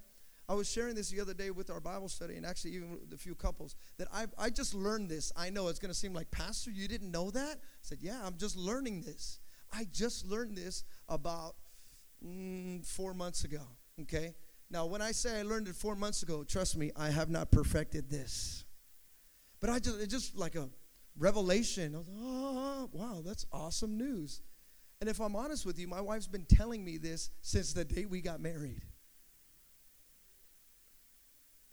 I 0.49 0.53
was 0.53 0.71
sharing 0.71 0.95
this 0.95 1.09
the 1.09 1.19
other 1.19 1.33
day 1.33 1.51
with 1.51 1.69
our 1.69 1.81
Bible 1.81 2.07
study 2.07 2.37
and 2.37 2.45
actually 2.45 2.71
even 2.71 2.91
with 2.91 3.13
a 3.13 3.17
few 3.17 3.35
couples 3.35 3.75
that 3.97 4.07
I, 4.13 4.27
I 4.37 4.49
just 4.49 4.73
learned 4.73 5.09
this. 5.09 5.33
I 5.35 5.49
know 5.49 5.67
it's 5.67 5.79
going 5.79 5.91
to 5.91 5.97
seem 5.97 6.13
like, 6.13 6.31
Pastor, 6.31 6.71
you 6.71 6.87
didn't 6.87 7.11
know 7.11 7.29
that? 7.31 7.57
I 7.57 7.81
said, 7.81 7.97
Yeah, 7.99 8.21
I'm 8.23 8.37
just 8.37 8.55
learning 8.55 9.01
this. 9.01 9.39
I 9.73 9.85
just 9.91 10.25
learned 10.25 10.55
this 10.55 10.85
about 11.09 11.55
mm, 12.25 12.85
four 12.85 13.13
months 13.13 13.43
ago. 13.43 13.61
Okay? 14.03 14.35
Now, 14.69 14.85
when 14.85 15.01
I 15.01 15.11
say 15.11 15.37
I 15.37 15.41
learned 15.41 15.67
it 15.67 15.75
four 15.75 15.95
months 15.95 16.23
ago, 16.23 16.45
trust 16.45 16.77
me, 16.77 16.91
I 16.95 17.09
have 17.09 17.29
not 17.29 17.51
perfected 17.51 18.09
this. 18.09 18.63
But 19.59 19.69
I 19.69 19.79
just, 19.79 19.99
it's 19.99 20.13
just 20.13 20.37
like 20.37 20.55
a 20.55 20.69
revelation. 21.17 21.93
I 21.93 21.97
was, 21.97 22.07
oh, 22.21 22.89
wow, 22.93 23.21
that's 23.25 23.45
awesome 23.51 23.97
news. 23.97 24.41
And 25.01 25.09
if 25.09 25.19
I'm 25.19 25.35
honest 25.35 25.65
with 25.65 25.77
you, 25.77 25.89
my 25.89 25.99
wife's 25.99 26.27
been 26.27 26.45
telling 26.45 26.85
me 26.85 26.97
this 26.97 27.31
since 27.41 27.73
the 27.73 27.83
day 27.83 28.05
we 28.05 28.21
got 28.21 28.39
married 28.39 28.81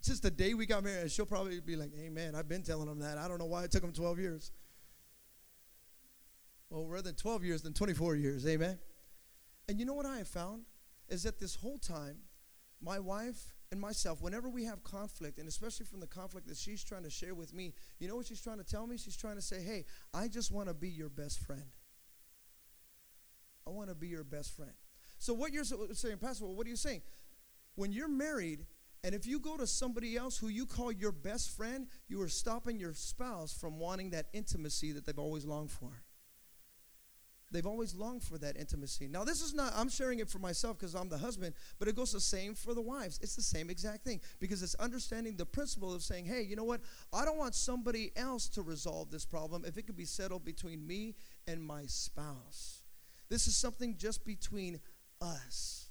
since 0.05 0.21
the 0.21 0.31
day 0.31 0.53
we 0.53 0.67
got 0.67 0.85
married, 0.85 1.11
she'll 1.11 1.25
probably 1.25 1.61
be 1.61 1.77
like, 1.77 1.91
Amen. 1.99 2.35
I've 2.35 2.47
been 2.47 2.63
telling 2.63 2.89
him 2.89 2.99
that. 2.99 3.17
I 3.17 3.27
don't 3.27 3.39
know 3.39 3.47
why 3.47 3.65
it 3.65 3.71
took 3.71 3.83
him 3.83 3.91
12 3.91 4.19
years. 4.19 4.53
Well, 6.69 6.85
rather 6.85 7.05
than 7.05 7.15
12 7.15 7.43
years 7.43 7.63
than 7.63 7.73
24 7.73 8.15
years. 8.17 8.47
Amen. 8.47 8.79
And 9.67 9.81
you 9.81 9.87
know 9.87 9.95
what 9.95 10.05
I 10.05 10.19
have 10.19 10.29
found? 10.29 10.65
Is 11.09 11.23
that 11.23 11.41
this 11.41 11.55
whole 11.55 11.79
time, 11.79 12.19
my 12.83 12.99
wife 12.99 13.55
and 13.73 13.81
myself, 13.81 14.21
whenever 14.21 14.51
we 14.51 14.65
have 14.65 14.85
conflict, 14.85 15.39
and 15.39 15.49
especially 15.49 15.87
from 15.87 16.01
the 16.01 16.07
conflict 16.07 16.49
that 16.49 16.59
she's 16.59 16.85
trying 16.85 17.05
to 17.05 17.11
share 17.11 17.35
with 17.35 17.55
me, 17.55 17.73
you 17.99 18.07
know 18.07 18.17
what 18.17 18.27
she's 18.27 18.43
trying 18.43 18.59
to 18.59 18.65
tell 18.65 18.87
me? 18.87 18.99
She's 18.99 19.17
trying 19.17 19.37
to 19.37 19.43
say, 19.43 19.63
Hey, 19.63 19.87
I 20.13 20.29
just 20.29 20.53
want 20.53 20.69
to 20.69 20.75
be 20.75 20.91
your 20.91 21.09
best 21.09 21.41
friend. 21.47 21.65
I 23.67 23.71
want 23.71 23.89
to 23.89 23.95
be 23.95 24.09
your 24.09 24.25
best 24.25 24.55
friend. 24.55 24.73
So, 25.19 25.33
what 25.33 25.55
you're 25.55 25.65
saying, 25.65 26.19
Pastor, 26.19 26.45
what 26.45 26.67
are 26.67 26.71
you 26.71 26.77
saying? 26.77 27.01
When 27.75 27.91
you're 27.91 28.09
married, 28.09 28.67
and 29.05 29.15
if 29.15 29.27
you 29.27 29.39
go 29.39 29.59
to 29.59 29.67
somebody 29.67 30.17
else 30.17 30.39
who 30.39 30.49
you 30.49 30.65
call 30.65 30.91
your 30.91 31.13
best 31.13 31.55
friend, 31.55 31.87
you 32.09 32.23
are 32.23 32.29
stopping 32.29 32.79
your 32.79 32.95
spouse 32.95 33.53
from 33.53 33.79
wanting 33.79 34.11
that 34.11 34.29
intimacy 34.33 34.93
that 34.93 35.05
they've 35.05 35.19
always 35.19 35.45
longed 35.45 35.71
for. 35.71 36.03
They've 37.51 37.67
always 37.67 37.95
longed 37.95 38.23
for 38.23 38.39
that 38.39 38.57
intimacy. 38.57 39.07
Now, 39.07 39.23
this 39.23 39.43
is 39.43 39.53
not, 39.53 39.75
I'm 39.77 39.90
sharing 39.90 40.21
it 40.21 40.31
for 40.31 40.38
myself 40.38 40.79
because 40.79 40.95
I'm 40.95 41.11
the 41.11 41.19
husband, 41.19 41.55
but 41.79 41.87
it 41.87 41.95
goes 41.95 42.12
the 42.12 42.19
same 42.19 42.55
for 42.55 42.73
the 42.73 42.81
wives. 42.81 43.21
It's 43.23 43.37
the 43.37 43.43
same 43.43 43.69
exact 43.69 44.05
thing 44.05 44.23
because 44.40 44.62
it's 44.62 44.75
understanding 44.77 45.37
the 45.37 45.45
principle 45.45 45.93
of 45.93 46.03
saying, 46.03 46.25
hey, 46.25 46.40
you 46.40 46.57
know 46.57 46.64
what? 46.64 46.81
I 47.12 47.27
don't 47.27 47.37
want 47.37 47.55
somebody 47.55 48.11
else 48.17 48.49
to 48.49 48.62
resolve 48.62 49.11
this 49.11 49.27
problem 49.27 49.67
if 49.67 49.77
it 49.77 49.83
could 49.87 49.99
be 49.99 50.07
settled 50.07 50.47
between 50.47 50.85
me 50.85 51.14
and 51.47 51.62
my 51.62 51.85
spouse. 51.85 52.85
This 53.29 53.47
is 53.47 53.55
something 53.55 53.99
just 53.99 54.25
between 54.25 54.81
us. 55.21 55.90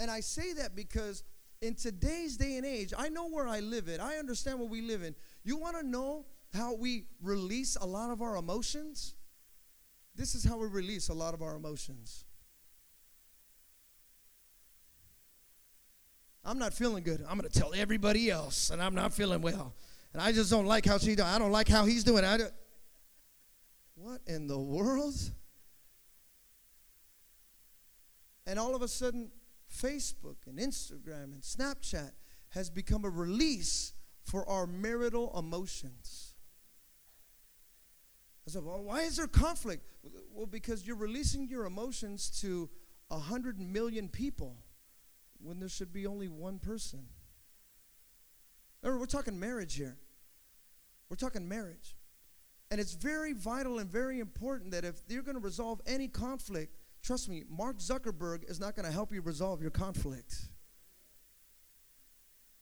And 0.00 0.10
I 0.10 0.20
say 0.20 0.54
that 0.54 0.74
because 0.74 1.22
in 1.62 1.76
today's 1.76 2.36
day 2.36 2.56
and 2.56 2.66
age, 2.66 2.92
I 2.96 3.08
know 3.08 3.28
where 3.28 3.46
I 3.46 3.60
live 3.60 3.88
in. 3.88 4.00
I 4.00 4.16
understand 4.16 4.58
where 4.58 4.68
we 4.68 4.82
live 4.82 5.02
in. 5.02 5.14
You 5.44 5.56
want 5.56 5.76
to 5.76 5.86
know 5.86 6.26
how 6.52 6.74
we 6.74 7.04
release 7.22 7.76
a 7.76 7.86
lot 7.86 8.10
of 8.10 8.20
our 8.20 8.36
emotions? 8.36 9.14
This 10.14 10.34
is 10.34 10.44
how 10.44 10.58
we 10.58 10.66
release 10.66 11.08
a 11.08 11.14
lot 11.14 11.32
of 11.32 11.40
our 11.40 11.54
emotions. 11.54 12.24
I'm 16.44 16.58
not 16.58 16.74
feeling 16.74 17.04
good. 17.04 17.24
I'm 17.28 17.38
going 17.38 17.48
to 17.48 17.58
tell 17.58 17.72
everybody 17.74 18.28
else, 18.28 18.70
and 18.70 18.82
I'm 18.82 18.94
not 18.94 19.12
feeling 19.12 19.40
well. 19.40 19.72
And 20.12 20.20
I 20.20 20.32
just 20.32 20.50
don't 20.50 20.66
like 20.66 20.84
how 20.84 20.98
she's 20.98 21.16
doing. 21.16 21.28
I 21.28 21.38
don't 21.38 21.52
like 21.52 21.68
how 21.68 21.86
he's 21.86 22.02
doing. 22.02 22.24
I 22.24 22.38
do, 22.38 22.48
what 23.94 24.20
in 24.26 24.48
the 24.48 24.58
world? 24.58 25.14
And 28.46 28.58
all 28.58 28.74
of 28.74 28.82
a 28.82 28.88
sudden, 28.88 29.30
Facebook 29.72 30.36
and 30.46 30.58
Instagram 30.58 31.32
and 31.32 31.42
Snapchat 31.42 32.12
has 32.50 32.68
become 32.70 33.04
a 33.04 33.10
release 33.10 33.94
for 34.24 34.48
our 34.48 34.66
marital 34.66 35.36
emotions. 35.38 36.34
I 38.46 38.50
said, 38.50 38.64
well, 38.64 38.82
why 38.82 39.02
is 39.02 39.16
there 39.16 39.26
conflict? 39.26 39.84
Well, 40.32 40.46
because 40.46 40.86
you're 40.86 40.96
releasing 40.96 41.48
your 41.48 41.64
emotions 41.64 42.28
to 42.40 42.68
a 43.10 43.18
hundred 43.18 43.58
million 43.58 44.08
people 44.08 44.56
when 45.38 45.60
there 45.60 45.68
should 45.68 45.92
be 45.92 46.06
only 46.06 46.28
one 46.28 46.58
person. 46.58 47.06
Remember, 48.82 49.00
we're 49.00 49.06
talking 49.06 49.38
marriage 49.38 49.74
here. 49.74 49.96
We're 51.08 51.16
talking 51.16 51.48
marriage. 51.48 51.94
And 52.70 52.80
it's 52.80 52.94
very 52.94 53.32
vital 53.32 53.78
and 53.78 53.88
very 53.88 54.18
important 54.18 54.72
that 54.72 54.84
if 54.84 54.96
you're 55.08 55.22
going 55.22 55.36
to 55.36 55.42
resolve 55.42 55.80
any 55.86 56.08
conflict, 56.08 56.74
Trust 57.02 57.28
me, 57.28 57.42
Mark 57.48 57.78
Zuckerberg 57.78 58.48
is 58.48 58.60
not 58.60 58.76
going 58.76 58.86
to 58.86 58.92
help 58.92 59.12
you 59.12 59.22
resolve 59.22 59.60
your 59.60 59.72
conflict. 59.72 60.34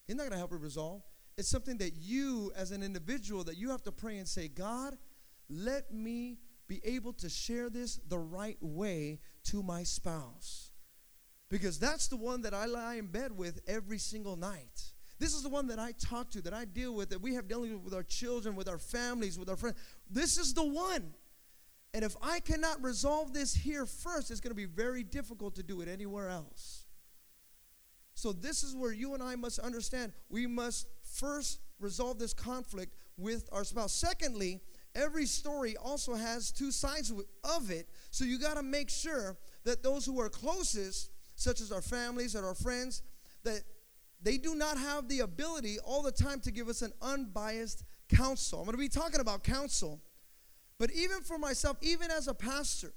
He's 0.06 0.16
not 0.16 0.22
going 0.22 0.32
to 0.32 0.38
help 0.38 0.52
you 0.52 0.58
resolve. 0.58 1.02
It's 1.36 1.48
something 1.48 1.76
that 1.78 1.94
you, 1.94 2.50
as 2.56 2.70
an 2.70 2.82
individual, 2.82 3.44
that 3.44 3.56
you 3.56 3.70
have 3.70 3.82
to 3.82 3.92
pray 3.92 4.18
and 4.18 4.26
say, 4.26 4.48
God, 4.48 4.96
let 5.48 5.92
me 5.92 6.38
be 6.68 6.80
able 6.84 7.12
to 7.14 7.28
share 7.28 7.68
this 7.68 8.00
the 8.08 8.18
right 8.18 8.58
way 8.60 9.20
to 9.44 9.62
my 9.62 9.82
spouse. 9.82 10.70
Because 11.50 11.78
that's 11.78 12.08
the 12.08 12.16
one 12.16 12.42
that 12.42 12.54
I 12.54 12.66
lie 12.66 12.94
in 12.94 13.06
bed 13.06 13.36
with 13.36 13.60
every 13.66 13.98
single 13.98 14.36
night. 14.36 14.92
This 15.18 15.34
is 15.34 15.42
the 15.42 15.48
one 15.48 15.66
that 15.66 15.78
I 15.78 15.92
talk 15.92 16.30
to, 16.30 16.42
that 16.42 16.54
I 16.54 16.64
deal 16.64 16.94
with, 16.94 17.10
that 17.10 17.20
we 17.20 17.34
have 17.34 17.46
dealing 17.46 17.82
with 17.84 17.92
our 17.92 18.02
children, 18.02 18.56
with 18.56 18.68
our 18.68 18.78
families, 18.78 19.38
with 19.38 19.50
our 19.50 19.56
friends. 19.56 19.76
This 20.08 20.38
is 20.38 20.54
the 20.54 20.64
one. 20.64 21.12
And 21.92 22.04
if 22.04 22.16
I 22.22 22.40
cannot 22.40 22.82
resolve 22.82 23.32
this 23.32 23.54
here 23.54 23.84
first, 23.84 24.30
it's 24.30 24.40
going 24.40 24.52
to 24.52 24.54
be 24.54 24.66
very 24.66 25.02
difficult 25.02 25.56
to 25.56 25.62
do 25.62 25.80
it 25.80 25.88
anywhere 25.88 26.28
else. 26.28 26.84
So, 28.14 28.32
this 28.32 28.62
is 28.62 28.76
where 28.76 28.92
you 28.92 29.14
and 29.14 29.22
I 29.22 29.34
must 29.34 29.58
understand 29.58 30.12
we 30.28 30.46
must 30.46 30.86
first 31.02 31.60
resolve 31.78 32.18
this 32.18 32.34
conflict 32.34 32.94
with 33.16 33.48
our 33.50 33.64
spouse. 33.64 33.92
Secondly, 33.92 34.60
every 34.94 35.26
story 35.26 35.76
also 35.76 36.14
has 36.14 36.52
two 36.52 36.70
sides 36.70 37.12
of 37.44 37.70
it. 37.70 37.88
So, 38.10 38.24
you 38.24 38.38
got 38.38 38.54
to 38.54 38.62
make 38.62 38.90
sure 38.90 39.36
that 39.64 39.82
those 39.82 40.04
who 40.04 40.20
are 40.20 40.28
closest, 40.28 41.10
such 41.34 41.60
as 41.60 41.72
our 41.72 41.82
families 41.82 42.34
and 42.34 42.44
our 42.44 42.54
friends, 42.54 43.02
that 43.42 43.62
they 44.22 44.36
do 44.36 44.54
not 44.54 44.76
have 44.78 45.08
the 45.08 45.20
ability 45.20 45.78
all 45.84 46.02
the 46.02 46.12
time 46.12 46.40
to 46.40 46.50
give 46.50 46.68
us 46.68 46.82
an 46.82 46.92
unbiased 47.00 47.84
counsel. 48.08 48.58
I'm 48.60 48.66
going 48.66 48.76
to 48.76 48.78
be 48.78 48.88
talking 48.88 49.20
about 49.20 49.42
counsel. 49.44 50.00
But 50.80 50.90
even 50.92 51.20
for 51.20 51.38
myself, 51.38 51.76
even 51.82 52.10
as 52.10 52.26
a 52.26 52.32
pastor, 52.32 52.94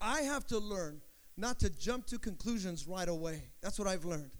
I 0.00 0.22
have 0.22 0.44
to 0.48 0.58
learn 0.58 1.00
not 1.36 1.60
to 1.60 1.70
jump 1.70 2.06
to 2.06 2.18
conclusions 2.18 2.88
right 2.88 3.08
away. 3.08 3.44
That's 3.62 3.78
what 3.78 3.86
I've 3.86 4.04
learned. 4.04 4.32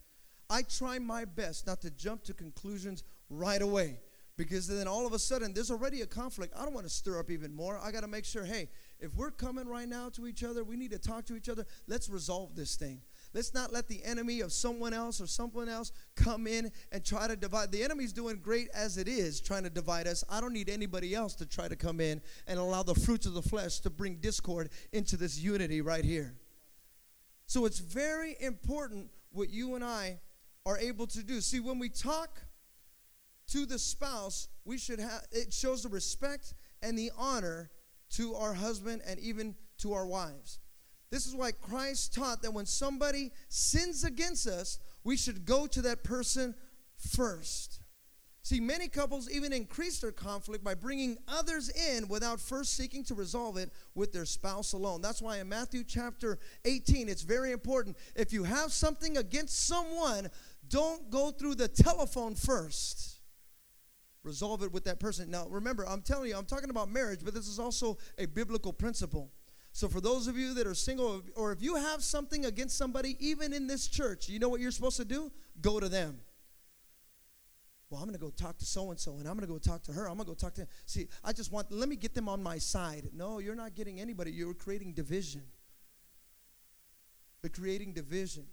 I 0.51 0.63
try 0.63 0.99
my 0.99 1.27
best 1.27 1.69
not 1.69 1.81
to 1.83 1.91
jump 1.91 2.25
to 2.25 2.35
conclusions 2.35 3.05
right 3.31 3.63
away 3.63 4.01
because 4.37 4.67
then 4.67 4.89
all 4.89 5.07
of 5.07 5.13
a 5.13 5.19
sudden 5.19 5.53
there's 5.55 5.71
already 5.71 6.01
a 6.01 6.07
conflict. 6.07 6.55
I 6.59 6.65
don't 6.65 6.75
want 6.75 6.87
to 6.87 6.93
stir 6.93 7.21
up 7.21 7.31
even 7.31 7.55
more. 7.55 7.79
I 7.79 7.93
got 7.93 8.01
to 8.01 8.09
make 8.09 8.25
sure, 8.25 8.45
hey, 8.45 8.69
if 8.99 9.15
we're 9.15 9.31
coming 9.31 9.69
right 9.69 9.89
now 9.89 10.09
to 10.11 10.27
each 10.27 10.43
other, 10.43 10.65
we 10.65 10.77
need 10.77 10.91
to 10.91 10.99
talk 10.99 11.25
to 11.27 11.37
each 11.37 11.49
other. 11.49 11.65
Let's 11.87 12.09
resolve 12.09 12.57
this 12.57 12.75
thing. 12.75 13.01
Let's 13.37 13.53
not 13.53 13.71
let 13.71 13.87
the 13.87 14.03
enemy 14.03 14.41
of 14.41 14.51
someone 14.51 14.95
else 14.95 15.21
or 15.21 15.27
someone 15.27 15.69
else 15.69 15.93
come 16.15 16.47
in 16.47 16.73
and 16.91 17.05
try 17.05 17.29
to 17.29 17.37
divide. 17.37 17.71
The 17.71 17.85
enemy's 17.85 18.15
doing 18.15 18.39
great 18.43 18.69
as 18.73 18.97
it 18.97 19.09
is, 19.09 19.43
trying 19.43 19.65
to 19.65 19.69
divide 19.69 20.07
us. 20.07 20.25
I 20.31 20.41
don't 20.41 20.55
need 20.55 20.71
anybody 20.71 21.15
else 21.15 21.35
to 21.35 21.45
try 21.45 21.69
to 21.69 21.77
come 21.77 22.01
in 22.01 22.23
and 22.47 22.59
allow 22.59 22.83
the 22.83 22.95
fruits 22.95 23.27
of 23.27 23.35
the 23.35 23.43
flesh 23.43 23.81
to 23.81 23.91
bring 23.91 24.17
discord 24.17 24.71
into 24.91 25.19
this 25.19 25.39
unity 25.39 25.83
right 25.83 26.03
here. 26.03 26.35
So 27.45 27.67
it's 27.67 27.79
very 27.79 28.37
important 28.41 29.11
what 29.33 29.51
you 29.51 29.75
and 29.75 29.85
I 29.85 30.19
are 30.65 30.79
able 30.79 31.07
to 31.09 31.23
do. 31.23 31.43
See, 31.43 31.61
when 31.61 31.79
we 31.79 31.91
talk 31.91 32.41
to 33.49 33.67
the 33.67 33.79
spouse, 33.79 34.49
we 34.65 34.79
should 34.79 34.99
have 34.99 35.27
it 35.31 35.53
shows 35.53 35.83
the 35.83 35.91
respect 35.91 36.55
and 36.81 36.99
the 36.99 37.11
honor 37.19 37.71
to 38.13 38.35
our 38.35 38.55
husband 38.55 39.03
and 39.07 39.21
even 39.21 39.57
to 39.81 39.93
our 39.93 40.07
wives. 40.07 40.59
This 41.11 41.27
is 41.27 41.35
why 41.35 41.53
Christ 41.53 42.15
taught 42.15 42.43
that 42.43 42.53
when 42.53 42.67
somebody 42.67 43.33
sins 43.49 44.05
against 44.05 44.47
us, 44.47 44.79
we 45.05 45.17
should 45.17 45.45
go 45.45 45.67
to 45.69 45.83
that 45.83 46.03
person 46.03 46.55
first. 46.97 47.81
See, 48.43 48.61
many 48.61 48.87
couples 48.87 49.29
even 49.29 49.53
increase 49.53 49.99
their 49.99 50.13
conflict 50.13 50.63
by 50.63 50.75
bringing 50.75 51.17
others 51.27 51.69
in 51.69 52.07
without 52.07 52.41
first 52.41 52.77
seeking 52.77 53.03
to 53.07 53.15
resolve 53.17 53.57
it 53.57 53.73
with 53.97 54.13
their 54.13 54.25
spouse 54.25 54.73
alone. 54.73 55.03
That's 55.03 55.21
why 55.21 55.39
in 55.39 55.49
Matthew 55.49 55.83
chapter 55.83 56.39
18, 56.65 57.09
it's 57.09 57.23
very 57.23 57.51
important. 57.51 57.97
If 58.15 58.33
you 58.33 58.45
have 58.45 58.73
something 58.73 59.17
against 59.17 59.67
someone, 59.67 60.31
don't 60.69 61.11
go 61.11 61.33
through 61.33 61.57
the 61.57 61.67
telephone 61.67 62.37
first. 62.37 63.21
Resolve 64.23 64.63
it 64.63 64.73
with 64.73 64.85
that 64.85 65.01
person. 65.01 65.29
Now, 65.29 65.49
remember, 65.49 65.85
I'm 65.85 66.03
telling 66.03 66.29
you, 66.29 66.37
I'm 66.37 66.47
talking 66.47 66.71
about 66.71 66.89
marriage, 66.89 67.21
but 67.25 67.35
this 67.35 67.49
is 67.49 67.59
also 67.59 67.99
a 68.17 68.27
biblical 68.27 68.73
principle. 68.73 69.33
So, 69.77 69.89
for 69.89 70.01
those 70.01 70.27
of 70.27 70.39
you 70.39 70.55
that 70.55 70.67
are 70.67 70.75
single, 70.75 71.23
or 71.35 71.53
if 71.53 71.63
you 71.63 71.77
have 71.77 72.03
something 72.03 72.47
against 72.47 72.79
somebody, 72.79 73.17
even 73.21 73.53
in 73.53 73.67
this 73.67 73.89
church, 73.89 74.29
you 74.29 74.39
know 74.39 74.49
what 74.49 74.61
you're 74.61 74.71
supposed 74.71 74.97
to 74.97 75.05
do? 75.05 75.31
Go 75.61 75.81
to 75.81 75.89
them 75.89 76.21
well, 77.91 78.01
I'm 78.01 78.09
going 78.09 78.19
to 78.19 78.25
go 78.25 78.31
talk 78.31 78.59
to 78.59 78.65
so 78.65 78.91
and 78.91 78.99
so, 78.99 79.13
and 79.19 79.29
I'm 79.29 79.37
going 79.37 79.47
to 79.47 79.53
go 79.53 79.59
talk 79.59 79.83
to 79.85 79.93
her. 79.93 80.09
I'm 80.09 80.17
going 80.17 80.27
to 80.27 80.33
go 80.33 80.35
talk 80.35 80.55
to. 80.55 80.67
See, 80.87 81.07
I 81.23 81.33
just 81.33 81.53
want. 81.53 81.71
Let 81.71 81.89
me 81.89 81.95
get 81.95 82.15
them 82.15 82.29
on 82.29 82.43
my 82.43 82.59
side. 82.59 83.11
No, 83.13 83.39
you're 83.39 83.55
not 83.55 83.75
getting 83.75 84.01
anybody. 84.01 84.33
You're 84.33 84.55
creating 84.55 84.93
division. 84.93 85.43
You're 87.43 87.51
creating 87.51 87.93
division. 87.93 88.47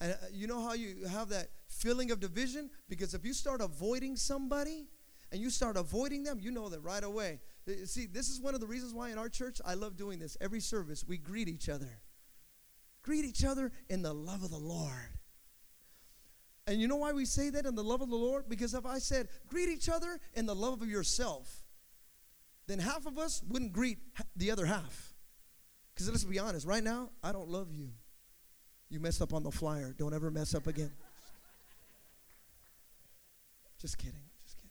And 0.00 0.12
uh, 0.12 0.26
you 0.32 0.46
know 0.46 0.62
how 0.62 0.74
you 0.74 1.06
have 1.06 1.30
that 1.30 1.48
feeling 1.66 2.12
of 2.12 2.20
division? 2.20 2.70
Because 2.88 3.12
if 3.12 3.24
you 3.24 3.32
start 3.32 3.60
avoiding 3.60 4.14
somebody 4.14 4.86
and 5.32 5.40
you 5.40 5.50
start 5.50 5.76
avoiding 5.76 6.22
them, 6.22 6.38
you 6.40 6.52
know 6.52 6.68
that 6.68 6.80
right 6.80 7.02
away. 7.02 7.40
Uh, 7.68 7.72
see, 7.84 8.06
this 8.06 8.28
is 8.28 8.40
one 8.40 8.54
of 8.54 8.60
the 8.60 8.66
reasons 8.66 8.92
why 8.92 9.10
in 9.10 9.18
our 9.18 9.28
church 9.28 9.60
I 9.64 9.74
love 9.74 9.96
doing 9.96 10.18
this. 10.18 10.36
Every 10.40 10.60
service, 10.60 11.04
we 11.06 11.18
greet 11.18 11.48
each 11.48 11.68
other. 11.68 12.00
Greet 13.02 13.24
each 13.24 13.44
other 13.44 13.70
in 13.88 14.02
the 14.02 14.12
love 14.12 14.42
of 14.42 14.50
the 14.50 14.56
Lord. 14.56 15.18
And 16.66 16.80
you 16.80 16.88
know 16.88 16.96
why 16.96 17.12
we 17.12 17.26
say 17.26 17.50
that 17.50 17.66
in 17.66 17.74
the 17.74 17.84
love 17.84 18.00
of 18.00 18.08
the 18.08 18.16
Lord? 18.16 18.48
Because 18.48 18.72
if 18.72 18.86
I 18.86 18.98
said, 18.98 19.28
greet 19.46 19.68
each 19.68 19.88
other 19.88 20.18
in 20.32 20.46
the 20.46 20.54
love 20.54 20.80
of 20.80 20.88
yourself, 20.88 21.62
then 22.66 22.78
half 22.78 23.06
of 23.06 23.18
us 23.18 23.42
wouldn't 23.46 23.72
greet 23.72 23.98
the 24.36 24.50
other 24.50 24.64
half. 24.64 25.14
Because 25.94 26.08
let's 26.08 26.24
be 26.24 26.38
honest, 26.38 26.66
right 26.66 26.82
now, 26.82 27.10
I 27.22 27.32
don't 27.32 27.48
love 27.48 27.70
you. 27.70 27.90
You 28.88 29.00
messed 29.00 29.20
up 29.20 29.34
on 29.34 29.42
the 29.42 29.50
flyer. 29.50 29.94
Don't 29.96 30.14
ever 30.14 30.30
mess 30.30 30.54
up 30.54 30.66
again. 30.66 30.90
Just 33.80 33.98
kidding. 33.98 34.14
Just 34.44 34.56
kidding. 34.56 34.70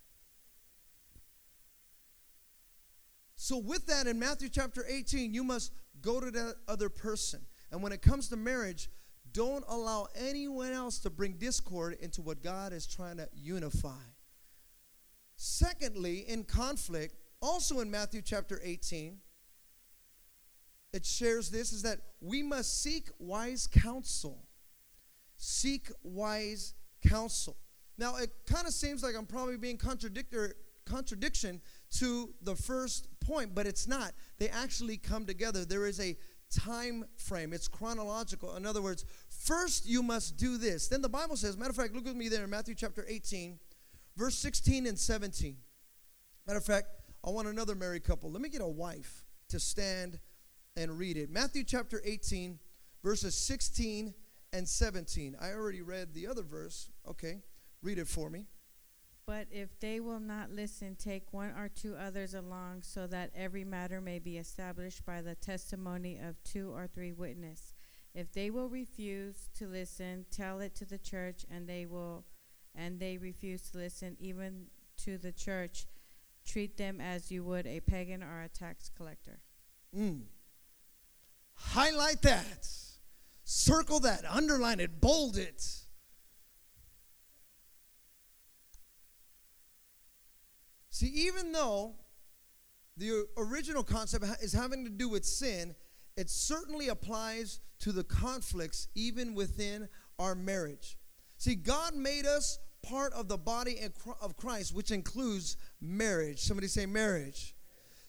So, 3.44 3.58
with 3.58 3.88
that, 3.88 4.08
in 4.08 4.18
Matthew 4.18 4.48
chapter 4.48 4.86
18, 4.88 5.34
you 5.34 5.44
must 5.44 5.74
go 6.02 6.22
to 6.22 6.32
that 6.32 6.56
other 6.70 6.88
person. 6.88 7.42
And 7.72 7.84
when 7.84 7.92
it 7.92 8.02
comes 8.02 8.30
to 8.30 8.38
marriage, 8.38 8.90
don't 9.34 9.66
allow 9.68 10.08
anyone 10.16 10.72
else 10.72 10.98
to 11.00 11.10
bring 11.10 11.34
discord 11.34 11.98
into 12.00 12.22
what 12.22 12.42
God 12.42 12.72
is 12.72 12.88
trying 12.88 13.18
to 13.18 13.28
unify. 13.36 14.00
Secondly, 15.36 16.24
in 16.26 16.46
conflict, 16.46 17.16
also 17.42 17.82
in 17.82 17.92
Matthew 17.92 18.22
chapter 18.22 18.62
18, 18.64 19.18
it 20.94 21.06
shares 21.06 21.50
this 21.50 21.74
is 21.74 21.82
that 21.82 22.00
we 22.22 22.44
must 22.44 22.82
seek 22.82 23.10
wise 23.20 23.68
counsel. 23.68 24.48
Seek 25.36 25.92
wise 26.02 26.76
counsel. 27.06 27.58
Now, 27.98 28.16
it 28.16 28.30
kind 28.46 28.68
of 28.68 28.74
seems 28.74 29.04
like 29.04 29.16
I'm 29.18 29.26
probably 29.26 29.58
being 29.58 29.76
contradictory 29.76 30.54
contradiction 30.86 31.62
to 32.00 32.34
the 32.42 32.56
first 32.56 33.08
point, 33.20 33.54
but 33.54 33.66
it's 33.66 33.88
not. 33.88 34.14
They 34.40 34.50
actually 34.50 34.98
come 34.98 35.26
together. 35.26 35.66
There 35.66 35.86
is 35.86 36.00
a 36.00 36.16
time 36.54 37.06
frame, 37.18 37.54
it's 37.54 37.68
chronological. 37.68 38.56
In 38.56 38.66
other 38.66 38.82
words, 38.82 39.06
first 39.30 39.88
you 39.88 40.04
must 40.04 40.38
do 40.38 40.58
this. 40.58 40.88
Then 40.88 41.02
the 41.02 41.10
Bible 41.10 41.36
says, 41.36 41.58
matter 41.58 41.72
of 41.72 41.76
fact, 41.76 41.94
look 41.94 42.06
with 42.06 42.16
me 42.16 42.30
there 42.30 42.44
in 42.44 42.50
Matthew 42.50 42.76
chapter 42.76 43.06
18, 43.08 43.60
verse 44.16 44.36
16 44.36 44.86
and 44.86 44.98
17. 44.98 45.58
Matter 46.46 46.60
of 46.60 46.66
fact, 46.66 46.88
I 47.26 47.30
want 47.30 47.48
another 47.48 47.76
married 47.76 48.04
couple. 48.04 48.32
Let 48.32 48.42
me 48.42 48.50
get 48.50 48.62
a 48.62 48.68
wife 48.68 49.24
to 49.50 49.60
stand 49.60 50.20
and 50.76 50.98
read 50.98 51.18
it. 51.18 51.30
Matthew 51.30 51.64
chapter 51.64 52.02
18, 52.04 52.60
verses 53.04 53.36
16 53.36 54.14
and 54.52 54.68
17. 54.68 55.36
I 55.42 55.52
already 55.52 55.82
read 55.82 56.14
the 56.14 56.28
other 56.28 56.44
verse. 56.44 56.90
Okay, 57.08 57.42
read 57.82 57.98
it 57.98 58.08
for 58.08 58.30
me. 58.30 58.48
But 59.26 59.48
if 59.52 59.80
they 59.80 60.00
will 60.02 60.20
not 60.20 60.52
listen, 60.52 60.96
take 60.96 61.32
one 61.32 61.52
or 61.58 61.70
two 61.70 61.96
others 61.96 62.34
along, 62.34 62.82
so 62.84 63.08
that 63.08 63.32
every 63.36 63.64
matter 63.64 64.02
may 64.02 64.20
be 64.20 64.38
established 64.38 65.06
by 65.06 65.22
the 65.22 65.36
testimony 65.36 66.20
of 66.20 66.44
two 66.44 66.72
or 66.74 66.88
three 66.88 67.14
witnesses. 67.14 67.74
If 68.14 68.32
they 68.32 68.50
will 68.50 68.70
refuse 68.70 69.50
to 69.58 69.66
listen, 69.68 70.26
tell 70.30 70.60
it 70.60 70.76
to 70.76 70.86
the 70.86 70.98
church, 70.98 71.46
and 71.50 71.68
they 71.68 71.86
will, 71.86 72.26
and 72.76 73.00
they 73.00 73.18
refuse 73.18 73.70
to 73.72 73.78
listen, 73.78 74.18
even 74.20 74.66
to 74.98 75.18
the 75.18 75.32
church, 75.32 75.86
treat 76.46 76.78
them 76.78 77.00
as 77.00 77.32
you 77.32 77.44
would 77.44 77.66
a 77.66 77.80
pagan 77.80 78.22
or 78.22 78.42
a 78.42 78.50
tax 78.50 78.92
collector. 78.96 79.40
Mm. 79.98 80.24
Highlight 81.56 82.22
that. 82.24 82.68
Circle 83.46 84.02
that. 84.02 84.26
Underline 84.30 84.80
it. 84.80 85.00
Bold 85.02 85.38
it. 85.38 85.64
See, 90.94 91.08
even 91.08 91.52
though 91.52 91.96
the 92.98 93.26
original 93.36 93.82
concept 93.82 94.26
is 94.44 94.54
having 94.54 94.84
to 94.84 94.92
do 94.92 95.10
with 95.10 95.26
sin, 95.26 95.74
it 96.16 96.30
certainly 96.30 96.90
applies 96.90 97.62
to 97.80 97.92
the 97.92 98.04
conflicts 98.04 98.88
even 98.94 99.34
within 99.34 99.90
our 100.20 100.36
marriage. 100.36 101.00
See, 101.40 101.56
God 101.56 101.96
made 101.96 102.28
us 102.28 102.60
part 102.84 103.12
of 103.14 103.28
the 103.28 103.40
body 103.40 103.80
of 104.22 104.38
Christ, 104.38 104.76
which 104.76 104.92
includes 104.92 105.58
marriage. 105.82 106.42
Somebody 106.42 106.68
say 106.68 106.86
marriage. 106.86 107.56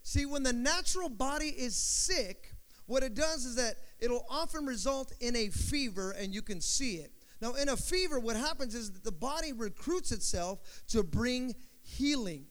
See, 0.02 0.26
when 0.26 0.42
the 0.42 0.52
natural 0.52 1.08
body 1.08 1.48
is 1.48 1.74
sick, 1.74 2.52
what 2.84 3.02
it 3.02 3.14
does 3.14 3.46
is 3.46 3.56
that 3.56 3.76
it'll 3.98 4.26
often 4.28 4.66
result 4.66 5.10
in 5.20 5.34
a 5.36 5.48
fever, 5.48 6.10
and 6.10 6.34
you 6.34 6.42
can 6.42 6.60
see 6.60 6.96
it. 6.96 7.12
Now, 7.40 7.54
in 7.54 7.70
a 7.70 7.78
fever, 7.78 8.20
what 8.20 8.36
happens 8.36 8.74
is 8.74 8.92
that 8.92 9.04
the 9.04 9.10
body 9.10 9.54
recruits 9.54 10.12
itself 10.12 10.82
to 10.88 11.02
bring 11.02 11.54
healing. 11.80 12.44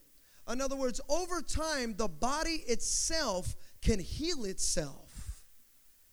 In 0.52 0.62
other 0.62 0.76
words, 0.76 1.00
over 1.10 1.42
time, 1.42 1.96
the 1.96 2.08
body 2.08 2.64
itself 2.68 3.56
can 3.82 4.00
heal 4.00 4.46
itself. 4.46 5.42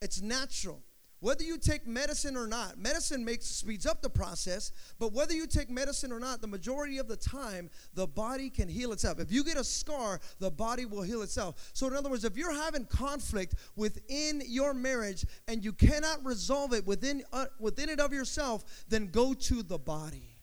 It's 0.00 0.22
natural. 0.22 0.82
Whether 1.20 1.44
you 1.44 1.58
take 1.58 1.86
medicine 1.86 2.34
or 2.34 2.46
not, 2.46 2.78
medicine 2.78 3.22
makes 3.26 3.44
speeds 3.44 3.84
up 3.84 4.00
the 4.00 4.08
process, 4.08 4.72
but 4.98 5.12
whether 5.12 5.34
you 5.34 5.46
take 5.46 5.68
medicine 5.68 6.12
or 6.12 6.18
not, 6.18 6.40
the 6.40 6.46
majority 6.46 6.96
of 6.96 7.08
the 7.08 7.16
time, 7.16 7.68
the 7.92 8.06
body 8.06 8.48
can 8.48 8.68
heal 8.68 8.92
itself. 8.92 9.20
If 9.20 9.30
you 9.30 9.44
get 9.44 9.58
a 9.58 9.64
scar, 9.64 10.18
the 10.38 10.50
body 10.50 10.86
will 10.86 11.02
heal 11.02 11.20
itself. 11.20 11.70
So, 11.74 11.86
in 11.88 11.94
other 11.94 12.08
words, 12.08 12.24
if 12.24 12.38
you're 12.38 12.54
having 12.54 12.86
conflict 12.86 13.54
within 13.76 14.42
your 14.46 14.72
marriage 14.72 15.26
and 15.46 15.62
you 15.62 15.74
cannot 15.74 16.24
resolve 16.24 16.72
it 16.72 16.86
within, 16.86 17.22
uh, 17.34 17.46
within 17.58 17.90
it 17.90 18.00
of 18.00 18.14
yourself, 18.14 18.64
then 18.88 19.08
go 19.08 19.34
to 19.34 19.62
the 19.62 19.78
body. 19.78 20.38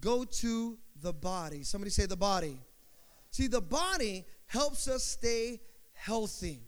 Go 0.00 0.24
to 0.24 0.78
the 1.04 1.12
body. 1.12 1.62
Somebody 1.62 1.90
say 1.90 2.06
the 2.06 2.16
body. 2.16 2.58
See, 3.30 3.46
the 3.46 3.60
body 3.60 4.24
helps 4.46 4.88
us 4.88 5.04
stay 5.04 5.60
healthy. 5.92 6.62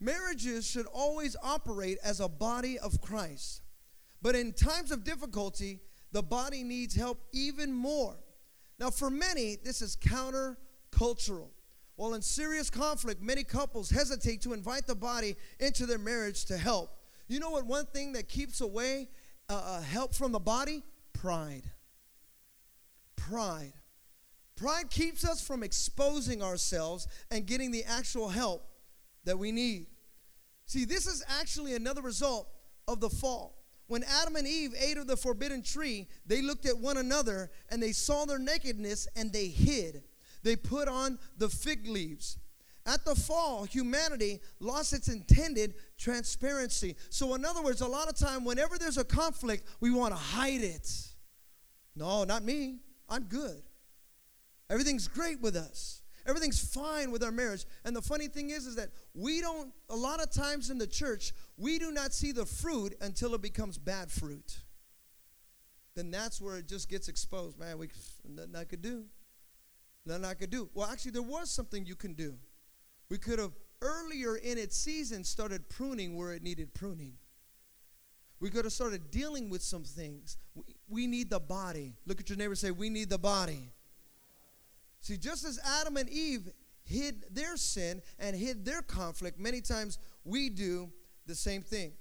Marriages 0.00 0.66
should 0.66 0.86
always 0.86 1.36
operate 1.42 1.98
as 2.02 2.20
a 2.20 2.28
body 2.28 2.78
of 2.78 3.00
Christ. 3.02 3.62
But 4.22 4.36
in 4.36 4.52
times 4.52 4.92
of 4.92 5.04
difficulty, 5.04 5.80
the 6.12 6.22
body 6.22 6.62
needs 6.62 6.94
help 6.94 7.20
even 7.32 7.72
more. 7.72 8.16
Now, 8.78 8.90
for 8.90 9.10
many, 9.10 9.56
this 9.62 9.82
is 9.82 9.96
counter-cultural. 9.96 11.50
While 11.96 12.14
in 12.14 12.22
serious 12.22 12.70
conflict, 12.70 13.20
many 13.20 13.42
couples 13.42 13.90
hesitate 13.90 14.40
to 14.42 14.52
invite 14.52 14.86
the 14.86 14.94
body 14.94 15.34
into 15.58 15.84
their 15.84 15.98
marriage 15.98 16.44
to 16.44 16.56
help. 16.56 16.90
You 17.26 17.40
know 17.40 17.50
what? 17.50 17.66
One 17.66 17.86
thing 17.86 18.12
that 18.12 18.28
keeps 18.28 18.60
away 18.60 19.08
uh, 19.48 19.54
uh 19.64 19.80
help 19.80 20.14
from 20.14 20.30
the 20.30 20.38
body? 20.38 20.84
Pride 21.12 21.64
pride. 23.18 23.72
Pride 24.56 24.90
keeps 24.90 25.24
us 25.24 25.40
from 25.40 25.62
exposing 25.62 26.42
ourselves 26.42 27.06
and 27.30 27.46
getting 27.46 27.70
the 27.70 27.84
actual 27.84 28.28
help 28.28 28.66
that 29.24 29.38
we 29.38 29.52
need. 29.52 29.86
See, 30.66 30.84
this 30.84 31.06
is 31.06 31.24
actually 31.40 31.74
another 31.74 32.02
result 32.02 32.48
of 32.86 33.00
the 33.00 33.10
fall. 33.10 33.54
When 33.86 34.04
Adam 34.04 34.36
and 34.36 34.46
Eve 34.46 34.74
ate 34.78 34.98
of 34.98 35.06
the 35.06 35.16
forbidden 35.16 35.62
tree, 35.62 36.08
they 36.26 36.42
looked 36.42 36.66
at 36.66 36.76
one 36.76 36.98
another 36.98 37.50
and 37.70 37.82
they 37.82 37.92
saw 37.92 38.24
their 38.24 38.38
nakedness 38.38 39.08
and 39.16 39.32
they 39.32 39.46
hid. 39.46 40.02
They 40.42 40.56
put 40.56 40.88
on 40.88 41.18
the 41.38 41.48
fig 41.48 41.86
leaves. 41.86 42.38
At 42.84 43.04
the 43.04 43.14
fall, 43.14 43.64
humanity 43.64 44.40
lost 44.60 44.92
its 44.92 45.08
intended 45.08 45.74
transparency. 45.98 46.96
So, 47.10 47.34
in 47.34 47.44
other 47.44 47.62
words, 47.62 47.80
a 47.80 47.86
lot 47.86 48.08
of 48.08 48.16
time, 48.16 48.44
whenever 48.44 48.78
there's 48.78 48.96
a 48.96 49.04
conflict, 49.04 49.68
we 49.80 49.90
want 49.90 50.12
to 50.14 50.18
hide 50.18 50.62
it. 50.62 50.90
No, 51.94 52.24
not 52.24 52.44
me. 52.44 52.78
I'm 53.08 53.24
good. 53.24 53.62
Everything's 54.70 55.08
great 55.08 55.40
with 55.40 55.56
us. 55.56 56.02
Everything's 56.26 56.60
fine 56.60 57.10
with 57.10 57.22
our 57.22 57.30
marriage. 57.32 57.64
And 57.84 57.96
the 57.96 58.02
funny 58.02 58.28
thing 58.28 58.50
is, 58.50 58.66
is 58.66 58.76
that 58.76 58.90
we 59.14 59.40
don't, 59.40 59.72
a 59.88 59.96
lot 59.96 60.22
of 60.22 60.30
times 60.30 60.68
in 60.68 60.76
the 60.76 60.86
church, 60.86 61.32
we 61.56 61.78
do 61.78 61.90
not 61.90 62.12
see 62.12 62.32
the 62.32 62.44
fruit 62.44 62.94
until 63.00 63.34
it 63.34 63.40
becomes 63.40 63.78
bad 63.78 64.10
fruit. 64.10 64.58
Then 65.94 66.10
that's 66.10 66.40
where 66.40 66.58
it 66.58 66.68
just 66.68 66.90
gets 66.90 67.08
exposed. 67.08 67.58
Man, 67.58 67.78
we 67.78 67.88
nothing 68.28 68.54
I 68.56 68.64
could 68.64 68.82
do. 68.82 69.04
Nothing 70.04 70.26
I 70.26 70.34
could 70.34 70.50
do. 70.50 70.68
Well, 70.74 70.88
actually, 70.88 71.12
there 71.12 71.22
was 71.22 71.50
something 71.50 71.86
you 71.86 71.96
can 71.96 72.12
do. 72.12 72.34
We 73.08 73.16
could 73.16 73.38
have 73.38 73.52
earlier 73.80 74.36
in 74.36 74.58
its 74.58 74.76
season 74.76 75.24
started 75.24 75.68
pruning 75.68 76.14
where 76.14 76.32
it 76.32 76.42
needed 76.42 76.74
pruning. 76.74 77.14
We 78.38 78.50
could 78.50 78.64
have 78.64 78.72
started 78.72 79.10
dealing 79.10 79.48
with 79.48 79.62
some 79.62 79.82
things. 79.82 80.36
We, 80.88 81.06
need 81.06 81.30
the 81.30 81.40
body. 81.40 81.94
Look 82.06 82.20
at 82.20 82.28
your 82.28 82.38
neighbor 82.38 82.54
say, 82.54 82.70
We 82.70 82.90
need 82.90 83.10
the 83.10 83.18
body. 83.18 83.70
See, 85.00 85.16
just 85.16 85.44
as 85.44 85.58
Adam 85.80 85.96
and 85.96 86.08
Eve 86.08 86.50
hid 86.84 87.24
their 87.30 87.56
sin 87.56 88.02
and 88.18 88.34
hid 88.34 88.64
their 88.64 88.82
conflict, 88.82 89.38
many 89.38 89.60
times 89.60 89.98
we 90.24 90.48
do 90.48 90.90
the 91.26 91.34
same 91.34 91.62
thing. 91.62 91.92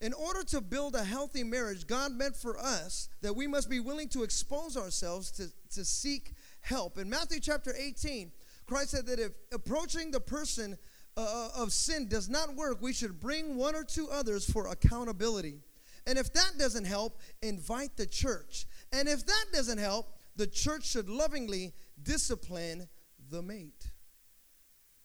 In 0.00 0.12
order 0.12 0.42
to 0.44 0.60
build 0.60 0.96
a 0.96 1.04
healthy 1.04 1.44
marriage, 1.44 1.86
God 1.86 2.12
meant 2.12 2.34
for 2.34 2.58
us 2.58 3.08
that 3.20 3.34
we 3.34 3.46
must 3.46 3.70
be 3.70 3.80
willing 3.80 4.08
to 4.08 4.24
expose 4.24 4.76
ourselves 4.76 5.30
to, 5.32 5.46
to 5.74 5.84
seek 5.84 6.34
help. 6.60 6.98
In 6.98 7.08
Matthew 7.08 7.38
chapter 7.38 7.72
18, 7.76 8.32
Christ 8.66 8.90
said 8.90 9.06
that 9.06 9.20
if 9.20 9.32
approaching 9.52 10.10
the 10.10 10.20
person 10.20 10.76
uh, 11.16 11.50
of 11.56 11.72
sin 11.72 12.08
does 12.08 12.28
not 12.28 12.54
work, 12.56 12.80
we 12.80 12.92
should 12.92 13.20
bring 13.20 13.56
one 13.56 13.76
or 13.76 13.84
two 13.84 14.08
others 14.10 14.50
for 14.50 14.68
accountability. 14.68 15.60
And 16.06 16.18
if 16.18 16.32
that 16.32 16.52
doesn't 16.58 16.84
help, 16.84 17.20
invite 17.42 17.96
the 17.96 18.06
church. 18.06 18.66
And 18.92 19.08
if 19.08 19.24
that 19.26 19.44
doesn't 19.52 19.78
help, 19.78 20.06
the 20.36 20.46
church 20.46 20.86
should 20.86 21.08
lovingly 21.08 21.72
discipline 22.02 22.88
the 23.30 23.42
mate. 23.42 23.90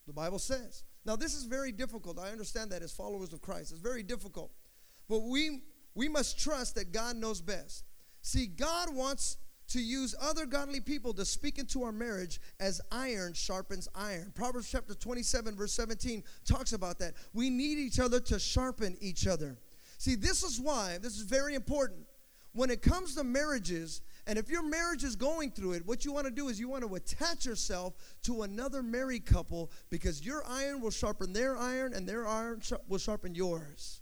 The 0.07 0.13
Bible 0.13 0.39
says. 0.39 0.83
Now, 1.05 1.15
this 1.15 1.33
is 1.35 1.43
very 1.43 1.71
difficult. 1.71 2.19
I 2.19 2.31
understand 2.31 2.71
that 2.71 2.81
as 2.81 2.91
followers 2.91 3.33
of 3.33 3.41
Christ. 3.41 3.71
It's 3.71 3.81
very 3.81 4.03
difficult. 4.03 4.51
But 5.07 5.19
we, 5.23 5.61
we 5.95 6.09
must 6.09 6.39
trust 6.39 6.75
that 6.75 6.91
God 6.91 7.15
knows 7.15 7.41
best. 7.41 7.85
See, 8.21 8.47
God 8.47 8.93
wants 8.93 9.37
to 9.69 9.81
use 9.81 10.15
other 10.21 10.45
godly 10.45 10.79
people 10.79 11.13
to 11.13 11.25
speak 11.25 11.59
into 11.59 11.83
our 11.83 11.91
marriage 11.91 12.39
as 12.59 12.81
iron 12.91 13.33
sharpens 13.33 13.87
iron. 13.95 14.31
Proverbs 14.33 14.69
chapter 14.71 14.93
27, 14.93 15.55
verse 15.55 15.73
17 15.73 16.23
talks 16.45 16.73
about 16.73 16.99
that. 16.99 17.13
We 17.33 17.49
need 17.49 17.77
each 17.77 17.99
other 17.99 18.19
to 18.21 18.39
sharpen 18.39 18.97
each 19.01 19.27
other. 19.27 19.57
See, 19.97 20.15
this 20.15 20.43
is 20.43 20.59
why, 20.59 20.99
this 21.01 21.17
is 21.17 21.23
very 21.23 21.55
important. 21.55 22.05
When 22.53 22.69
it 22.69 22.81
comes 22.81 23.15
to 23.15 23.23
marriages, 23.23 24.01
and 24.25 24.37
if 24.37 24.49
your 24.49 24.63
marriage 24.63 25.03
is 25.03 25.15
going 25.15 25.51
through 25.51 25.73
it, 25.73 25.85
what 25.85 26.05
you 26.05 26.11
want 26.11 26.25
to 26.25 26.31
do 26.31 26.49
is 26.49 26.59
you 26.59 26.69
want 26.69 26.83
to 26.87 26.95
attach 26.95 27.45
yourself 27.45 27.93
to 28.23 28.43
another 28.43 28.83
married 28.83 29.25
couple 29.25 29.71
because 29.89 30.25
your 30.25 30.43
iron 30.47 30.81
will 30.81 30.91
sharpen 30.91 31.33
their 31.33 31.55
iron 31.57 31.93
and 31.93 32.07
their 32.07 32.27
iron 32.27 32.61
will 32.87 32.97
sharpen 32.97 33.35
yours. 33.35 34.01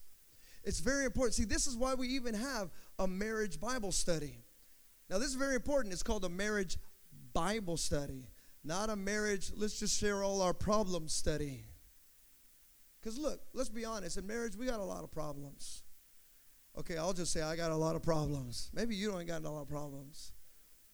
It's 0.63 0.79
very 0.79 1.05
important. 1.05 1.35
See, 1.35 1.43
this 1.43 1.67
is 1.67 1.77
why 1.77 1.93
we 1.93 2.07
even 2.09 2.33
have 2.33 2.71
a 2.97 3.07
marriage 3.07 3.59
Bible 3.59 3.91
study. 3.91 4.43
Now, 5.09 5.19
this 5.19 5.27
is 5.27 5.35
very 5.35 5.55
important. 5.55 5.93
It's 5.93 6.01
called 6.03 6.25
a 6.25 6.29
marriage 6.29 6.77
Bible 7.33 7.77
study, 7.77 8.29
not 8.63 8.89
a 8.89 8.95
marriage, 8.95 9.51
let's 9.55 9.79
just 9.79 9.99
share 9.99 10.23
all 10.23 10.41
our 10.41 10.53
problems 10.53 11.13
study. 11.13 11.65
Because 12.99 13.19
look, 13.19 13.41
let's 13.53 13.69
be 13.69 13.85
honest, 13.85 14.17
in 14.17 14.25
marriage, 14.25 14.55
we 14.55 14.65
got 14.65 14.79
a 14.79 14.83
lot 14.83 15.03
of 15.03 15.11
problems. 15.11 15.83
Okay, 16.77 16.97
I'll 16.97 17.13
just 17.13 17.31
say 17.31 17.41
I 17.41 17.55
got 17.55 17.71
a 17.71 17.75
lot 17.75 17.95
of 17.95 18.03
problems. 18.03 18.69
Maybe 18.73 18.95
you 18.95 19.11
don't 19.11 19.25
got 19.25 19.43
a 19.43 19.49
lot 19.49 19.61
of 19.61 19.69
problems. 19.69 20.33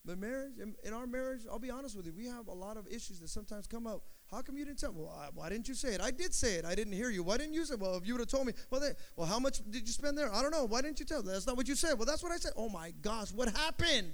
But 0.04 0.18
marriage, 0.18 0.54
in, 0.58 0.94
our 0.94 1.06
marriage, 1.06 1.42
I'll 1.50 1.60
be 1.60 1.70
honest 1.70 1.96
with 1.96 2.08
you, 2.08 2.14
we 2.16 2.26
have 2.26 2.48
a 2.48 2.54
lot 2.54 2.76
of 2.76 2.88
issues 2.88 3.20
that 3.20 3.30
sometimes 3.30 3.68
come 3.68 3.86
up. 3.86 4.04
How 4.32 4.42
come 4.42 4.58
you 4.58 4.66
didn't 4.66 4.80
tell 4.80 4.94
me? 4.94 5.02
Well, 5.02 5.30
why 5.36 5.50
didn't 5.50 5.68
you 5.68 5.76
say 5.76 5.94
it? 5.94 6.02
I 6.02 6.10
did 6.10 6.34
say 6.34 6.56
it. 6.56 6.66
I 6.66 6.74
didn't 6.74 6.94
hear 6.94 7.10
you. 7.10 7.22
Why 7.22 7.38
didn't 7.38 7.54
you 7.54 7.66
say 7.66 7.76
it? 7.76 7.80
Well, 7.80 7.98
if 7.98 8.08
you 8.08 8.14
would 8.16 8.22
have 8.22 8.30
told 8.30 8.48
me, 8.48 8.54
well, 8.72 8.82
then, 8.82 8.96
well, 9.16 9.28
how 9.28 9.38
much 9.38 9.60
did 9.70 9.88
you 9.88 9.94
spend 9.94 10.18
there? 10.18 10.34
I 10.34 10.42
don't 10.42 10.52
know. 10.52 10.66
Why 10.66 10.82
didn't 10.82 11.00
you 11.00 11.06
tell? 11.06 11.22
That's 11.22 11.46
not 11.46 11.56
what 11.56 11.68
you 11.68 11.76
said. 11.76 11.96
Well, 11.96 12.06
that's 12.06 12.24
what 12.24 12.32
I 12.32 12.38
said. 12.38 12.54
Oh 12.56 12.70
my 12.70 12.94
gosh, 13.02 13.32
what 13.32 13.56
happened? 13.56 14.12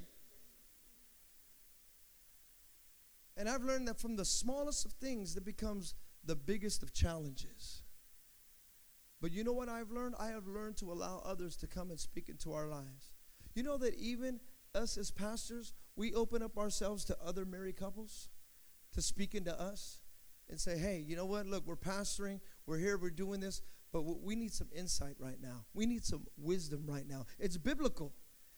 And 3.37 3.47
I've 3.47 3.63
learned 3.63 3.87
that 3.87 3.99
from 3.99 4.15
the 4.15 4.25
smallest 4.25 4.85
of 4.85 4.93
things 4.93 5.35
that 5.35 5.45
becomes 5.45 5.93
the 6.25 6.35
biggest 6.35 6.83
of 6.83 6.91
challenges. 6.91 7.83
But 9.21 9.31
you 9.31 9.43
know 9.43 9.53
what 9.53 9.69
I've 9.69 9.91
learned? 9.91 10.15
I 10.19 10.27
have 10.27 10.47
learned 10.47 10.77
to 10.77 10.91
allow 10.91 11.21
others 11.25 11.55
to 11.57 11.67
come 11.67 11.89
and 11.89 11.99
speak 11.99 12.29
into 12.29 12.53
our 12.53 12.67
lives. 12.67 13.11
You 13.55 13.63
know 13.63 13.77
that 13.77 13.95
even 13.95 14.39
us 14.75 14.97
as 14.97 15.09
pastors, 15.09 15.73
we 15.95 16.13
open 16.13 16.43
up 16.43 16.57
ourselves 16.57 17.03
to 17.05 17.17
other 17.23 17.45
married 17.45 17.77
couples 17.77 18.29
to 18.93 19.01
speak 19.01 19.33
into 19.33 19.59
us 19.59 20.01
and 20.49 20.59
say, 20.59 20.77
hey, 20.77 21.03
you 21.05 21.15
know 21.15 21.25
what? 21.25 21.47
Look, 21.47 21.65
we're 21.65 21.75
pastoring, 21.75 22.39
we're 22.65 22.77
here, 22.77 22.97
we're 22.97 23.09
doing 23.09 23.39
this, 23.39 23.61
but 23.91 24.03
we 24.03 24.35
need 24.35 24.53
some 24.53 24.67
insight 24.75 25.15
right 25.19 25.41
now. 25.41 25.65
We 25.73 25.85
need 25.85 26.05
some 26.05 26.27
wisdom 26.37 26.83
right 26.85 27.07
now. 27.07 27.25
It's 27.39 27.57
biblical. 27.57 28.13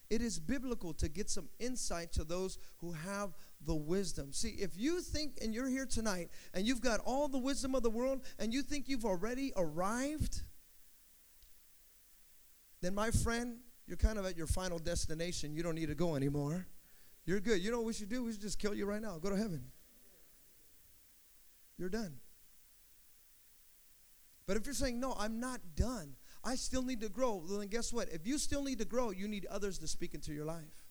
It 0.10 0.22
is 0.22 0.40
biblical 0.40 0.94
to 0.96 1.08
get 1.08 1.30
some 1.30 1.50
insight 1.60 2.12
to 2.14 2.24
those 2.24 2.58
who 2.78 2.94
have 2.94 3.36
the 3.62 3.76
wisdom. 3.76 4.34
See, 4.34 4.58
if 4.60 4.72
you 4.76 5.02
think 5.02 5.38
and 5.42 5.54
you're 5.54 5.70
here 5.70 5.86
tonight 5.86 6.30
and 6.54 6.68
you've 6.68 6.82
got 6.82 7.00
all 7.06 7.28
the 7.28 7.38
wisdom 7.38 7.76
of 7.76 7.84
the 7.84 7.92
world 7.92 8.26
and 8.40 8.52
you 8.52 8.64
think 8.64 8.90
you've 8.90 9.06
already 9.06 9.54
arrived, 9.56 10.42
then 12.82 12.96
my 12.96 13.12
friend, 13.12 13.58
you're 13.88 13.98
kind 13.98 14.18
of 14.18 14.26
at 14.26 14.38
your 14.38 14.48
final 14.48 14.80
destination. 14.80 15.54
You 15.54 15.64
don't 15.64 15.76
need 15.76 15.88
to 15.88 15.96
go 15.96 16.16
anymore. 16.16 16.68
You're 17.26 17.40
good. 17.40 17.62
You 17.62 17.72
know 17.72 17.78
what 17.78 17.88
we 17.88 17.94
should 17.94 18.10
do? 18.10 18.24
We 18.24 18.32
should 18.32 18.42
just 18.42 18.60
kill 18.60 18.74
you 18.74 18.86
right 18.86 19.02
now. 19.02 19.18
Go 19.18 19.30
to 19.30 19.38
heaven. 19.38 19.64
You're 21.78 21.90
done. 21.90 22.18
But 24.48 24.58
if 24.58 24.66
you're 24.66 24.74
saying, 24.74 25.00
no, 25.00 25.16
I'm 25.18 25.40
not 25.40 25.60
done, 25.76 26.16
I 26.44 26.56
still 26.56 26.82
need 26.82 27.02
to 27.02 27.10
grow, 27.10 27.36
well, 27.36 27.60
then 27.60 27.68
guess 27.68 27.94
what? 27.94 28.10
If 28.10 28.26
you 28.26 28.38
still 28.38 28.64
need 28.64 28.80
to 28.80 28.86
grow, 28.86 29.12
you 29.12 29.28
need 29.28 29.46
others 29.46 29.78
to 29.80 29.88
speak 29.88 30.14
into 30.14 30.34
your 30.34 30.46
life. 30.46 30.86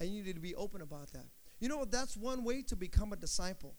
And 0.00 0.08
you 0.08 0.22
need 0.22 0.36
to 0.36 0.40
be 0.40 0.54
open 0.54 0.80
about 0.80 1.12
that. 1.12 1.26
You 1.60 1.68
know, 1.68 1.84
that's 1.84 2.16
one 2.16 2.44
way 2.44 2.62
to 2.62 2.76
become 2.76 3.12
a 3.12 3.16
disciple. 3.16 3.74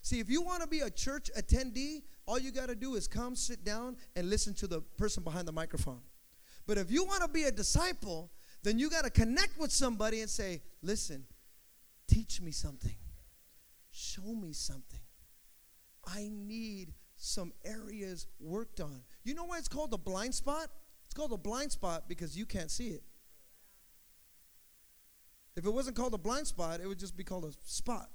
See, 0.00 0.20
if 0.20 0.30
you 0.30 0.40
want 0.42 0.62
to 0.62 0.68
be 0.68 0.80
a 0.80 0.90
church 0.90 1.30
attendee, 1.36 2.04
all 2.26 2.38
you 2.38 2.52
got 2.52 2.68
to 2.68 2.74
do 2.74 2.94
is 2.94 3.08
come, 3.08 3.34
sit 3.34 3.64
down, 3.64 3.96
and 4.14 4.30
listen 4.30 4.54
to 4.54 4.66
the 4.66 4.80
person 4.96 5.22
behind 5.22 5.48
the 5.48 5.52
microphone. 5.52 6.00
But 6.66 6.78
if 6.78 6.90
you 6.90 7.04
want 7.04 7.22
to 7.22 7.28
be 7.28 7.44
a 7.44 7.52
disciple, 7.52 8.30
then 8.62 8.78
you 8.78 8.88
got 8.88 9.04
to 9.04 9.10
connect 9.10 9.58
with 9.58 9.70
somebody 9.70 10.20
and 10.20 10.30
say, 10.30 10.62
listen, 10.82 11.24
teach 12.08 12.40
me 12.40 12.50
something, 12.50 12.96
show 13.90 14.34
me 14.34 14.52
something. 14.52 15.00
I 16.06 16.28
need 16.30 16.94
some 17.16 17.52
areas 17.64 18.26
worked 18.40 18.80
on. 18.80 19.02
You 19.22 19.34
know 19.34 19.44
why 19.44 19.58
it's 19.58 19.68
called 19.68 19.92
a 19.92 19.98
blind 19.98 20.34
spot? 20.34 20.68
It's 21.06 21.14
called 21.14 21.32
a 21.32 21.38
blind 21.38 21.72
spot 21.72 22.08
because 22.08 22.36
you 22.36 22.46
can't 22.46 22.70
see 22.70 22.88
it. 22.88 23.02
If 25.56 25.64
it 25.64 25.70
wasn't 25.70 25.96
called 25.96 26.14
a 26.14 26.18
blind 26.18 26.46
spot, 26.46 26.80
it 26.80 26.86
would 26.86 26.98
just 26.98 27.16
be 27.16 27.24
called 27.24 27.44
a 27.44 27.52
spot. 27.64 28.10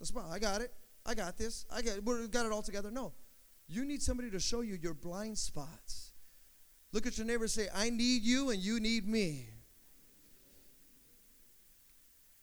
The 0.00 0.06
spot. 0.06 0.26
I 0.30 0.38
got 0.38 0.60
it. 0.60 0.72
I 1.06 1.14
got 1.14 1.38
this. 1.38 1.64
I 1.70 1.82
got 1.82 2.02
we 2.02 2.26
got 2.28 2.46
it 2.46 2.52
all 2.52 2.62
together. 2.62 2.90
No. 2.90 3.12
You 3.68 3.84
need 3.84 4.02
somebody 4.02 4.30
to 4.30 4.40
show 4.40 4.60
you 4.60 4.74
your 4.74 4.94
blind 4.94 5.38
spots. 5.38 6.11
Look 6.92 7.06
at 7.06 7.16
your 7.16 7.26
neighbor 7.26 7.48
say, 7.48 7.68
I 7.74 7.90
need 7.90 8.22
you 8.22 8.50
and 8.50 8.60
you 8.60 8.78
need 8.78 9.08
me. 9.08 9.48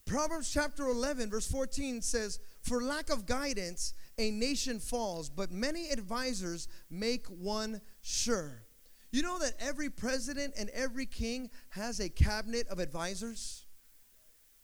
Proverbs 0.05 0.51
chapter 0.51 0.87
11, 0.87 1.29
verse 1.29 1.49
14 1.49 2.01
says, 2.01 2.39
For 2.63 2.81
lack 2.81 3.11
of 3.11 3.27
guidance, 3.27 3.93
a 4.17 4.31
nation 4.31 4.79
falls, 4.79 5.29
but 5.29 5.51
many 5.51 5.91
advisors 5.91 6.67
make 6.89 7.27
one 7.27 7.79
sure. 8.01 8.63
You 9.11 9.21
know 9.21 9.37
that 9.37 9.53
every 9.59 9.91
president 9.91 10.55
and 10.57 10.69
every 10.71 11.05
king 11.05 11.51
has 11.69 11.99
a 11.99 12.09
cabinet 12.09 12.67
of 12.69 12.79
advisors? 12.79 13.67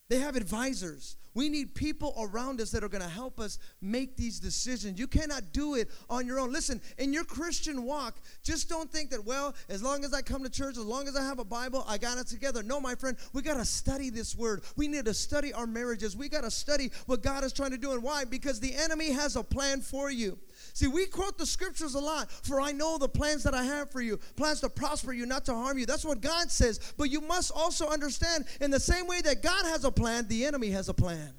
They 0.09 0.19
have 0.19 0.35
advisors. 0.35 1.15
We 1.35 1.49
need 1.49 1.75
people 1.75 2.15
around 2.17 2.61
us 2.61 2.71
that 2.71 2.83
are 2.83 2.89
going 2.89 3.03
to 3.03 3.09
help 3.09 3.39
us 3.39 3.59
make 3.81 4.15
these 4.15 4.39
decisions. 4.39 4.97
You 4.97 5.07
cannot 5.07 5.51
do 5.51 5.75
it 5.75 5.89
on 6.09 6.25
your 6.25 6.39
own. 6.39 6.51
Listen, 6.51 6.81
in 6.97 7.13
your 7.13 7.25
Christian 7.25 7.83
walk, 7.83 8.15
just 8.41 8.69
don't 8.69 8.89
think 8.91 9.11
that, 9.11 9.23
well, 9.23 9.53
as 9.69 9.83
long 9.83 10.05
as 10.05 10.13
I 10.13 10.21
come 10.21 10.43
to 10.43 10.49
church, 10.49 10.77
as 10.77 10.85
long 10.85 11.07
as 11.07 11.15
I 11.15 11.23
have 11.23 11.39
a 11.39 11.45
Bible, 11.45 11.83
I 11.87 11.97
got 11.97 12.17
it 12.17 12.27
together. 12.27 12.63
No, 12.63 12.79
my 12.79 12.95
friend, 12.95 13.17
we 13.33 13.41
got 13.41 13.57
to 13.57 13.65
study 13.65 14.09
this 14.09 14.35
word. 14.35 14.63
We 14.77 14.87
need 14.87 15.05
to 15.05 15.13
study 15.13 15.51
our 15.53 15.67
marriages. 15.67 16.15
We 16.15 16.29
got 16.29 16.45
to 16.45 16.51
study 16.51 16.89
what 17.05 17.21
God 17.21 17.43
is 17.43 17.51
trying 17.51 17.71
to 17.71 17.77
do 17.77 17.91
and 17.91 18.01
why? 18.01 18.23
Because 18.23 18.61
the 18.61 18.73
enemy 18.73 19.11
has 19.11 19.35
a 19.35 19.43
plan 19.43 19.81
for 19.81 20.09
you. 20.09 20.39
See, 20.75 20.87
we 20.87 21.05
quote 21.05 21.37
the 21.37 21.45
scriptures 21.45 21.95
a 21.95 21.99
lot. 21.99 22.29
For 22.29 22.59
I 22.59 22.73
know 22.73 22.97
the 22.97 23.07
plans 23.07 23.43
that 23.43 23.53
I 23.53 23.63
have 23.63 23.89
for 23.91 24.01
you 24.01 24.17
plans 24.35 24.59
to 24.59 24.69
prosper 24.69 25.13
you, 25.13 25.25
not 25.25 25.45
to 25.45 25.53
harm 25.53 25.77
you. 25.77 25.85
That's 25.85 26.03
what 26.03 26.19
God 26.19 26.51
says. 26.51 26.93
But 26.97 27.09
you 27.09 27.21
must 27.21 27.53
also 27.55 27.87
understand, 27.87 28.43
in 28.59 28.71
the 28.71 28.79
same 28.79 29.07
way 29.07 29.21
that 29.21 29.41
God 29.41 29.65
has 29.65 29.85
a 29.85 29.91
plan, 29.91 30.27
the 30.27 30.43
enemy 30.43 30.71
has 30.71 30.89
a 30.89 30.93
plan. 30.93 31.33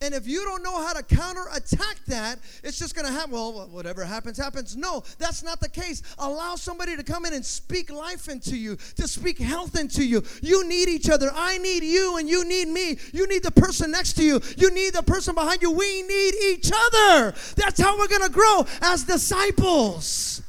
And 0.00 0.14
if 0.14 0.28
you 0.28 0.44
don't 0.44 0.62
know 0.62 0.80
how 0.80 0.92
to 0.92 1.02
counterattack 1.02 2.04
that, 2.06 2.38
it's 2.62 2.78
just 2.78 2.94
going 2.94 3.06
to 3.06 3.12
happen. 3.12 3.32
Well, 3.32 3.68
whatever 3.68 4.04
happens, 4.04 4.38
happens. 4.38 4.76
No, 4.76 5.02
that's 5.18 5.42
not 5.42 5.60
the 5.60 5.68
case. 5.68 6.02
Allow 6.18 6.54
somebody 6.54 6.96
to 6.96 7.02
come 7.02 7.26
in 7.26 7.34
and 7.34 7.44
speak 7.44 7.90
life 7.90 8.28
into 8.28 8.56
you, 8.56 8.76
to 8.94 9.08
speak 9.08 9.38
health 9.38 9.76
into 9.76 10.04
you. 10.04 10.22
You 10.40 10.68
need 10.68 10.88
each 10.88 11.10
other. 11.10 11.32
I 11.34 11.58
need 11.58 11.82
you, 11.82 12.16
and 12.16 12.28
you 12.28 12.44
need 12.44 12.68
me. 12.68 12.96
You 13.12 13.26
need 13.26 13.42
the 13.42 13.50
person 13.50 13.90
next 13.90 14.12
to 14.14 14.24
you. 14.24 14.40
You 14.56 14.70
need 14.70 14.94
the 14.94 15.02
person 15.02 15.34
behind 15.34 15.62
you. 15.62 15.72
We 15.72 16.02
need 16.02 16.34
each 16.44 16.70
other. 16.72 17.34
That's 17.56 17.80
how 17.80 17.98
we're 17.98 18.06
going 18.06 18.22
to 18.22 18.30
grow 18.30 18.66
as 18.80 19.02
disciples. 19.02 20.42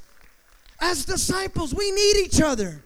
As 0.79 1.05
disciples, 1.05 1.73
we 1.73 1.91
need 1.91 2.17
each 2.17 2.39
other. 2.39 2.83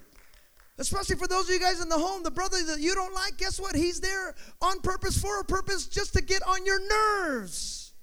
Especially 0.78 1.16
for 1.16 1.28
those 1.28 1.48
of 1.48 1.54
you 1.54 1.60
guys 1.60 1.82
in 1.82 1.90
the 1.90 1.98
home, 1.98 2.24
the 2.24 2.32
brother 2.32 2.58
that 2.64 2.80
you 2.80 2.96
don't 2.96 3.14
like, 3.14 3.38
guess 3.38 3.60
what? 3.60 3.76
He's 3.76 4.00
there 4.00 4.34
on 4.62 4.80
purpose, 4.80 5.18
for 5.18 5.40
a 5.40 5.44
purpose, 5.44 5.88
just 5.88 6.14
to 6.14 6.22
get 6.22 6.42
on 6.48 6.66
your 6.66 6.80
nerves. 6.90 7.94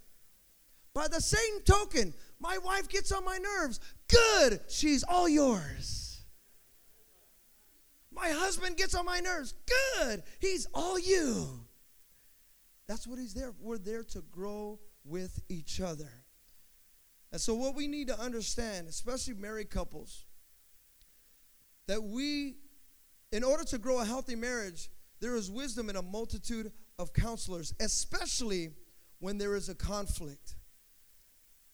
By 0.94 1.08
the 1.08 1.20
same 1.20 1.62
token, 1.64 2.14
my 2.38 2.58
wife 2.58 2.88
gets 2.88 3.10
on 3.12 3.24
my 3.24 3.38
nerves. 3.38 3.80
Good, 4.08 4.60
she's 4.68 5.02
all 5.02 5.28
yours. 5.28 6.22
My 8.12 8.28
husband 8.30 8.76
gets 8.76 8.94
on 8.94 9.04
my 9.04 9.20
nerves. 9.20 9.54
Good, 9.98 10.22
he's 10.40 10.66
all 10.74 10.98
you. 10.98 11.66
That's 12.86 13.06
what 13.06 13.18
he's 13.18 13.34
there. 13.34 13.52
We're 13.60 13.78
there 13.78 14.02
to 14.04 14.22
grow 14.30 14.78
with 15.04 15.40
each 15.48 15.80
other. 15.80 16.10
And 17.32 17.40
so, 17.40 17.54
what 17.54 17.76
we 17.76 17.86
need 17.86 18.08
to 18.08 18.18
understand, 18.18 18.88
especially 18.88 19.34
married 19.34 19.70
couples, 19.70 20.26
that 21.90 22.04
we, 22.04 22.54
in 23.32 23.42
order 23.42 23.64
to 23.64 23.76
grow 23.76 23.98
a 23.98 24.04
healthy 24.04 24.36
marriage, 24.36 24.88
there 25.18 25.34
is 25.34 25.50
wisdom 25.50 25.90
in 25.90 25.96
a 25.96 26.02
multitude 26.02 26.70
of 27.00 27.12
counselors, 27.12 27.74
especially 27.80 28.70
when 29.18 29.38
there 29.38 29.56
is 29.56 29.68
a 29.68 29.74
conflict. 29.74 30.54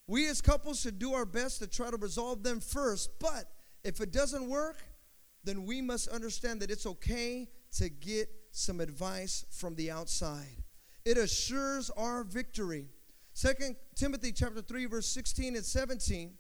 We 0.06 0.26
as 0.30 0.40
couples 0.40 0.80
should 0.80 0.98
do 0.98 1.12
our 1.12 1.26
best 1.26 1.58
to 1.58 1.66
try 1.66 1.90
to 1.90 1.98
resolve 1.98 2.42
them 2.42 2.60
first, 2.60 3.10
but 3.20 3.44
if 3.84 4.00
it 4.00 4.10
doesn't 4.10 4.48
work, 4.48 4.78
then 5.44 5.66
we 5.66 5.82
must 5.82 6.08
understand 6.08 6.60
that 6.62 6.70
it's 6.70 6.86
okay 6.86 7.50
to 7.72 7.90
get 7.90 8.30
some 8.52 8.80
advice 8.80 9.44
from 9.50 9.74
the 9.74 9.90
outside. 9.90 10.64
It 11.04 11.18
assures 11.18 11.90
our 11.90 12.24
victory. 12.24 12.86
Second 13.34 13.76
Timothy 13.94 14.32
chapter 14.32 14.62
3 14.62 14.86
verse 14.86 15.08
16 15.08 15.56
and 15.56 15.64
17 15.64 16.38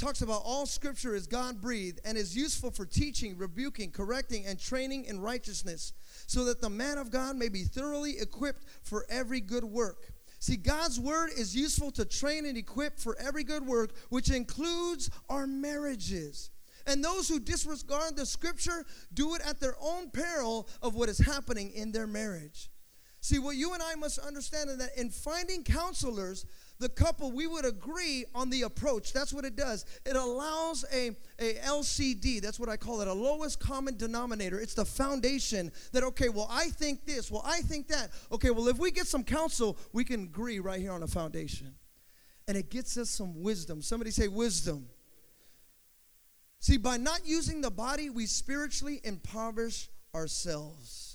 talks 0.00 0.22
about 0.22 0.42
all 0.44 0.66
scripture 0.66 1.14
is 1.14 1.26
God 1.26 1.60
breathed 1.60 2.00
and 2.04 2.16
is 2.16 2.36
useful 2.36 2.70
for 2.70 2.86
teaching, 2.86 3.36
rebuking, 3.36 3.90
correcting, 3.90 4.46
and 4.46 4.58
training 4.58 5.04
in 5.04 5.20
righteousness, 5.20 5.92
so 6.26 6.44
that 6.44 6.60
the 6.60 6.70
man 6.70 6.98
of 6.98 7.10
God 7.10 7.36
may 7.36 7.48
be 7.48 7.64
thoroughly 7.64 8.18
equipped 8.18 8.64
for 8.82 9.04
every 9.10 9.40
good 9.40 9.64
work. 9.64 10.12
See, 10.38 10.56
God's 10.56 10.98
word 10.98 11.30
is 11.36 11.54
useful 11.54 11.90
to 11.92 12.06
train 12.06 12.46
and 12.46 12.56
equip 12.56 12.98
for 12.98 13.14
every 13.18 13.44
good 13.44 13.66
work, 13.66 13.92
which 14.08 14.30
includes 14.30 15.10
our 15.28 15.46
marriages. 15.46 16.50
And 16.86 17.04
those 17.04 17.28
who 17.28 17.38
disregard 17.38 18.16
the 18.16 18.24
scripture 18.24 18.86
do 19.12 19.34
it 19.34 19.42
at 19.46 19.60
their 19.60 19.76
own 19.82 20.10
peril 20.10 20.66
of 20.80 20.94
what 20.94 21.10
is 21.10 21.18
happening 21.18 21.72
in 21.72 21.92
their 21.92 22.06
marriage. 22.06 22.70
See, 23.20 23.38
what 23.38 23.56
you 23.56 23.74
and 23.74 23.82
I 23.82 23.96
must 23.96 24.18
understand 24.18 24.70
is 24.70 24.78
that 24.78 24.96
in 24.96 25.10
finding 25.10 25.62
counselors, 25.62 26.46
the 26.80 26.88
couple, 26.88 27.30
we 27.30 27.46
would 27.46 27.66
agree 27.66 28.24
on 28.34 28.48
the 28.48 28.62
approach. 28.62 29.12
That's 29.12 29.32
what 29.32 29.44
it 29.44 29.54
does. 29.54 29.84
It 30.06 30.16
allows 30.16 30.84
a, 30.92 31.10
a 31.38 31.54
LCD, 31.66 32.40
that's 32.40 32.58
what 32.58 32.70
I 32.70 32.76
call 32.78 33.02
it, 33.02 33.08
a 33.08 33.12
lowest 33.12 33.60
common 33.60 33.96
denominator. 33.96 34.58
It's 34.58 34.74
the 34.74 34.86
foundation 34.86 35.70
that, 35.92 36.02
okay, 36.02 36.30
well, 36.30 36.48
I 36.50 36.68
think 36.70 37.04
this, 37.04 37.30
well, 37.30 37.42
I 37.44 37.60
think 37.60 37.88
that. 37.88 38.10
Okay, 38.32 38.50
well, 38.50 38.66
if 38.68 38.78
we 38.78 38.90
get 38.90 39.06
some 39.06 39.22
counsel, 39.22 39.76
we 39.92 40.04
can 40.04 40.24
agree 40.24 40.58
right 40.58 40.80
here 40.80 40.92
on 40.92 41.02
a 41.02 41.06
foundation. 41.06 41.74
And 42.48 42.56
it 42.56 42.70
gets 42.70 42.96
us 42.96 43.10
some 43.10 43.42
wisdom. 43.42 43.82
Somebody 43.82 44.10
say 44.10 44.26
wisdom. 44.26 44.88
See, 46.60 46.78
by 46.78 46.96
not 46.96 47.20
using 47.26 47.60
the 47.60 47.70
body, 47.70 48.08
we 48.08 48.24
spiritually 48.26 49.00
impoverish 49.04 49.88
ourselves. 50.14 51.09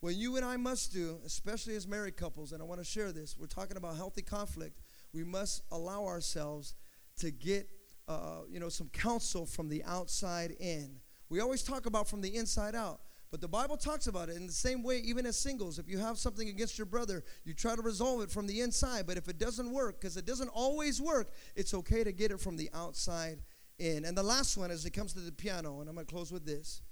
What 0.00 0.14
you 0.14 0.36
and 0.36 0.44
I 0.44 0.56
must 0.56 0.92
do, 0.92 1.18
especially 1.26 1.76
as 1.76 1.86
married 1.86 2.16
couples, 2.16 2.52
and 2.52 2.62
I 2.62 2.64
want 2.64 2.80
to 2.80 2.84
share 2.84 3.12
this, 3.12 3.36
we're 3.38 3.46
talking 3.46 3.76
about 3.76 3.96
healthy 3.96 4.22
conflict. 4.22 4.80
We 5.12 5.24
must 5.24 5.62
allow 5.70 6.06
ourselves 6.06 6.74
to 7.18 7.30
get, 7.30 7.68
uh, 8.08 8.40
you 8.48 8.60
know, 8.60 8.70
some 8.70 8.88
counsel 8.88 9.44
from 9.44 9.68
the 9.68 9.84
outside 9.84 10.52
in. 10.58 10.96
We 11.28 11.40
always 11.40 11.62
talk 11.62 11.84
about 11.84 12.08
from 12.08 12.22
the 12.22 12.34
inside 12.34 12.74
out. 12.74 13.00
But 13.30 13.40
the 13.40 13.48
Bible 13.48 13.76
talks 13.76 14.08
about 14.08 14.28
it 14.28 14.36
in 14.36 14.46
the 14.46 14.52
same 14.52 14.82
way, 14.82 14.98
even 15.04 15.24
as 15.24 15.38
singles. 15.38 15.78
If 15.78 15.88
you 15.88 15.98
have 15.98 16.18
something 16.18 16.48
against 16.48 16.78
your 16.78 16.86
brother, 16.86 17.22
you 17.44 17.54
try 17.54 17.76
to 17.76 17.82
resolve 17.82 18.22
it 18.22 18.30
from 18.30 18.48
the 18.48 18.60
inside. 18.60 19.06
But 19.06 19.18
if 19.18 19.28
it 19.28 19.38
doesn't 19.38 19.70
work, 19.70 20.00
because 20.00 20.16
it 20.16 20.26
doesn't 20.26 20.48
always 20.48 21.00
work, 21.00 21.30
it's 21.54 21.72
okay 21.72 22.02
to 22.02 22.10
get 22.10 22.32
it 22.32 22.40
from 22.40 22.56
the 22.56 22.68
outside 22.74 23.42
in. 23.78 24.04
And 24.04 24.18
the 24.18 24.22
last 24.22 24.56
one, 24.56 24.72
as 24.72 24.84
it 24.84 24.90
comes 24.90 25.12
to 25.12 25.20
the 25.20 25.30
piano, 25.30 25.80
and 25.80 25.88
I'm 25.88 25.94
going 25.94 26.06
to 26.06 26.12
close 26.12 26.32
with 26.32 26.44
this. 26.44 26.82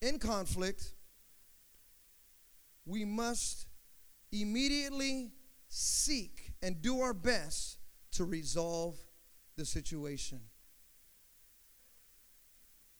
In 0.00 0.18
conflict, 0.18 0.94
we 2.84 3.04
must 3.04 3.66
immediately 4.30 5.32
seek 5.68 6.52
and 6.62 6.80
do 6.82 7.00
our 7.00 7.14
best 7.14 7.78
to 8.12 8.24
resolve 8.24 8.96
the 9.56 9.64
situation. 9.64 10.40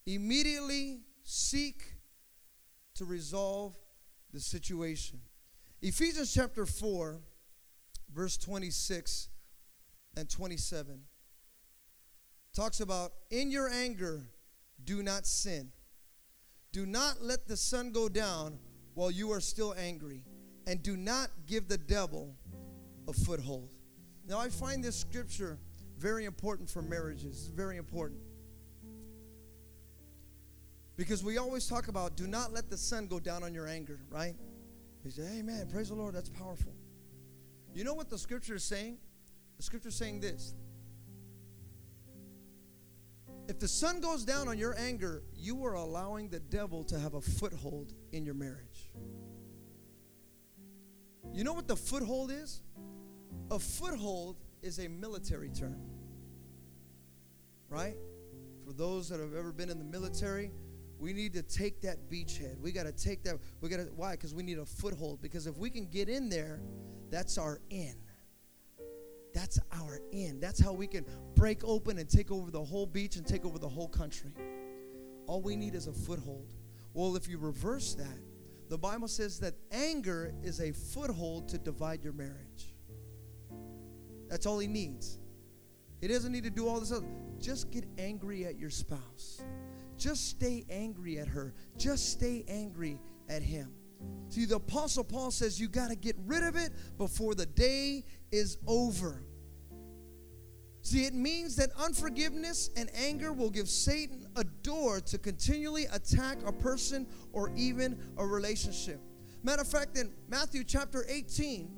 Immediately 0.06 1.00
seek 1.22 1.94
to 2.94 3.04
resolve 3.04 3.76
the 4.32 4.40
situation. 4.40 5.20
Ephesians 5.80 6.32
chapter 6.32 6.66
4, 6.66 7.20
verse 8.12 8.36
26 8.36 9.28
and 10.16 10.28
27 10.28 11.02
talks 12.54 12.80
about 12.80 13.12
in 13.30 13.50
your 13.50 13.68
anger, 13.68 14.26
do 14.84 15.02
not 15.02 15.26
sin. 15.26 15.70
Do 16.72 16.86
not 16.86 17.22
let 17.22 17.48
the 17.48 17.56
sun 17.56 17.92
go 17.92 18.08
down 18.08 18.58
while 18.94 19.10
you 19.10 19.32
are 19.32 19.40
still 19.40 19.74
angry, 19.78 20.22
and 20.66 20.82
do 20.82 20.96
not 20.96 21.30
give 21.46 21.68
the 21.68 21.78
devil 21.78 22.34
a 23.08 23.12
foothold. 23.12 23.68
Now, 24.28 24.38
I 24.38 24.48
find 24.48 24.82
this 24.82 24.96
scripture 24.96 25.58
very 25.98 26.24
important 26.24 26.68
for 26.68 26.82
marriages. 26.82 27.50
Very 27.54 27.76
important. 27.76 28.20
Because 30.96 31.24
we 31.24 31.38
always 31.38 31.66
talk 31.66 31.88
about 31.88 32.16
do 32.16 32.26
not 32.26 32.52
let 32.52 32.68
the 32.68 32.76
sun 32.76 33.06
go 33.06 33.18
down 33.18 33.42
on 33.42 33.54
your 33.54 33.66
anger, 33.66 34.00
right? 34.10 34.34
Say, 35.08 35.22
hey 35.24 35.42
man, 35.42 35.68
praise 35.68 35.88
the 35.88 35.94
Lord, 35.94 36.14
that's 36.14 36.28
powerful. 36.28 36.72
You 37.74 37.84
know 37.84 37.94
what 37.94 38.08
the 38.08 38.18
scripture 38.18 38.54
is 38.54 38.64
saying? 38.64 38.98
The 39.56 39.62
scripture 39.62 39.88
is 39.88 39.96
saying 39.96 40.20
this 40.20 40.54
if 43.48 43.58
the 43.58 43.68
sun 43.68 44.00
goes 44.00 44.24
down 44.24 44.48
on 44.48 44.58
your 44.58 44.78
anger, 44.78 45.24
you 45.34 45.64
are 45.64 45.74
allowing 45.74 46.28
the 46.28 46.40
devil 46.40 46.84
to 46.84 46.98
have 46.98 47.14
a 47.14 47.20
foothold 47.20 47.92
in 48.12 48.24
your 48.24 48.34
marriage. 48.34 48.71
You 51.32 51.44
know 51.44 51.52
what 51.52 51.66
the 51.66 51.76
foothold 51.76 52.30
is? 52.30 52.62
A 53.50 53.58
foothold 53.58 54.36
is 54.62 54.78
a 54.78 54.88
military 54.88 55.48
term. 55.48 55.80
Right? 57.68 57.96
For 58.66 58.72
those 58.72 59.08
that 59.08 59.18
have 59.18 59.34
ever 59.34 59.52
been 59.52 59.70
in 59.70 59.78
the 59.78 59.84
military, 59.84 60.50
we 60.98 61.12
need 61.12 61.32
to 61.32 61.42
take 61.42 61.80
that 61.82 62.10
beachhead. 62.10 62.60
We 62.60 62.70
got 62.70 62.84
to 62.84 62.92
take 62.92 63.24
that. 63.24 63.38
We 63.60 63.68
got 63.68 63.78
to 63.78 63.90
why? 63.96 64.12
Because 64.12 64.34
we 64.34 64.42
need 64.42 64.58
a 64.58 64.66
foothold. 64.66 65.20
Because 65.20 65.46
if 65.46 65.56
we 65.56 65.70
can 65.70 65.86
get 65.86 66.08
in 66.08 66.28
there, 66.28 66.60
that's 67.10 67.38
our 67.38 67.60
in. 67.70 67.96
That's 69.34 69.58
our 69.72 70.00
end. 70.12 70.42
That's 70.42 70.60
how 70.60 70.72
we 70.72 70.86
can 70.86 71.06
break 71.34 71.64
open 71.64 71.98
and 71.98 72.08
take 72.08 72.30
over 72.30 72.50
the 72.50 72.62
whole 72.62 72.86
beach 72.86 73.16
and 73.16 73.26
take 73.26 73.44
over 73.44 73.58
the 73.58 73.68
whole 73.68 73.88
country. 73.88 74.32
All 75.26 75.40
we 75.40 75.56
need 75.56 75.74
is 75.74 75.86
a 75.86 75.92
foothold. 75.92 76.52
Well, 76.94 77.16
if 77.16 77.26
you 77.26 77.38
reverse 77.38 77.94
that, 77.94 78.18
the 78.72 78.78
Bible 78.78 79.06
says 79.06 79.38
that 79.40 79.52
anger 79.70 80.32
is 80.42 80.58
a 80.58 80.72
foothold 80.72 81.46
to 81.50 81.58
divide 81.58 82.02
your 82.02 82.14
marriage. 82.14 82.74
That's 84.30 84.46
all 84.46 84.58
he 84.58 84.66
needs. 84.66 85.18
He 86.00 86.08
doesn't 86.08 86.32
need 86.32 86.44
to 86.44 86.50
do 86.50 86.66
all 86.66 86.80
this 86.80 86.90
other. 86.90 87.04
Just 87.38 87.70
get 87.70 87.84
angry 87.98 88.46
at 88.46 88.58
your 88.58 88.70
spouse. 88.70 89.42
Just 89.98 90.30
stay 90.30 90.64
angry 90.70 91.18
at 91.18 91.28
her. 91.28 91.52
Just 91.76 92.12
stay 92.12 92.46
angry 92.48 92.98
at 93.28 93.42
him. 93.42 93.74
See, 94.30 94.46
the 94.46 94.56
Apostle 94.56 95.04
Paul 95.04 95.30
says 95.30 95.60
you 95.60 95.68
got 95.68 95.90
to 95.90 95.94
get 95.94 96.16
rid 96.24 96.42
of 96.42 96.56
it 96.56 96.72
before 96.96 97.34
the 97.34 97.44
day 97.44 98.06
is 98.30 98.56
over. 98.66 99.22
See, 100.80 101.04
it 101.04 101.12
means 101.12 101.56
that 101.56 101.72
unforgiveness 101.78 102.70
and 102.74 102.88
anger 102.94 103.34
will 103.34 103.50
give 103.50 103.68
Satan 103.68 104.21
a 104.36 104.44
door 104.44 105.00
to 105.00 105.18
continually 105.18 105.86
attack 105.92 106.38
a 106.46 106.52
person 106.52 107.06
or 107.32 107.50
even 107.56 107.98
a 108.16 108.26
relationship. 108.26 109.00
Matter 109.42 109.62
of 109.62 109.68
fact, 109.68 109.98
in 109.98 110.12
Matthew 110.28 110.64
chapter 110.64 111.04
18, 111.08 111.70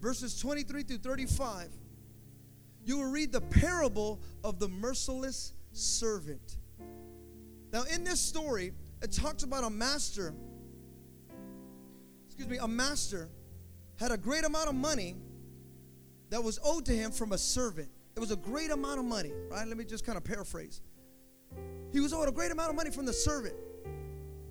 verses 0.00 0.38
23 0.38 0.82
through 0.82 0.98
35, 0.98 1.68
you 2.84 2.98
will 2.98 3.10
read 3.10 3.32
the 3.32 3.40
parable 3.40 4.20
of 4.44 4.58
the 4.58 4.68
merciless 4.68 5.54
servant. 5.72 6.58
Now, 7.72 7.84
in 7.84 8.04
this 8.04 8.20
story, 8.20 8.72
it 9.00 9.12
talks 9.12 9.44
about 9.44 9.64
a 9.64 9.70
master, 9.70 10.34
excuse 12.26 12.48
me, 12.48 12.58
a 12.58 12.68
master 12.68 13.28
had 13.98 14.12
a 14.12 14.18
great 14.18 14.44
amount 14.44 14.68
of 14.68 14.74
money 14.74 15.16
that 16.30 16.42
was 16.42 16.58
owed 16.64 16.84
to 16.86 16.92
him 16.92 17.12
from 17.12 17.32
a 17.32 17.38
servant. 17.38 17.88
It 18.14 18.20
was 18.20 18.30
a 18.30 18.36
great 18.36 18.70
amount 18.70 18.98
of 18.98 19.04
money, 19.04 19.32
right? 19.50 19.66
Let 19.66 19.76
me 19.76 19.84
just 19.84 20.04
kind 20.04 20.18
of 20.18 20.24
paraphrase. 20.24 20.82
He 21.92 22.00
was 22.00 22.12
owed 22.12 22.28
a 22.28 22.32
great 22.32 22.50
amount 22.50 22.70
of 22.70 22.76
money 22.76 22.90
from 22.90 23.06
the 23.06 23.12
servant. 23.12 23.54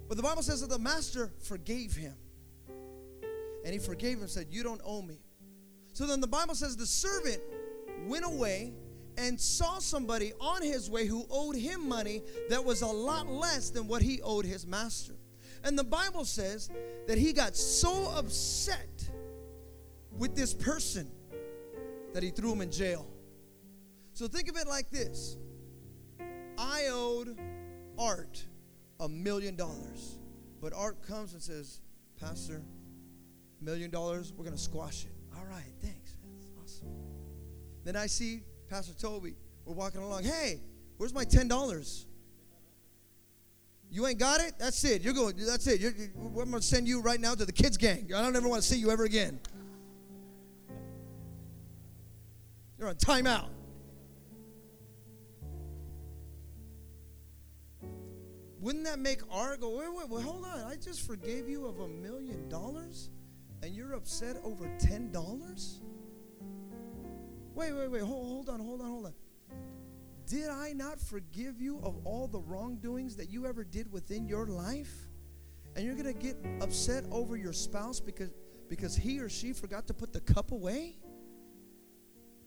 But 0.08 0.18
the 0.18 0.24
Bible 0.24 0.44
says 0.44 0.62
that 0.62 0.70
the 0.70 0.80
master 0.80 1.32
forgave 1.40 1.96
him. 1.96 2.14
And 3.64 3.74
he 3.74 3.80
forgave 3.80 4.20
him 4.20 4.28
said, 4.28 4.48
You 4.50 4.64
don't 4.64 4.82
owe 4.84 5.02
me. 5.02 5.20
So 5.94 6.06
then 6.06 6.22
the 6.22 6.28
Bible 6.28 6.56
says 6.56 6.78
the 6.78 6.86
servant 6.86 7.42
went 8.08 8.26
away 8.26 8.74
and 9.18 9.40
saw 9.40 9.80
somebody 9.80 10.34
on 10.40 10.62
his 10.62 10.90
way 10.90 11.06
who 11.06 11.26
owed 11.30 11.56
him 11.56 11.88
money 11.88 12.22
that 12.50 12.64
was 12.64 12.82
a 12.82 12.88
lot 12.88 13.28
less 13.28 13.70
than 13.70 13.88
what 13.88 14.02
he 14.02 14.22
owed 14.22 14.46
his 14.46 14.66
master. 14.66 15.14
And 15.64 15.78
the 15.78 15.84
Bible 15.84 16.26
says 16.26 16.70
that 17.08 17.18
he 17.18 17.34
got 17.34 17.56
so 17.56 18.12
upset 18.16 19.10
with 20.18 20.36
this 20.36 20.54
person 20.54 21.12
that 22.14 22.24
he 22.24 22.30
threw 22.30 22.52
him 22.52 22.62
in 22.62 22.72
jail. 22.72 23.08
So 24.14 24.28
think 24.28 24.50
of 24.50 24.58
it 24.58 24.68
like 24.68 24.90
this 24.90 25.38
I 26.72 26.88
owed 26.88 27.38
Art 28.00 28.44
a 29.02 29.10
million 29.10 29.58
dollars, 29.58 30.18
but 30.62 30.72
Art 30.74 31.06
comes 31.06 31.34
and 31.34 31.42
says, 31.42 31.82
Pastor, 32.18 32.62
million 33.60 33.92
dollars, 33.92 34.32
we're 34.32 34.46
going 34.46 34.56
to 34.56 34.62
squash 34.62 35.04
it. 35.04 35.12
All 35.38 35.46
right, 35.46 35.74
thanks. 35.82 36.16
That's 36.24 36.48
awesome. 36.64 36.88
Then 37.84 37.98
I 37.98 38.08
see 38.08 38.42
Pastor 38.70 38.94
Toby. 38.94 39.36
We're 39.66 39.74
walking 39.74 40.02
along. 40.02 40.24
Hey, 40.24 40.62
where's 40.98 41.14
my 41.14 41.26
$10? 41.26 42.06
You 43.90 44.08
ain't 44.08 44.20
got 44.20 44.40
it? 44.40 44.54
That's 44.58 44.82
it. 44.86 45.02
You're 45.02 45.14
going, 45.14 45.36
that's 45.38 45.68
it. 45.68 45.82
You're, 45.82 45.92
I'm 46.18 46.34
going 46.34 46.52
to 46.54 46.62
send 46.62 46.88
you 46.88 47.02
right 47.02 47.20
now 47.20 47.36
to 47.36 47.46
the 47.46 47.52
kids' 47.52 47.76
gang. 47.76 48.10
I 48.16 48.22
don't 48.22 48.36
ever 48.36 48.48
want 48.48 48.62
to 48.62 48.68
see 48.68 48.78
you 48.78 48.92
ever 48.92 49.04
again. 49.04 49.42
You're 52.80 52.88
on 52.88 52.96
timeout. 52.96 53.50
Wouldn't 58.62 58.84
that 58.86 59.00
make 59.00 59.22
Art 59.32 59.60
go, 59.60 59.76
wait, 59.80 59.92
wait, 59.92 60.08
wait, 60.08 60.24
hold 60.24 60.46
on. 60.46 60.60
I 60.72 60.76
just 60.76 61.02
forgave 61.02 61.50
you 61.50 61.66
of 61.66 61.80
a 61.80 61.88
million 61.88 62.48
dollars 62.48 63.10
and 63.64 63.74
you're 63.74 63.94
upset 63.94 64.38
over 64.44 64.66
$10? 64.80 65.82
Wait, 67.56 67.74
wait, 67.74 67.92
wait, 67.92 68.02
hold, 68.04 68.28
hold 68.28 68.50
on, 68.50 68.60
hold 68.60 68.82
on, 68.82 68.88
hold 68.88 69.06
on. 69.08 69.14
Did 70.28 70.50
I 70.50 70.74
not 70.74 71.00
forgive 71.00 71.60
you 71.60 71.80
of 71.84 71.98
all 72.06 72.28
the 72.28 72.40
wrongdoings 72.40 73.16
that 73.16 73.30
you 73.30 73.48
ever 73.48 73.64
did 73.64 73.92
within 73.92 74.28
your 74.28 74.46
life? 74.46 74.94
And 75.76 75.84
you're 75.84 75.96
going 75.96 76.06
to 76.06 76.14
get 76.14 76.38
upset 76.62 77.04
over 77.12 77.36
your 77.36 77.54
spouse 77.54 78.00
because, 78.00 78.30
because 78.70 78.96
he 78.96 79.20
or 79.20 79.28
she 79.28 79.54
forgot 79.54 79.88
to 79.88 79.94
put 79.94 80.14
the 80.14 80.22
cup 80.22 80.52
away? 80.52 81.00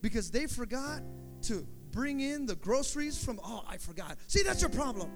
Because 0.00 0.30
they 0.30 0.46
forgot 0.46 1.02
to 1.42 1.66
bring 1.90 2.20
in 2.20 2.46
the 2.46 2.54
groceries 2.54 3.22
from, 3.22 3.40
oh, 3.42 3.64
I 3.68 3.78
forgot. 3.78 4.16
See, 4.28 4.42
that's 4.42 4.60
your 4.60 4.70
problem. 4.70 5.10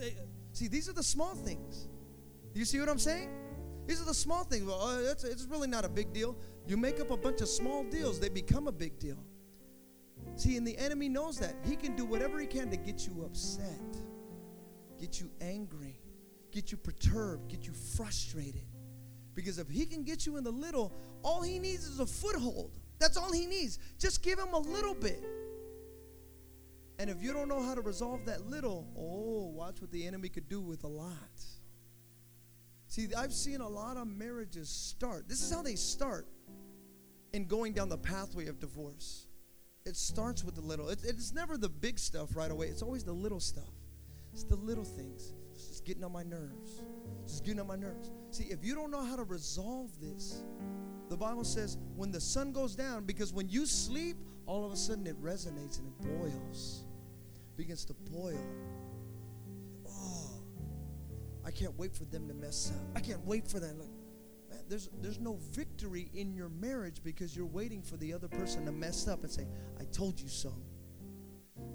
Eh, 0.00 0.10
see, 0.52 0.68
these 0.68 0.88
are 0.88 0.92
the 0.92 1.02
small 1.02 1.34
things. 1.34 1.88
You 2.54 2.64
see 2.64 2.80
what 2.80 2.88
I'm 2.88 2.98
saying? 2.98 3.30
These 3.86 4.00
are 4.00 4.04
the 4.04 4.14
small 4.14 4.44
things. 4.44 4.64
Well, 4.64 4.80
uh, 4.80 5.10
it's, 5.10 5.24
it's 5.24 5.44
really 5.44 5.68
not 5.68 5.84
a 5.84 5.88
big 5.88 6.12
deal. 6.12 6.36
You 6.66 6.76
make 6.76 7.00
up 7.00 7.10
a 7.10 7.16
bunch 7.16 7.40
of 7.40 7.48
small 7.48 7.84
deals, 7.84 8.20
they 8.20 8.28
become 8.28 8.68
a 8.68 8.72
big 8.72 8.98
deal. 8.98 9.18
See, 10.36 10.56
and 10.56 10.66
the 10.66 10.76
enemy 10.78 11.08
knows 11.08 11.38
that. 11.38 11.54
He 11.64 11.76
can 11.76 11.96
do 11.96 12.04
whatever 12.04 12.38
he 12.38 12.46
can 12.46 12.70
to 12.70 12.76
get 12.76 13.06
you 13.06 13.24
upset, 13.24 13.96
get 14.98 15.20
you 15.20 15.30
angry, 15.40 15.98
get 16.52 16.70
you 16.70 16.78
perturbed, 16.78 17.48
get 17.48 17.66
you 17.66 17.72
frustrated. 17.72 18.66
Because 19.34 19.58
if 19.58 19.68
he 19.68 19.86
can 19.86 20.02
get 20.02 20.26
you 20.26 20.36
in 20.36 20.44
the 20.44 20.50
little, 20.50 20.92
all 21.22 21.42
he 21.42 21.58
needs 21.58 21.86
is 21.86 22.00
a 22.00 22.06
foothold. 22.06 22.72
That's 22.98 23.16
all 23.16 23.32
he 23.32 23.46
needs. 23.46 23.78
Just 23.98 24.22
give 24.22 24.38
him 24.38 24.52
a 24.52 24.58
little 24.58 24.94
bit. 24.94 25.24
And 27.00 27.08
if 27.08 27.22
you 27.22 27.32
don't 27.32 27.48
know 27.48 27.62
how 27.62 27.74
to 27.74 27.80
resolve 27.80 28.26
that 28.26 28.42
little, 28.42 28.86
oh, 28.94 29.46
watch 29.46 29.80
what 29.80 29.90
the 29.90 30.06
enemy 30.06 30.28
could 30.28 30.50
do 30.50 30.60
with 30.60 30.84
a 30.84 30.86
lot. 30.86 31.16
See, 32.88 33.08
I've 33.16 33.32
seen 33.32 33.62
a 33.62 33.68
lot 33.68 33.96
of 33.96 34.06
marriages 34.06 34.68
start. 34.68 35.26
This 35.26 35.40
is 35.42 35.50
how 35.50 35.62
they 35.62 35.76
start 35.76 36.28
in 37.32 37.46
going 37.46 37.72
down 37.72 37.88
the 37.88 37.96
pathway 37.96 38.48
of 38.48 38.60
divorce. 38.60 39.28
It 39.86 39.96
starts 39.96 40.44
with 40.44 40.56
the 40.56 40.60
little. 40.60 40.90
It, 40.90 40.98
it's 41.02 41.32
never 41.32 41.56
the 41.56 41.70
big 41.70 41.98
stuff 41.98 42.36
right 42.36 42.50
away. 42.50 42.66
It's 42.66 42.82
always 42.82 43.02
the 43.02 43.14
little 43.14 43.40
stuff. 43.40 43.72
It's 44.34 44.44
the 44.44 44.56
little 44.56 44.84
things. 44.84 45.32
It's 45.54 45.68
just 45.68 45.86
getting 45.86 46.04
on 46.04 46.12
my 46.12 46.22
nerves. 46.22 46.82
It's 47.22 47.32
just 47.32 47.44
getting 47.46 47.60
on 47.60 47.66
my 47.66 47.76
nerves. 47.76 48.10
See, 48.30 48.44
if 48.44 48.62
you 48.62 48.74
don't 48.74 48.90
know 48.90 49.02
how 49.02 49.16
to 49.16 49.24
resolve 49.24 49.88
this, 50.02 50.42
the 51.08 51.16
Bible 51.16 51.44
says 51.44 51.78
when 51.96 52.10
the 52.10 52.20
sun 52.20 52.52
goes 52.52 52.76
down, 52.76 53.06
because 53.06 53.32
when 53.32 53.48
you 53.48 53.64
sleep, 53.64 54.18
all 54.44 54.66
of 54.66 54.72
a 54.72 54.76
sudden 54.76 55.06
it 55.06 55.18
resonates 55.22 55.78
and 55.78 55.88
it 55.88 56.18
boils, 56.18 56.84
begins 57.60 57.84
to 57.84 57.92
boil. 58.10 58.42
Oh, 59.86 60.30
I 61.44 61.50
can't 61.50 61.78
wait 61.78 61.94
for 61.94 62.06
them 62.06 62.26
to 62.26 62.32
mess 62.32 62.72
up. 62.74 62.96
I 62.96 63.00
can't 63.00 63.22
wait 63.26 63.46
for 63.46 63.60
that. 63.60 63.76
Look, 63.76 63.90
man, 64.48 64.60
there's 64.66 64.88
there's 65.02 65.20
no 65.20 65.36
victory 65.50 66.10
in 66.14 66.32
your 66.32 66.48
marriage 66.48 67.02
because 67.04 67.36
you're 67.36 67.44
waiting 67.44 67.82
for 67.82 67.98
the 67.98 68.14
other 68.14 68.28
person 68.28 68.64
to 68.64 68.72
mess 68.72 69.06
up 69.08 69.24
and 69.24 69.30
say, 69.30 69.46
"I 69.78 69.84
told 69.92 70.18
you 70.18 70.28
so." 70.28 70.54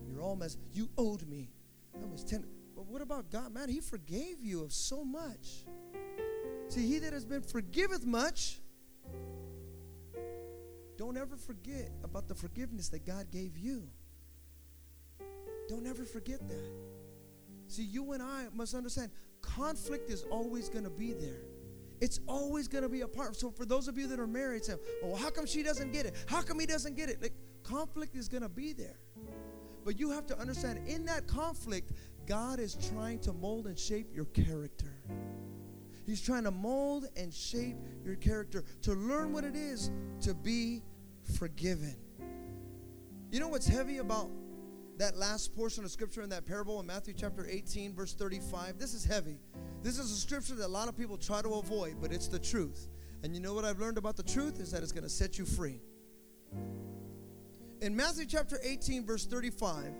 You're 0.09 0.23
all 0.23 0.35
messed. 0.35 0.57
You 0.73 0.89
owed 0.97 1.27
me. 1.27 1.51
That 1.93 2.09
was 2.09 2.23
ten. 2.23 2.43
But 2.75 2.87
what 2.87 3.03
about 3.03 3.29
God, 3.29 3.53
man? 3.53 3.69
He 3.69 3.79
forgave 3.79 4.41
you 4.41 4.63
of 4.63 4.73
so 4.73 5.05
much. 5.05 5.67
See, 6.69 6.87
he 6.87 6.97
that 6.97 7.13
has 7.13 7.25
been 7.25 7.43
forgiveth 7.43 8.07
much 8.07 8.59
don't 10.97 11.15
ever 11.15 11.35
forget 11.35 11.91
about 12.03 12.27
the 12.27 12.33
forgiveness 12.33 12.89
that 12.89 13.05
God 13.05 13.29
gave 13.29 13.55
you. 13.55 13.87
Don't 15.67 15.87
ever 15.87 16.05
forget 16.05 16.47
that. 16.47 16.71
See, 17.67 17.83
you 17.83 18.11
and 18.11 18.21
I 18.21 18.45
must 18.53 18.75
understand 18.75 19.11
conflict 19.41 20.09
is 20.09 20.23
always 20.29 20.69
going 20.69 20.83
to 20.83 20.89
be 20.89 21.13
there. 21.13 21.41
It's 22.01 22.19
always 22.27 22.67
going 22.67 22.83
to 22.83 22.89
be 22.89 23.01
a 23.01 23.07
part. 23.07 23.35
So, 23.35 23.49
for 23.49 23.65
those 23.65 23.87
of 23.87 23.97
you 23.97 24.07
that 24.07 24.19
are 24.19 24.27
married, 24.27 24.65
say, 24.65 24.75
"Well, 25.01 25.15
how 25.15 25.29
come 25.29 25.45
she 25.45 25.63
doesn't 25.63 25.91
get 25.91 26.05
it? 26.05 26.15
How 26.27 26.41
come 26.41 26.59
he 26.59 26.65
doesn't 26.65 26.95
get 26.95 27.09
it?" 27.09 27.21
Like, 27.21 27.33
conflict 27.63 28.15
is 28.15 28.27
going 28.27 28.43
to 28.43 28.49
be 28.49 28.73
there. 28.73 28.99
But 29.85 29.99
you 29.99 30.09
have 30.11 30.25
to 30.27 30.37
understand, 30.39 30.87
in 30.87 31.05
that 31.05 31.27
conflict, 31.27 31.93
God 32.25 32.59
is 32.59 32.75
trying 32.89 33.19
to 33.19 33.33
mold 33.33 33.67
and 33.67 33.77
shape 33.77 34.07
your 34.13 34.25
character. 34.25 34.91
He's 36.05 36.21
trying 36.21 36.43
to 36.43 36.51
mold 36.51 37.07
and 37.15 37.33
shape 37.33 37.77
your 38.03 38.15
character 38.15 38.63
to 38.83 38.93
learn 38.93 39.31
what 39.31 39.43
it 39.43 39.55
is 39.55 39.89
to 40.21 40.33
be 40.33 40.83
forgiven. 41.37 41.95
You 43.31 43.39
know 43.39 43.47
what's 43.47 43.67
heavy 43.67 43.97
about 43.97 44.29
that 44.97 45.17
last 45.17 45.55
portion 45.55 45.83
of 45.83 45.91
scripture 45.91 46.21
in 46.21 46.29
that 46.29 46.45
parable 46.45 46.79
in 46.79 46.85
Matthew 46.85 47.13
chapter 47.17 47.45
18, 47.49 47.93
verse 47.93 48.13
35? 48.13 48.79
This 48.79 48.93
is 48.93 49.03
heavy. 49.03 49.39
This 49.83 49.99
is 49.99 50.11
a 50.11 50.15
scripture 50.15 50.55
that 50.55 50.65
a 50.65 50.67
lot 50.67 50.87
of 50.87 50.97
people 50.97 51.17
try 51.17 51.41
to 51.41 51.49
avoid, 51.55 51.97
but 52.01 52.11
it's 52.11 52.27
the 52.27 52.39
truth. 52.39 52.87
And 53.23 53.33
you 53.33 53.41
know 53.41 53.53
what 53.53 53.65
I've 53.65 53.79
learned 53.79 53.97
about 53.97 54.15
the 54.15 54.23
truth 54.23 54.59
is 54.59 54.71
that 54.71 54.83
it's 54.83 54.91
going 54.91 55.03
to 55.03 55.09
set 55.09 55.37
you 55.37 55.45
free. 55.45 55.81
In 57.81 57.95
Matthew 57.95 58.25
chapter 58.25 58.57
18, 58.63 59.05
verse 59.05 59.25
35, 59.25 59.93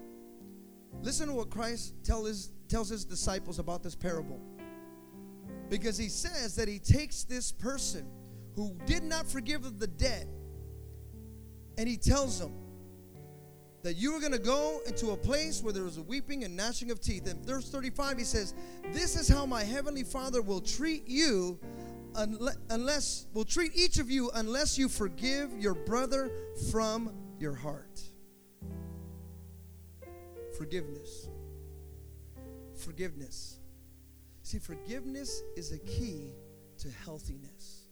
listen 1.02 1.28
to 1.28 1.34
what 1.34 1.50
Christ 1.50 1.94
tell 2.04 2.26
his, 2.26 2.52
tells 2.70 2.90
his 2.90 3.04
disciples 3.04 3.60
about 3.60 3.84
this 3.84 3.96
parable. 3.96 4.40
Because 5.70 5.98
he 5.98 6.08
says 6.08 6.56
that 6.56 6.68
he 6.68 6.80
takes 6.80 7.24
this 7.24 7.52
person 7.52 8.08
who 8.56 8.78
did 8.86 9.04
not 9.04 9.28
forgive 9.28 9.80
the 9.80 9.88
debt 9.88 10.28
and 11.78 11.90
he 11.90 11.98
tells 11.98 12.40
them 12.40 12.54
that 13.86 13.98
you 13.98 14.16
are 14.16 14.20
going 14.20 14.32
to 14.32 14.40
go 14.40 14.82
into 14.88 15.12
a 15.12 15.16
place 15.16 15.62
where 15.62 15.72
there 15.72 15.86
is 15.86 16.00
a 16.00 16.02
weeping 16.02 16.44
and 16.44 16.58
gnashing 16.58 16.90
of 16.90 17.00
teeth. 17.00 17.28
In 17.28 17.40
verse 17.46 17.70
35, 17.70 18.18
he 18.18 18.24
says, 18.24 18.56
This 18.92 19.16
is 19.16 19.28
how 19.28 19.46
my 19.46 19.64
heavenly 19.64 20.04
Father 20.04 20.42
will 20.42 20.60
treat 20.60 21.08
you 21.08 21.60
unless, 22.16 23.28
will 23.36 23.46
treat 23.46 23.76
each 23.76 24.00
of 24.00 24.10
you 24.10 24.32
unless 24.34 24.76
you 24.76 24.90
forgive 24.90 25.54
your 25.60 25.76
brother 25.76 26.32
from 26.72 27.14
your 27.38 27.54
heart. 27.54 28.02
Forgiveness. 30.58 31.28
Forgiveness. 32.74 33.60
See, 34.42 34.58
forgiveness 34.58 35.44
is 35.56 35.74
a 35.74 35.78
key 35.78 36.32
to 36.80 36.90
healthiness. 36.90 37.84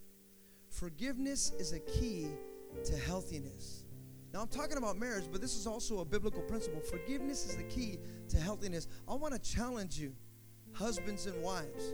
Forgiveness 0.71 1.51
is 1.59 1.71
a 1.71 1.79
key 1.79 2.29
to 2.83 2.97
healthiness. 2.97 3.82
Now, 4.33 4.41
I'm 4.41 4.47
talking 4.47 4.77
about 4.77 4.97
marriage, 4.97 5.25
but 5.31 5.41
this 5.41 5.55
is 5.55 5.67
also 5.67 5.99
a 5.99 6.05
biblical 6.05 6.41
principle. 6.41 6.79
Forgiveness 6.79 7.45
is 7.45 7.55
the 7.55 7.63
key 7.63 7.99
to 8.29 8.37
healthiness. 8.37 8.87
I 9.07 9.13
want 9.13 9.35
to 9.35 9.39
challenge 9.39 9.99
you, 9.99 10.15
husbands 10.71 11.27
and 11.27 11.39
wives. 11.43 11.93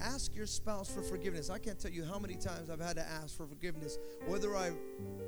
Ask 0.00 0.34
your 0.34 0.46
spouse 0.46 0.92
for 0.92 1.00
forgiveness. 1.00 1.48
I 1.48 1.58
can't 1.58 1.78
tell 1.78 1.92
you 1.92 2.04
how 2.04 2.18
many 2.18 2.34
times 2.34 2.70
I've 2.70 2.80
had 2.80 2.96
to 2.96 3.06
ask 3.06 3.36
for 3.36 3.46
forgiveness, 3.46 3.98
whether 4.26 4.56
I 4.56 4.72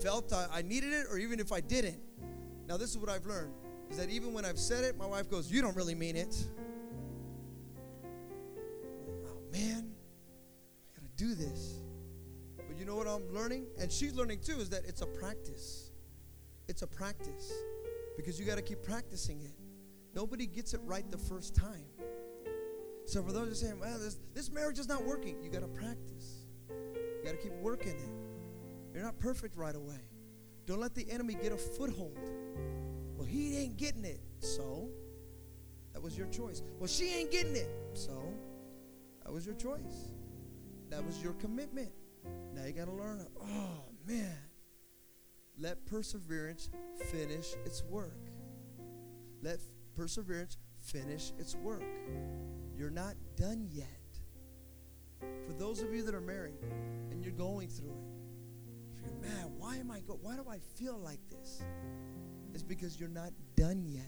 felt 0.02 0.32
I, 0.32 0.62
needed 0.62 0.92
it 0.92 1.06
or 1.08 1.18
even 1.18 1.38
if 1.38 1.52
I 1.52 1.60
didn't. 1.60 2.00
Now, 2.66 2.76
this 2.76 2.90
is 2.90 2.98
what 2.98 3.08
I've 3.08 3.24
learned 3.24 3.52
is 3.88 3.96
that 3.96 4.10
even 4.10 4.32
when 4.32 4.44
I've 4.44 4.58
said 4.58 4.82
it, 4.84 4.98
my 4.98 5.06
wife 5.06 5.30
goes, 5.30 5.50
You 5.50 5.62
don't 5.62 5.76
really 5.76 5.94
mean 5.94 6.16
it. 6.16 6.36
Oh, 9.26 9.38
man, 9.52 9.92
I 10.96 11.00
got 11.00 11.08
to 11.08 11.24
do 11.24 11.34
this. 11.36 11.76
But 12.56 12.76
you 12.76 12.84
know 12.84 12.96
what 12.96 13.06
I'm 13.06 13.32
learning? 13.32 13.66
And 13.80 13.92
she's 13.92 14.14
learning 14.14 14.40
too, 14.40 14.56
is 14.58 14.68
that 14.70 14.82
it's 14.86 15.02
a 15.02 15.06
practice. 15.06 15.87
It's 16.68 16.82
a 16.82 16.86
practice. 16.86 17.52
Because 18.16 18.38
you 18.38 18.46
got 18.46 18.56
to 18.56 18.62
keep 18.62 18.82
practicing 18.82 19.40
it. 19.42 19.54
Nobody 20.14 20.46
gets 20.46 20.74
it 20.74 20.80
right 20.84 21.08
the 21.10 21.18
first 21.18 21.54
time. 21.54 21.84
So 23.06 23.22
for 23.22 23.32
those 23.32 23.46
who 23.46 23.52
are 23.52 23.54
saying, 23.54 23.80
well, 23.80 23.98
this, 23.98 24.18
this 24.34 24.50
marriage 24.50 24.78
is 24.78 24.88
not 24.88 25.04
working, 25.04 25.42
you 25.42 25.50
got 25.50 25.62
to 25.62 25.68
practice. 25.68 26.46
You 26.68 27.22
got 27.24 27.30
to 27.32 27.36
keep 27.36 27.54
working 27.54 27.92
it. 27.92 28.94
You're 28.94 29.04
not 29.04 29.18
perfect 29.18 29.56
right 29.56 29.74
away. 29.74 30.00
Don't 30.66 30.80
let 30.80 30.94
the 30.94 31.10
enemy 31.10 31.34
get 31.40 31.52
a 31.52 31.56
foothold. 31.56 32.18
Well, 33.16 33.26
he 33.26 33.56
ain't 33.56 33.76
getting 33.76 34.04
it. 34.04 34.20
So, 34.40 34.88
that 35.94 36.02
was 36.02 36.18
your 36.18 36.26
choice. 36.26 36.62
Well, 36.78 36.88
she 36.88 37.14
ain't 37.14 37.30
getting 37.30 37.56
it. 37.56 37.70
So, 37.94 38.22
that 39.24 39.32
was 39.32 39.46
your 39.46 39.54
choice. 39.54 40.12
That 40.90 41.04
was 41.04 41.22
your 41.22 41.34
commitment. 41.34 41.90
Now 42.52 42.64
you 42.64 42.72
got 42.72 42.86
to 42.86 42.92
learn. 42.92 43.26
Oh, 43.40 43.84
man. 44.06 44.36
Let 45.60 45.84
perseverance 45.86 46.70
finish 47.10 47.54
its 47.64 47.82
work. 47.82 48.20
Let 49.42 49.58
perseverance 49.96 50.56
finish 50.80 51.32
its 51.38 51.56
work. 51.56 51.82
You're 52.76 52.90
not 52.90 53.14
done 53.36 53.66
yet. 53.70 53.86
For 55.46 55.52
those 55.52 55.82
of 55.82 55.92
you 55.92 56.04
that 56.04 56.14
are 56.14 56.20
married 56.20 56.62
and 57.10 57.24
you're 57.24 57.32
going 57.32 57.68
through 57.68 57.90
it, 57.90 58.94
if 58.94 59.00
you're 59.02 59.20
man, 59.20 59.52
why 59.56 59.76
am 59.76 59.90
I 59.90 60.00
go? 60.00 60.18
Why 60.22 60.36
do 60.36 60.44
I 60.48 60.58
feel 60.76 60.96
like 60.96 61.20
this? 61.28 61.62
It's 62.54 62.62
because 62.62 63.00
you're 63.00 63.08
not 63.08 63.32
done 63.56 63.84
yet. 63.84 64.04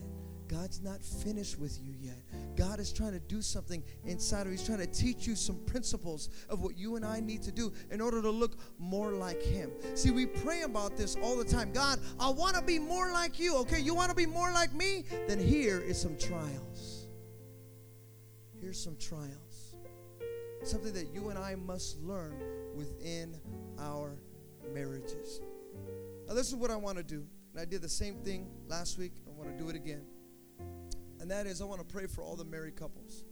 God's 0.51 0.83
not 0.83 1.05
finished 1.05 1.61
with 1.61 1.79
you 1.81 1.95
yet. 2.01 2.17
God 2.57 2.81
is 2.81 2.93
trying 2.93 3.13
to 3.13 3.21
do 3.21 3.41
something 3.41 3.85
inside 4.05 4.43
of 4.43 4.47
you. 4.47 4.53
He's 4.53 4.67
trying 4.67 4.81
to 4.81 4.87
teach 4.87 5.25
you 5.25 5.37
some 5.37 5.61
principles 5.65 6.29
of 6.49 6.61
what 6.61 6.77
you 6.77 6.97
and 6.97 7.05
I 7.05 7.21
need 7.21 7.45
to 7.45 7.53
do 7.53 7.73
in 7.93 8.01
order 8.01 8.21
to 8.21 8.31
look 8.31 8.59
more 8.77 9.13
like 9.13 9.41
Him. 9.41 9.71
See, 9.95 10.11
we 10.11 10.27
pray 10.27 10.63
about 10.63 10.97
this 10.97 11.17
all 11.23 11.37
the 11.37 11.45
time. 11.45 11.73
God, 11.73 12.01
I 12.19 12.31
want 12.31 12.57
to 12.57 12.63
be 12.63 12.81
more 12.81 13.13
like 13.13 13.39
you. 13.39 13.57
Okay, 13.59 13.79
you 13.79 13.95
want 13.95 14.11
to 14.11 14.17
be 14.17 14.27
more 14.27 14.51
like 14.51 14.73
me? 14.73 15.05
Then 15.29 15.39
here 15.39 15.79
is 15.79 16.01
some 16.01 16.19
trials. 16.19 17.07
Here's 18.61 18.83
some 18.83 18.97
trials. 18.97 19.77
Something 20.65 20.93
that 20.95 21.15
you 21.15 21.29
and 21.29 21.39
I 21.39 21.55
must 21.55 22.01
learn 22.01 22.43
within 22.75 23.39
our 23.79 24.19
marriages. 24.75 25.41
Now, 26.27 26.35
this 26.35 26.49
is 26.49 26.57
what 26.57 26.73
I 26.73 26.77
want 26.77 26.99
to 26.99 27.05
do. 27.05 27.25
And 27.53 27.61
I 27.61 27.65
did 27.65 27.83
the 27.83 27.89
same 27.89 28.17
thing 28.17 28.49
last 28.67 28.99
week. 28.99 29.13
I 29.29 29.31
want 29.31 29.57
to 29.57 29.63
do 29.63 29.71
it 29.71 29.77
again 29.77 30.03
and 31.21 31.31
that 31.31 31.47
is 31.47 31.61
I 31.61 31.65
want 31.65 31.87
to 31.87 31.87
pray 31.87 32.07
for 32.07 32.23
all 32.23 32.35
the 32.35 32.45
married 32.45 32.77
couples. 32.77 33.25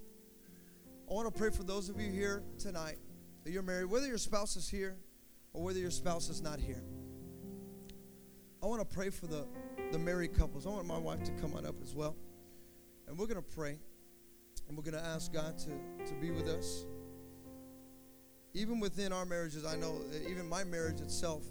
I 1.11 1.15
want 1.15 1.33
to 1.33 1.37
pray 1.37 1.51
for 1.51 1.63
those 1.63 1.89
of 1.89 1.99
you 2.01 2.11
here 2.11 2.43
tonight 2.59 2.99
that 3.45 3.51
you're 3.51 3.63
married, 3.63 3.87
whether 3.87 4.07
your 4.07 4.19
spouse 4.19 4.57
is 4.57 4.69
here 4.69 4.97
or 5.55 5.63
whether 5.63 5.79
your 5.79 5.91
spouse 5.91 6.29
is 6.29 6.43
not 6.43 6.61
here. 6.61 6.83
I 8.63 8.67
want 8.67 8.81
to 8.81 8.95
pray 8.95 9.09
for 9.09 9.27
the, 9.27 9.47
the 9.91 9.99
married 9.99 10.35
couples. 10.35 10.67
I 10.67 10.71
want 10.71 10.87
my 10.87 10.99
wife 10.99 11.23
to 11.25 11.33
come 11.33 11.55
on 11.55 11.65
up 11.65 11.77
as 11.83 11.95
well. 11.95 12.15
And 13.07 13.19
we're 13.19 13.27
going 13.27 13.43
to 13.43 13.55
pray. 13.57 13.79
And 14.69 14.77
we're 14.77 14.83
going 14.83 15.03
to 15.03 15.09
ask 15.09 15.33
God 15.33 15.57
to, 15.59 15.71
to 16.07 16.15
be 16.21 16.31
with 16.31 16.47
us. 16.47 16.85
Even 18.53 18.81
within 18.81 19.13
our 19.13 19.25
marriages, 19.25 19.65
I 19.65 19.77
know, 19.77 20.01
even 20.29 20.47
my 20.47 20.65
marriage 20.65 21.01
itself, 21.01 21.45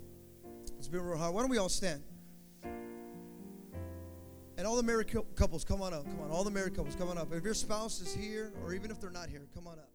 it's 0.78 0.88
been 0.88 1.02
real 1.02 1.18
hard. 1.18 1.34
Why 1.34 1.42
don't 1.42 1.50
we 1.50 1.58
all 1.58 1.70
stand? 1.70 2.04
And 4.58 4.66
all 4.66 4.76
the 4.76 4.84
married 4.84 5.08
couples, 5.36 5.64
come 5.64 5.82
on 5.82 5.94
up. 5.94 6.04
Come 6.04 6.20
on. 6.22 6.32
All 6.32 6.44
the 6.44 6.52
married 6.52 6.76
couples, 6.76 6.96
come 6.96 7.10
on 7.10 7.18
up. 7.18 7.32
If 7.32 7.44
your 7.44 7.54
spouse 7.54 8.02
is 8.02 8.14
here, 8.14 8.52
or 8.64 8.74
even 8.74 8.90
if 8.90 9.00
they're 9.00 9.12
not 9.12 9.30
here, 9.30 9.48
come 9.54 9.68
on 9.68 9.78
up. 9.78 9.90